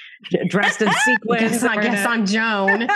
dressed 0.48 0.80
in 0.82 0.92
sequins. 1.04 1.64
I 1.64 1.82
guess 1.82 2.06
I'm 2.06 2.24
Joan. 2.24 2.88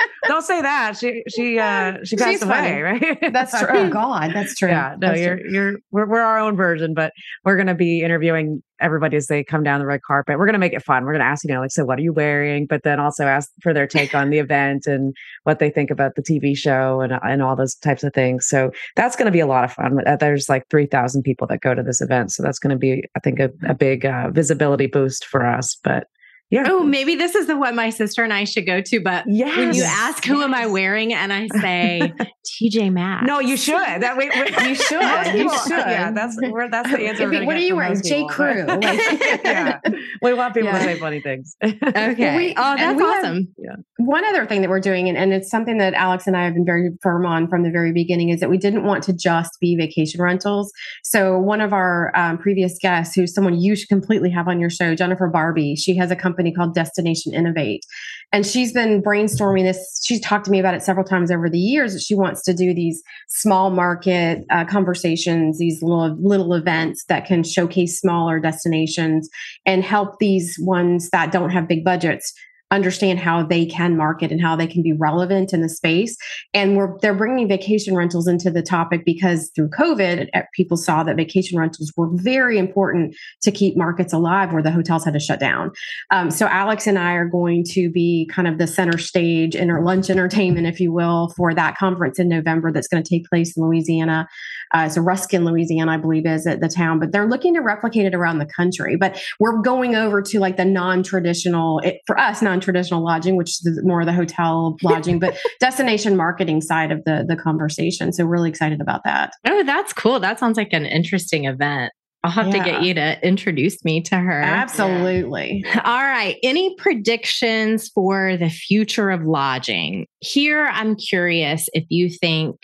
Don't 0.26 0.42
say 0.42 0.60
that. 0.62 0.96
She 0.96 1.22
she 1.28 1.58
uh 1.58 1.98
she 2.04 2.16
passed 2.16 2.30
She's 2.30 2.42
away, 2.42 2.54
funny. 2.54 2.82
right? 2.82 3.18
That's 3.32 3.58
true. 3.58 3.68
Oh 3.70 3.88
God, 3.90 4.32
that's 4.34 4.54
true. 4.54 4.68
Yeah, 4.68 4.96
no, 4.98 5.08
that's 5.08 5.20
you're 5.20 5.36
true. 5.38 5.50
you're 5.50 5.72
we're 5.90 6.06
we're 6.08 6.20
our 6.20 6.38
own 6.38 6.56
version, 6.56 6.92
but 6.94 7.12
we're 7.44 7.56
gonna 7.56 7.74
be 7.74 8.02
interviewing 8.02 8.62
everybody 8.80 9.16
as 9.16 9.26
they 9.26 9.44
come 9.44 9.62
down 9.62 9.78
the 9.80 9.86
red 9.86 10.00
carpet. 10.06 10.38
We're 10.38 10.46
gonna 10.46 10.58
make 10.58 10.72
it 10.72 10.82
fun. 10.82 11.04
We're 11.04 11.12
gonna 11.12 11.24
ask 11.24 11.44
you 11.44 11.54
know 11.54 11.60
like 11.60 11.70
so 11.70 11.84
what 11.84 11.98
are 11.98 12.02
you 12.02 12.12
wearing, 12.12 12.66
but 12.66 12.82
then 12.82 13.00
also 13.00 13.24
ask 13.24 13.50
for 13.62 13.72
their 13.72 13.86
take 13.86 14.14
on 14.14 14.30
the 14.30 14.38
event 14.38 14.86
and 14.86 15.14
what 15.44 15.58
they 15.58 15.70
think 15.70 15.90
about 15.90 16.12
the 16.16 16.22
TV 16.22 16.56
show 16.56 17.00
and 17.00 17.12
and 17.22 17.42
all 17.42 17.56
those 17.56 17.74
types 17.76 18.04
of 18.04 18.12
things. 18.12 18.46
So 18.46 18.70
that's 18.96 19.16
gonna 19.16 19.30
be 19.30 19.40
a 19.40 19.46
lot 19.46 19.64
of 19.64 19.72
fun. 19.72 19.98
Uh, 20.06 20.16
there's 20.16 20.48
like 20.48 20.64
three 20.70 20.86
thousand 20.86 21.22
people 21.22 21.46
that 21.48 21.60
go 21.60 21.74
to 21.74 21.82
this 21.82 22.00
event, 22.02 22.32
so 22.32 22.42
that's 22.42 22.58
gonna 22.58 22.76
be 22.76 23.04
I 23.16 23.20
think 23.20 23.40
a, 23.40 23.50
a 23.66 23.74
big 23.74 24.04
uh, 24.04 24.30
visibility 24.30 24.86
boost 24.86 25.24
for 25.24 25.46
us. 25.46 25.78
But 25.82 26.04
yeah. 26.50 26.64
Oh, 26.66 26.82
maybe 26.82 27.14
this 27.14 27.36
is 27.36 27.46
the 27.46 27.56
one 27.56 27.76
my 27.76 27.90
sister 27.90 28.24
and 28.24 28.32
I 28.32 28.42
should 28.42 28.66
go 28.66 28.80
to. 28.80 29.00
But 29.00 29.24
yes. 29.28 29.56
when 29.56 29.72
you 29.72 29.84
ask 29.84 30.24
who 30.24 30.38
yes. 30.38 30.44
am 30.44 30.54
I 30.54 30.66
wearing, 30.66 31.14
and 31.14 31.32
I 31.32 31.46
say 31.60 32.12
TJ 32.62 32.92
Maxx. 32.92 33.26
No, 33.26 33.38
you 33.38 33.56
should. 33.56 33.76
That 33.76 34.16
way 34.16 34.24
you 34.24 34.74
should. 34.74 35.34
you 35.36 35.48
should. 35.58 35.70
Yeah, 35.70 36.10
that's 36.10 36.36
where 36.40 36.68
that's 36.68 36.90
the 36.90 37.06
answer. 37.06 37.30
what 37.30 37.56
are 37.56 37.60
you 37.60 37.76
wearing? 37.76 38.02
J. 38.02 38.26
Crew. 38.26 38.66
yeah, 38.82 39.78
we 40.22 40.34
want 40.34 40.54
people 40.54 40.70
yeah. 40.70 40.78
to 40.78 40.84
say 40.84 40.98
funny 40.98 41.20
things. 41.20 41.56
okay. 41.62 42.36
We, 42.36 42.54
oh, 42.56 42.76
that's 42.76 43.00
awesome. 43.00 43.36
Have, 43.36 43.44
yeah. 43.56 43.76
One 43.98 44.24
other 44.24 44.44
thing 44.44 44.62
that 44.62 44.70
we're 44.70 44.80
doing, 44.80 45.08
and, 45.08 45.16
and 45.16 45.32
it's 45.32 45.48
something 45.50 45.78
that 45.78 45.94
Alex 45.94 46.26
and 46.26 46.36
I 46.36 46.44
have 46.44 46.54
been 46.54 46.66
very 46.66 46.90
firm 47.00 47.26
on 47.26 47.46
from 47.46 47.62
the 47.62 47.70
very 47.70 47.92
beginning, 47.92 48.30
is 48.30 48.40
that 48.40 48.50
we 48.50 48.58
didn't 48.58 48.82
want 48.82 49.04
to 49.04 49.12
just 49.12 49.52
be 49.60 49.76
vacation 49.76 50.20
rentals. 50.20 50.72
So 51.04 51.38
one 51.38 51.60
of 51.60 51.72
our 51.72 52.10
um, 52.16 52.38
previous 52.38 52.76
guests, 52.80 53.14
who's 53.14 53.32
someone 53.32 53.60
you 53.60 53.76
should 53.76 53.88
completely 53.88 54.30
have 54.30 54.48
on 54.48 54.58
your 54.58 54.70
show, 54.70 54.96
Jennifer 54.96 55.28
Barbie, 55.28 55.76
she 55.76 55.96
has 55.96 56.10
a 56.10 56.16
company 56.16 56.39
company 56.40 56.54
called 56.54 56.74
Destination 56.74 57.34
Innovate. 57.34 57.84
And 58.32 58.46
she's 58.46 58.72
been 58.72 59.02
brainstorming 59.02 59.64
this. 59.64 60.00
She's 60.04 60.20
talked 60.20 60.46
to 60.46 60.50
me 60.50 60.60
about 60.60 60.74
it 60.74 60.82
several 60.82 61.04
times 61.04 61.30
over 61.30 61.50
the 61.50 61.58
years 61.58 61.92
that 61.92 62.00
she 62.00 62.14
wants 62.14 62.42
to 62.44 62.54
do 62.54 62.72
these 62.72 63.02
small 63.28 63.70
market 63.70 64.44
uh, 64.50 64.64
conversations, 64.64 65.58
these 65.58 65.82
little, 65.82 66.16
little 66.20 66.54
events 66.54 67.04
that 67.08 67.26
can 67.26 67.42
showcase 67.42 67.98
smaller 68.00 68.40
destinations 68.40 69.28
and 69.66 69.84
help 69.84 70.18
these 70.18 70.56
ones 70.60 71.10
that 71.10 71.32
don't 71.32 71.50
have 71.50 71.68
big 71.68 71.84
budgets 71.84 72.32
understand 72.70 73.18
how 73.18 73.42
they 73.42 73.66
can 73.66 73.96
market 73.96 74.30
and 74.30 74.40
how 74.40 74.54
they 74.54 74.66
can 74.66 74.82
be 74.82 74.92
relevant 74.92 75.52
in 75.52 75.60
the 75.60 75.68
space. 75.68 76.16
And 76.54 76.76
we're 76.76 76.96
they're 77.00 77.14
bringing 77.14 77.48
vacation 77.48 77.96
rentals 77.96 78.28
into 78.28 78.50
the 78.50 78.62
topic 78.62 79.04
because 79.04 79.50
through 79.54 79.70
COVID, 79.70 80.28
eh, 80.32 80.42
people 80.54 80.76
saw 80.76 81.02
that 81.02 81.16
vacation 81.16 81.58
rentals 81.58 81.92
were 81.96 82.08
very 82.12 82.58
important 82.58 83.16
to 83.42 83.50
keep 83.50 83.76
markets 83.76 84.12
alive 84.12 84.52
where 84.52 84.62
the 84.62 84.70
hotels 84.70 85.04
had 85.04 85.14
to 85.14 85.20
shut 85.20 85.40
down. 85.40 85.72
Um, 86.10 86.30
so 86.30 86.46
Alex 86.46 86.86
and 86.86 86.98
I 86.98 87.12
are 87.14 87.28
going 87.28 87.64
to 87.70 87.90
be 87.90 88.28
kind 88.32 88.46
of 88.46 88.58
the 88.58 88.66
center 88.66 88.98
stage 88.98 89.54
in 89.54 89.70
our 89.70 89.82
lunch 89.82 90.10
entertainment, 90.10 90.66
if 90.66 90.80
you 90.80 90.92
will, 90.92 91.32
for 91.36 91.54
that 91.54 91.76
conference 91.76 92.18
in 92.18 92.28
November 92.28 92.72
that's 92.72 92.88
going 92.88 93.02
to 93.02 93.08
take 93.08 93.28
place 93.28 93.56
in 93.56 93.64
Louisiana. 93.64 94.28
Uh, 94.72 94.88
so 94.88 95.00
Ruskin, 95.00 95.44
Louisiana, 95.44 95.92
I 95.92 95.96
believe, 95.96 96.26
is 96.26 96.46
at 96.46 96.60
the 96.60 96.68
town, 96.68 97.00
but 97.00 97.12
they're 97.12 97.28
looking 97.28 97.54
to 97.54 97.60
replicate 97.60 98.06
it 98.06 98.14
around 98.14 98.38
the 98.38 98.46
country. 98.46 98.96
But 98.96 99.20
we're 99.40 99.60
going 99.60 99.96
over 99.96 100.22
to 100.22 100.38
like 100.38 100.56
the 100.56 100.64
non-traditional, 100.64 101.80
it, 101.80 102.00
for 102.06 102.18
us, 102.18 102.40
non-traditional 102.60 103.04
lodging, 103.04 103.36
which 103.36 103.50
is 103.50 103.80
more 103.82 104.00
of 104.00 104.06
the 104.06 104.12
hotel 104.12 104.76
lodging, 104.82 105.18
but 105.18 105.36
destination 105.58 106.16
marketing 106.16 106.60
side 106.60 106.92
of 106.92 107.02
the 107.04 107.24
the 107.26 107.36
conversation. 107.36 108.12
So 108.12 108.24
really 108.24 108.50
excited 108.50 108.80
about 108.80 109.04
that. 109.04 109.32
Oh, 109.46 109.62
that's 109.64 109.92
cool. 109.92 110.20
That 110.20 110.38
sounds 110.38 110.56
like 110.56 110.72
an 110.72 110.86
interesting 110.86 111.46
event. 111.46 111.92
I'll 112.22 112.30
have 112.30 112.48
yeah. 112.48 112.62
to 112.64 112.70
get 112.70 112.82
you 112.82 112.94
to 112.94 113.26
introduce 113.26 113.82
me 113.82 114.02
to 114.02 114.16
her. 114.16 114.42
Absolutely. 114.42 115.62
Yeah. 115.64 115.80
All 115.86 116.02
right. 116.02 116.36
Any 116.42 116.74
predictions 116.76 117.88
for 117.88 118.36
the 118.36 118.50
future 118.50 119.08
of 119.08 119.22
lodging? 119.22 120.06
Here, 120.18 120.66
I'm 120.66 120.96
curious 120.96 121.70
if 121.72 121.84
you 121.88 122.10
think 122.10 122.56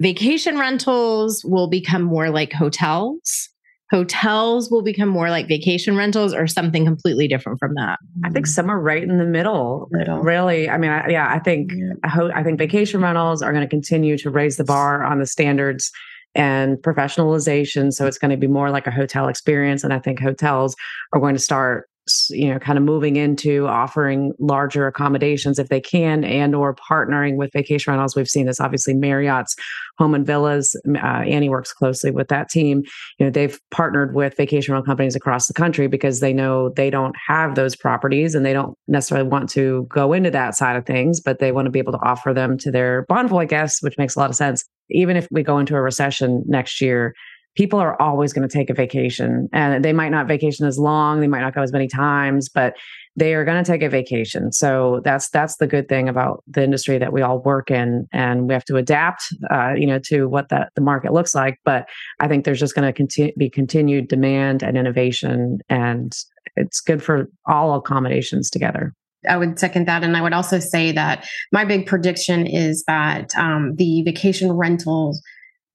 vacation 0.00 0.58
rentals 0.58 1.44
will 1.44 1.68
become 1.68 2.02
more 2.02 2.30
like 2.30 2.52
hotels 2.52 3.48
hotels 3.92 4.70
will 4.70 4.82
become 4.82 5.10
more 5.10 5.28
like 5.28 5.46
vacation 5.46 5.96
rentals 5.96 6.32
or 6.32 6.46
something 6.46 6.86
completely 6.86 7.28
different 7.28 7.58
from 7.58 7.74
that? 7.74 7.98
I 8.24 8.30
think 8.30 8.46
some 8.46 8.70
are 8.70 8.80
right 8.80 9.02
in 9.02 9.18
the 9.18 9.26
middle, 9.26 9.86
middle. 9.90 10.20
really? 10.20 10.68
I 10.70 10.78
mean 10.78 10.90
I, 10.90 11.08
yeah 11.08 11.28
i 11.30 11.38
think 11.38 11.72
yeah. 11.72 11.92
I, 12.02 12.08
ho- 12.08 12.32
I 12.34 12.42
think 12.42 12.58
vacation 12.58 13.02
rentals 13.02 13.42
are 13.42 13.52
going 13.52 13.64
to 13.64 13.68
continue 13.68 14.16
to 14.18 14.30
raise 14.30 14.56
the 14.56 14.64
bar 14.64 15.04
on 15.04 15.18
the 15.18 15.26
standards 15.26 15.92
and 16.34 16.78
professionalization. 16.78 17.92
So 17.92 18.06
it's 18.06 18.16
going 18.16 18.30
to 18.30 18.38
be 18.38 18.46
more 18.46 18.70
like 18.70 18.86
a 18.86 18.90
hotel 18.90 19.28
experience. 19.28 19.84
And 19.84 19.92
i 19.92 19.98
think 19.98 20.18
hotels 20.18 20.74
are 21.12 21.20
going 21.20 21.34
to 21.34 21.42
start 21.42 21.88
you 22.30 22.48
know 22.48 22.58
kind 22.58 22.78
of 22.78 22.84
moving 22.84 23.16
into 23.16 23.66
offering 23.66 24.32
larger 24.38 24.86
accommodations 24.86 25.58
if 25.58 25.68
they 25.68 25.80
can 25.80 26.24
and 26.24 26.54
or 26.54 26.74
partnering 26.74 27.36
with 27.36 27.52
vacation 27.52 27.92
rentals. 27.92 28.16
We've 28.16 28.28
seen 28.28 28.46
this 28.46 28.60
obviously 28.60 28.94
marriott's 28.94 29.54
home 29.98 30.14
and 30.14 30.26
villas 30.26 30.74
uh, 30.88 30.98
annie 30.98 31.48
works 31.48 31.72
closely 31.72 32.10
with 32.10 32.28
that 32.28 32.48
team. 32.48 32.82
You 33.18 33.26
know 33.26 33.30
they've 33.30 33.58
partnered 33.70 34.14
with 34.14 34.36
vacation 34.36 34.74
rental 34.74 34.86
companies 34.86 35.14
across 35.14 35.46
the 35.46 35.54
country 35.54 35.86
because 35.86 36.20
they 36.20 36.32
know 36.32 36.70
they 36.70 36.90
don't 36.90 37.14
have 37.26 37.54
those 37.54 37.76
properties 37.76 38.34
and 38.34 38.44
they 38.44 38.52
don't 38.52 38.76
necessarily 38.88 39.28
want 39.28 39.48
to 39.50 39.86
go 39.88 40.12
into 40.12 40.30
that 40.30 40.54
side 40.54 40.76
of 40.76 40.84
things 40.86 41.20
but 41.20 41.38
they 41.38 41.52
want 41.52 41.66
to 41.66 41.70
be 41.70 41.78
able 41.78 41.92
to 41.92 42.02
offer 42.02 42.34
them 42.34 42.58
to 42.58 42.70
their 42.70 43.06
bonvoy 43.06 43.48
guests 43.48 43.82
which 43.82 43.96
makes 43.98 44.16
a 44.16 44.18
lot 44.18 44.30
of 44.30 44.36
sense. 44.36 44.64
Even 44.90 45.16
if 45.16 45.28
we 45.30 45.42
go 45.42 45.58
into 45.58 45.76
a 45.76 45.80
recession 45.80 46.42
next 46.46 46.80
year 46.80 47.14
people 47.54 47.78
are 47.78 48.00
always 48.00 48.32
going 48.32 48.48
to 48.48 48.52
take 48.52 48.70
a 48.70 48.74
vacation 48.74 49.48
and 49.52 49.84
they 49.84 49.92
might 49.92 50.08
not 50.08 50.26
vacation 50.26 50.66
as 50.66 50.78
long 50.78 51.20
they 51.20 51.26
might 51.26 51.40
not 51.40 51.54
go 51.54 51.62
as 51.62 51.72
many 51.72 51.88
times 51.88 52.48
but 52.48 52.74
they 53.14 53.34
are 53.34 53.44
going 53.44 53.62
to 53.62 53.70
take 53.70 53.82
a 53.82 53.88
vacation 53.88 54.52
so 54.52 55.00
that's 55.04 55.28
that's 55.30 55.56
the 55.56 55.66
good 55.66 55.88
thing 55.88 56.08
about 56.08 56.42
the 56.46 56.62
industry 56.62 56.98
that 56.98 57.12
we 57.12 57.22
all 57.22 57.40
work 57.40 57.70
in 57.70 58.06
and 58.12 58.48
we 58.48 58.54
have 58.54 58.64
to 58.64 58.76
adapt 58.76 59.22
uh, 59.50 59.72
you 59.74 59.86
know 59.86 59.98
to 59.98 60.28
what 60.28 60.48
that 60.48 60.70
the 60.74 60.80
market 60.80 61.12
looks 61.12 61.34
like 61.34 61.58
but 61.64 61.88
i 62.20 62.28
think 62.28 62.44
there's 62.44 62.60
just 62.60 62.74
going 62.74 62.86
to 62.86 62.92
continue 62.92 63.32
be 63.36 63.50
continued 63.50 64.08
demand 64.08 64.62
and 64.62 64.76
innovation 64.76 65.58
and 65.68 66.12
it's 66.56 66.80
good 66.80 67.02
for 67.02 67.30
all 67.46 67.74
accommodations 67.74 68.50
together 68.50 68.94
I 69.28 69.36
would 69.36 69.56
second 69.56 69.86
that. 69.86 70.02
And 70.02 70.16
I 70.16 70.20
would 70.20 70.32
also 70.32 70.58
say 70.58 70.90
that 70.90 71.24
my 71.52 71.64
big 71.64 71.86
prediction 71.86 72.44
is 72.44 72.82
that 72.88 73.30
um, 73.36 73.76
the 73.76 74.02
vacation 74.02 74.52
rentals 74.52 75.22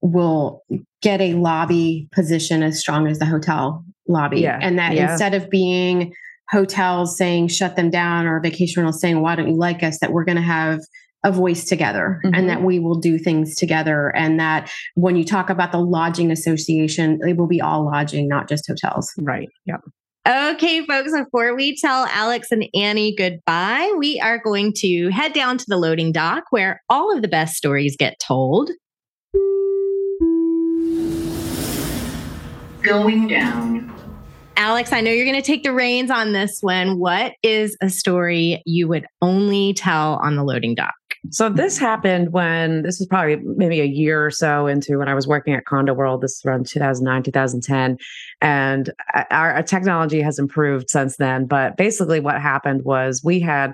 will 0.01 0.63
get 1.01 1.21
a 1.21 1.33
lobby 1.33 2.07
position 2.13 2.63
as 2.63 2.79
strong 2.79 3.07
as 3.07 3.19
the 3.19 3.25
hotel 3.25 3.83
lobby. 4.07 4.41
Yeah. 4.41 4.59
And 4.61 4.79
that 4.79 4.93
yeah. 4.93 5.11
instead 5.11 5.33
of 5.33 5.49
being 5.49 6.13
hotels 6.49 7.17
saying 7.17 7.49
shut 7.49 7.75
them 7.75 7.89
down 7.89 8.25
or 8.25 8.39
vacation 8.39 8.81
rentals 8.81 9.01
saying 9.01 9.21
why 9.21 9.35
don't 9.35 9.49
you 9.49 9.57
like 9.57 9.83
us 9.83 9.99
that 9.99 10.13
we're 10.13 10.23
going 10.23 10.37
to 10.37 10.41
have 10.41 10.79
a 11.25 11.31
voice 11.31 11.65
together 11.65 12.21
mm-hmm. 12.23 12.33
and 12.33 12.49
that 12.49 12.61
we 12.61 12.79
will 12.79 12.99
do 12.99 13.17
things 13.17 13.55
together. 13.55 14.15
And 14.15 14.39
that 14.39 14.71
when 14.95 15.15
you 15.15 15.25
talk 15.25 15.49
about 15.49 15.71
the 15.71 15.79
lodging 15.79 16.31
association, 16.31 17.19
it 17.21 17.37
will 17.37 17.47
be 17.47 17.59
all 17.59 17.85
lodging, 17.85 18.27
not 18.27 18.47
just 18.47 18.67
hotels. 18.67 19.11
Right. 19.17 19.49
Yep. 19.65 19.81
Okay, 20.27 20.85
folks, 20.85 21.13
before 21.13 21.55
we 21.55 21.77
tell 21.77 22.05
Alex 22.07 22.51
and 22.51 22.65
Annie 22.73 23.15
goodbye, 23.15 23.93
we 23.97 24.19
are 24.19 24.37
going 24.37 24.73
to 24.77 25.09
head 25.09 25.31
down 25.31 25.57
to 25.57 25.65
the 25.67 25.77
loading 25.77 26.11
dock 26.11 26.43
where 26.49 26.81
all 26.89 27.15
of 27.15 27.21
the 27.21 27.29
best 27.29 27.55
stories 27.55 27.95
get 27.97 28.19
told. 28.19 28.69
Going 32.87 33.27
down. 33.27 33.93
Alex, 34.55 34.93
I 34.93 35.01
know 35.01 35.11
you're 35.11 35.25
going 35.25 35.35
to 35.35 35.41
take 35.41 35.63
the 35.63 35.73
reins 35.73 36.09
on 36.09 36.31
this 36.31 36.59
one. 36.61 36.97
What 36.97 37.33
is 37.43 37.75
a 37.81 37.89
story 37.89 38.63
you 38.65 38.87
would 38.87 39.05
only 39.21 39.73
tell 39.73 40.13
on 40.23 40.37
the 40.37 40.43
loading 40.43 40.73
dock? 40.73 40.93
So 41.31 41.49
this 41.49 41.77
happened 41.77 42.31
when 42.31 42.83
this 42.83 43.01
is 43.01 43.07
probably 43.07 43.37
maybe 43.43 43.81
a 43.81 43.85
year 43.85 44.25
or 44.25 44.31
so 44.31 44.67
into 44.67 44.99
when 44.99 45.07
I 45.07 45.13
was 45.13 45.27
working 45.27 45.53
at 45.53 45.65
Condo 45.65 45.93
World. 45.93 46.21
This 46.21 46.33
is 46.33 46.41
around 46.45 46.67
2009, 46.67 47.23
2010, 47.23 47.97
and 48.41 48.91
our, 49.31 49.53
our 49.53 49.63
technology 49.63 50.21
has 50.21 50.37
improved 50.39 50.89
since 50.89 51.17
then. 51.17 51.45
But 51.45 51.75
basically, 51.77 52.19
what 52.19 52.41
happened 52.41 52.83
was 52.83 53.21
we 53.23 53.39
had 53.39 53.73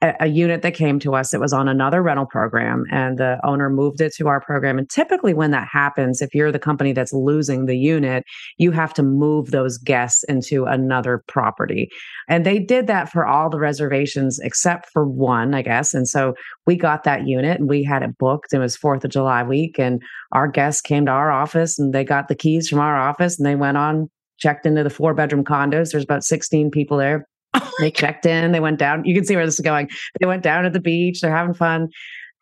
a, 0.00 0.14
a, 0.20 0.26
unit 0.26 0.62
that 0.62 0.74
came 0.74 0.98
to 1.00 1.14
us. 1.14 1.34
It 1.34 1.40
was 1.40 1.52
on 1.52 1.68
another 1.68 2.02
rental 2.02 2.26
program, 2.26 2.84
and 2.90 3.18
the 3.18 3.38
owner 3.44 3.68
moved 3.70 4.00
it 4.00 4.14
to 4.14 4.28
our 4.28 4.40
program. 4.40 4.78
And 4.78 4.88
typically, 4.88 5.34
when 5.34 5.50
that 5.50 5.68
happens, 5.70 6.22
if 6.22 6.34
you're 6.34 6.52
the 6.52 6.58
company 6.58 6.92
that's 6.92 7.12
losing 7.12 7.66
the 7.66 7.76
unit, 7.76 8.24
you 8.56 8.70
have 8.70 8.94
to 8.94 9.02
move 9.02 9.50
those 9.50 9.78
guests 9.78 10.24
into 10.24 10.64
another 10.64 11.24
property. 11.26 11.88
And 12.28 12.46
they 12.46 12.58
did 12.58 12.86
that 12.86 13.10
for 13.10 13.26
all 13.26 13.50
the 13.50 13.58
reservations 13.58 14.38
except 14.38 14.90
for 14.92 15.06
one, 15.06 15.54
I 15.54 15.62
guess. 15.62 15.92
And 15.92 16.08
so 16.08 16.34
we 16.66 16.76
got 16.76 16.93
that 17.02 17.26
unit 17.26 17.58
and 17.58 17.68
we 17.68 17.82
had 17.82 18.04
it 18.04 18.16
booked. 18.16 18.54
It 18.54 18.58
was 18.58 18.76
Fourth 18.76 19.04
of 19.04 19.10
July 19.10 19.42
week, 19.42 19.78
and 19.78 20.00
our 20.30 20.46
guests 20.46 20.80
came 20.80 21.06
to 21.06 21.12
our 21.12 21.32
office 21.32 21.78
and 21.78 21.92
they 21.92 22.04
got 22.04 22.28
the 22.28 22.36
keys 22.36 22.68
from 22.68 22.78
our 22.78 22.96
office 22.96 23.36
and 23.36 23.44
they 23.44 23.56
went 23.56 23.76
on 23.76 24.08
checked 24.38 24.66
into 24.66 24.82
the 24.82 24.90
four 24.90 25.14
bedroom 25.14 25.44
condos. 25.44 25.90
There's 25.90 26.04
about 26.04 26.24
16 26.24 26.70
people 26.70 26.96
there 26.96 27.26
they 27.80 27.90
checked 27.90 28.26
in, 28.26 28.52
they 28.52 28.60
went 28.60 28.78
down. 28.78 29.04
You 29.04 29.14
can 29.14 29.24
see 29.24 29.36
where 29.36 29.46
this 29.46 29.54
is 29.54 29.60
going. 29.60 29.88
They 30.20 30.26
went 30.26 30.42
down 30.42 30.64
to 30.64 30.70
the 30.70 30.80
beach, 30.80 31.20
they're 31.20 31.34
having 31.34 31.54
fun. 31.54 31.88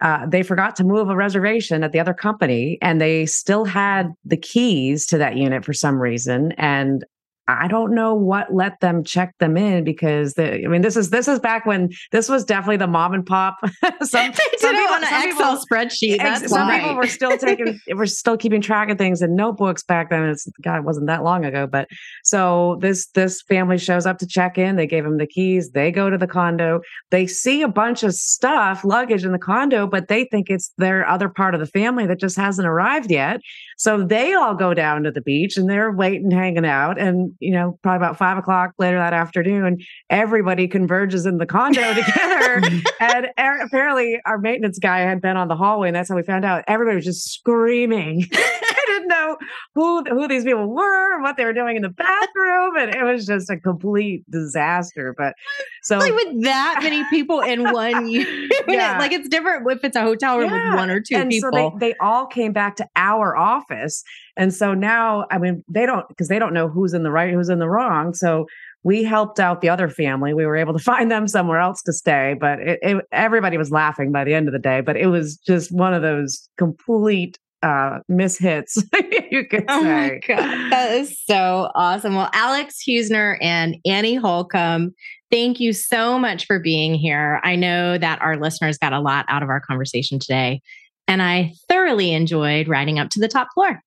Uh, 0.01 0.27
they 0.27 0.43
forgot 0.43 0.75
to 0.75 0.85
move 0.85 1.09
a 1.09 1.15
reservation 1.15 1.85
at 1.85 1.93
the 1.93 2.01
other 2.01 2.15
company 2.15 2.77
and 2.83 3.01
they 3.01 3.25
still 3.25 3.65
had 3.65 4.09
the 4.25 4.37
keys 4.37 5.07
to 5.07 5.19
that 5.19 5.37
unit 5.37 5.65
for 5.65 5.73
some 5.73 6.01
reason. 6.01 6.53
And 6.53 7.05
I 7.49 7.67
don't 7.67 7.95
know 7.95 8.15
what 8.15 8.55
let 8.55 8.79
them 8.81 9.03
check 9.03 9.37
them 9.39 9.57
in 9.57 9.83
because 9.83 10.35
the, 10.35 10.65
I 10.65 10.69
mean 10.69 10.83
this 10.83 10.97
is 10.97 11.11
this 11.11 11.27
is 11.27 11.41
back 11.41 11.67
when 11.67 11.91
this 12.13 12.29
was 12.29 12.45
definitely 12.45 12.77
the 12.77 12.87
mom 12.87 13.15
and 13.15 13.27
pop. 13.27 13.57
some, 14.03 14.33
some 14.33 14.33
people 14.33 14.95
on 14.95 15.03
an 15.03 15.29
Excel 15.29 15.59
people, 15.59 15.65
spreadsheet. 15.71 16.19
That's 16.19 16.49
some 16.49 16.69
why. 16.69 16.79
people 16.79 16.95
were 16.95 17.07
still 17.09 17.37
taking 17.37 17.81
were 17.95 18.07
still 18.07 18.37
keeping 18.37 18.61
track 18.61 18.91
of 18.91 18.99
things 18.99 19.23
in 19.23 19.35
notebooks 19.35 19.83
back 19.83 20.11
then. 20.11 20.29
It's 20.29 20.47
God, 20.63 20.79
it 20.79 20.85
wasn't 20.85 21.09
that 21.09 21.25
long 21.25 21.45
ago. 21.45 21.67
But 21.67 21.89
so 22.23 22.79
this 22.81 23.09
this 23.09 23.43
family 23.43 23.79
shows 23.79 24.07
up 24.07 24.19
to 24.19 24.27
check 24.27 24.57
in. 24.57 24.77
They 24.77 24.87
gave 24.87 25.03
them 25.03 25.19
the 25.19 25.27
keys. 25.27 25.73
They 25.73 25.91
go 25.91 26.11
to 26.11 26.19
the 26.19 26.29
condo. 26.29 26.81
They 27.11 27.27
see 27.27 27.63
a 27.63 27.69
bunch 27.69 28.05
of 28.05 28.15
stuff, 28.15 28.85
luggage 28.85 29.25
in 29.25 29.33
the 29.33 29.39
condo, 29.39 29.89
but 29.89 30.07
they 30.07 30.25
think 30.27 30.49
it's 30.49 30.73
their 30.79 31.09
other 31.09 31.29
part 31.29 31.55
of 31.55 31.61
the 31.61 31.67
family 31.67 32.07
that 32.07 32.21
just 32.21 32.37
hasn't 32.37 32.69
arrived 32.69 33.11
yet. 33.11 33.41
So 33.83 34.01
they 34.01 34.33
all 34.33 34.55
go 34.55 34.75
down 34.75 35.03
to 35.03 35.11
the 35.11 35.21
beach 35.21 35.57
and 35.57 35.69
they're 35.69 35.91
waiting, 35.91 36.31
hanging 36.31 36.65
out, 36.65 37.01
and 37.01 37.33
you 37.41 37.51
know, 37.51 37.81
probably 37.83 37.97
about 37.97 38.17
five 38.17 38.39
o'clock 38.39 38.75
later 38.79 38.97
that 38.97 39.13
afternoon, 39.13 39.79
everybody 40.09 40.69
converges 40.69 41.27
in 41.27 41.39
the 41.39 41.47
condo 41.47 41.81
together. 41.95 42.63
and 43.01 43.27
er- 43.37 43.61
apparently, 43.61 44.21
our 44.25 44.39
maintenance 44.39 44.79
guy 44.79 45.01
had 45.01 45.21
been 45.21 45.37
on 45.37 45.49
the 45.49 45.57
hallway, 45.57 45.89
and 45.89 45.97
that's 45.97 46.11
how 46.11 46.15
we 46.15 46.23
found 46.23 46.45
out. 46.45 46.63
Everybody 46.69 46.95
was 46.95 47.05
just 47.05 47.29
screaming. 47.29 48.31
Didn't 48.93 49.09
know 49.09 49.37
who 49.75 50.05
who 50.05 50.29
these 50.29 50.45
people 50.45 50.67
were 50.67 51.15
and 51.15 51.23
what 51.23 51.37
they 51.37 51.45
were 51.45 51.53
doing 51.53 51.77
in 51.77 51.83
the 51.83 51.91
bathroom, 51.91 52.77
and 52.77 52.95
it 52.95 53.03
was 53.03 53.27
just 53.27 53.51
a 53.51 53.57
complete 53.57 54.23
disaster. 54.31 55.15
But 55.17 55.35
so, 55.83 55.99
like 55.99 56.15
with 56.15 56.43
that 56.43 56.81
many 56.83 57.05
people 57.11 57.41
in 57.41 57.73
one 57.73 58.09
unit, 58.09 58.53
yeah. 58.69 58.99
like 58.99 59.13
it's 59.13 59.29
different 59.29 59.71
if 59.71 59.85
it's 59.85 59.97
a 59.97 60.03
hotel 60.03 60.39
room 60.39 60.51
yeah. 60.51 60.71
with 60.71 60.79
one 60.79 60.91
or 60.91 61.01
two 61.01 61.17
and 61.17 61.31
people. 61.31 61.51
So 61.53 61.77
they, 61.79 61.89
they 61.89 61.95
all 62.01 62.27
came 62.27 62.53
back 62.53 62.77
to 62.77 62.87
our 62.97 63.37
office 63.37 64.05
and 64.37 64.55
so 64.55 64.75
now, 64.75 65.27
I 65.31 65.39
mean, 65.39 65.63
they 65.69 65.87
don't 65.87 66.09
because 66.09 66.29
they 66.29 66.39
don't 66.39 66.55
know 66.55 66.69
who's 66.69 66.95
in 66.95 67.03
the 67.03 67.11
right, 67.11 67.33
who's 67.33 67.49
in 67.49 67.59
the 67.59 67.69
wrong. 67.69 68.15
So 68.15 68.47
we 68.83 69.05
helped 69.05 69.39
out 69.39 69.61
the 69.61 69.69
other 69.69 69.89
family. 69.89 70.35
We 70.35 70.47
were 70.47 70.57
able 70.57 70.73
to 70.73 70.79
find 70.83 71.11
them 71.11 71.29
somewhere 71.29 71.59
else 71.59 71.83
to 71.83 71.93
stay, 71.93 72.35
but 72.39 72.61
it, 72.61 72.79
it, 72.83 73.05
everybody 73.13 73.59
was 73.59 73.71
laughing 73.71 74.11
by 74.11 74.25
the 74.25 74.35
end 74.35 74.49
of 74.49 74.53
the 74.53 74.59
day. 74.59 74.81
But 74.81 74.97
it 74.97 75.07
was 75.07 75.37
just 75.37 75.73
one 75.73 75.95
of 75.95 76.03
those 76.03 76.49
complete 76.57 77.39
uh, 77.63 78.01
mishits, 78.11 78.83
you 79.31 79.47
could 79.47 79.65
oh 79.69 79.83
say. 79.83 79.89
my 79.89 80.21
God. 80.27 80.71
That 80.73 80.93
is 80.93 81.19
so 81.25 81.71
awesome. 81.75 82.15
Well, 82.15 82.31
Alex 82.33 82.83
Husner 82.87 83.37
and 83.41 83.77
Annie 83.87 84.17
Holcomb, 84.17 84.95
thank 85.31 85.61
you 85.61 85.73
so 85.73 86.19
much 86.19 86.47
for 86.47 86.59
being 86.59 86.95
here. 86.95 87.41
I 87.45 87.57
know 87.57 87.99
that 87.99 88.21
our 88.21 88.37
listeners 88.37 88.79
got 88.79 88.93
a 88.93 89.01
lot 89.01 89.25
out 89.29 89.43
of 89.43 89.49
our 89.49 89.61
conversation 89.61 90.19
today, 90.19 90.61
and 91.07 91.23
I 91.23 91.53
thoroughly 91.69 92.13
enjoyed 92.13 92.69
riding 92.69 92.99
up 92.99 93.11
to 93.11 93.21
the 93.21 93.29
top 93.29 93.49
floor. 93.55 93.81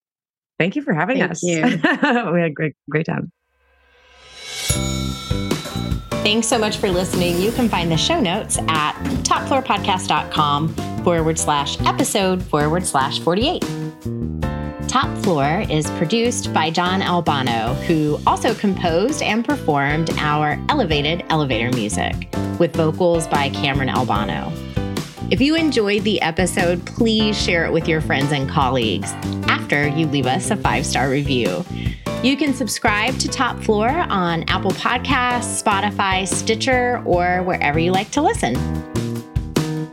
Thank 0.57 0.75
you 0.75 0.81
for 0.81 0.93
having 0.93 1.17
Thank 1.17 1.31
us. 1.31 1.43
we 1.43 1.53
had 1.53 1.83
a 1.83 2.49
great, 2.49 2.75
great 2.89 3.05
time. 3.05 3.31
Thanks 6.25 6.47
so 6.47 6.57
much 6.57 6.77
for 6.77 6.89
listening. 6.89 7.39
You 7.39 7.51
can 7.51 7.69
find 7.69 7.91
the 7.91 7.97
show 7.97 8.19
notes 8.19 8.57
at 8.67 8.93
topfloorpodcast.com 9.21 10.69
forward 11.03 11.37
slash 11.37 11.79
episode 11.81 12.41
forward 12.41 12.83
slash 12.83 13.19
48. 13.19 13.61
Top 14.87 15.15
Floor 15.19 15.63
is 15.69 15.85
produced 15.91 16.51
by 16.51 16.71
John 16.71 17.03
Albano, 17.03 17.75
who 17.85 18.19
also 18.25 18.55
composed 18.55 19.21
and 19.21 19.45
performed 19.45 20.09
our 20.17 20.59
elevated 20.69 21.23
elevator 21.29 21.69
music 21.77 22.15
with 22.57 22.75
vocals 22.75 23.27
by 23.27 23.49
Cameron 23.49 23.89
Albano. 23.89 24.51
If 25.29 25.41
you 25.41 25.55
enjoyed 25.55 26.01
the 26.05 26.19
episode, 26.23 26.83
please 26.87 27.39
share 27.39 27.65
it 27.67 27.71
with 27.71 27.87
your 27.87 28.01
friends 28.01 28.31
and 28.31 28.49
colleagues 28.49 29.11
after 29.47 29.89
you 29.89 30.07
leave 30.07 30.25
us 30.25 30.49
a 30.49 30.55
five 30.55 30.87
star 30.87 31.07
review. 31.07 31.63
You 32.23 32.37
can 32.37 32.53
subscribe 32.53 33.17
to 33.19 33.27
Top 33.27 33.61
Floor 33.61 33.89
on 33.89 34.43
Apple 34.43 34.71
Podcasts, 34.71 35.61
Spotify, 35.61 36.25
Stitcher, 36.27 37.03
or 37.05 37.43
wherever 37.43 37.77
you 37.77 37.91
like 37.91 38.09
to 38.11 38.21
listen. 38.21 38.55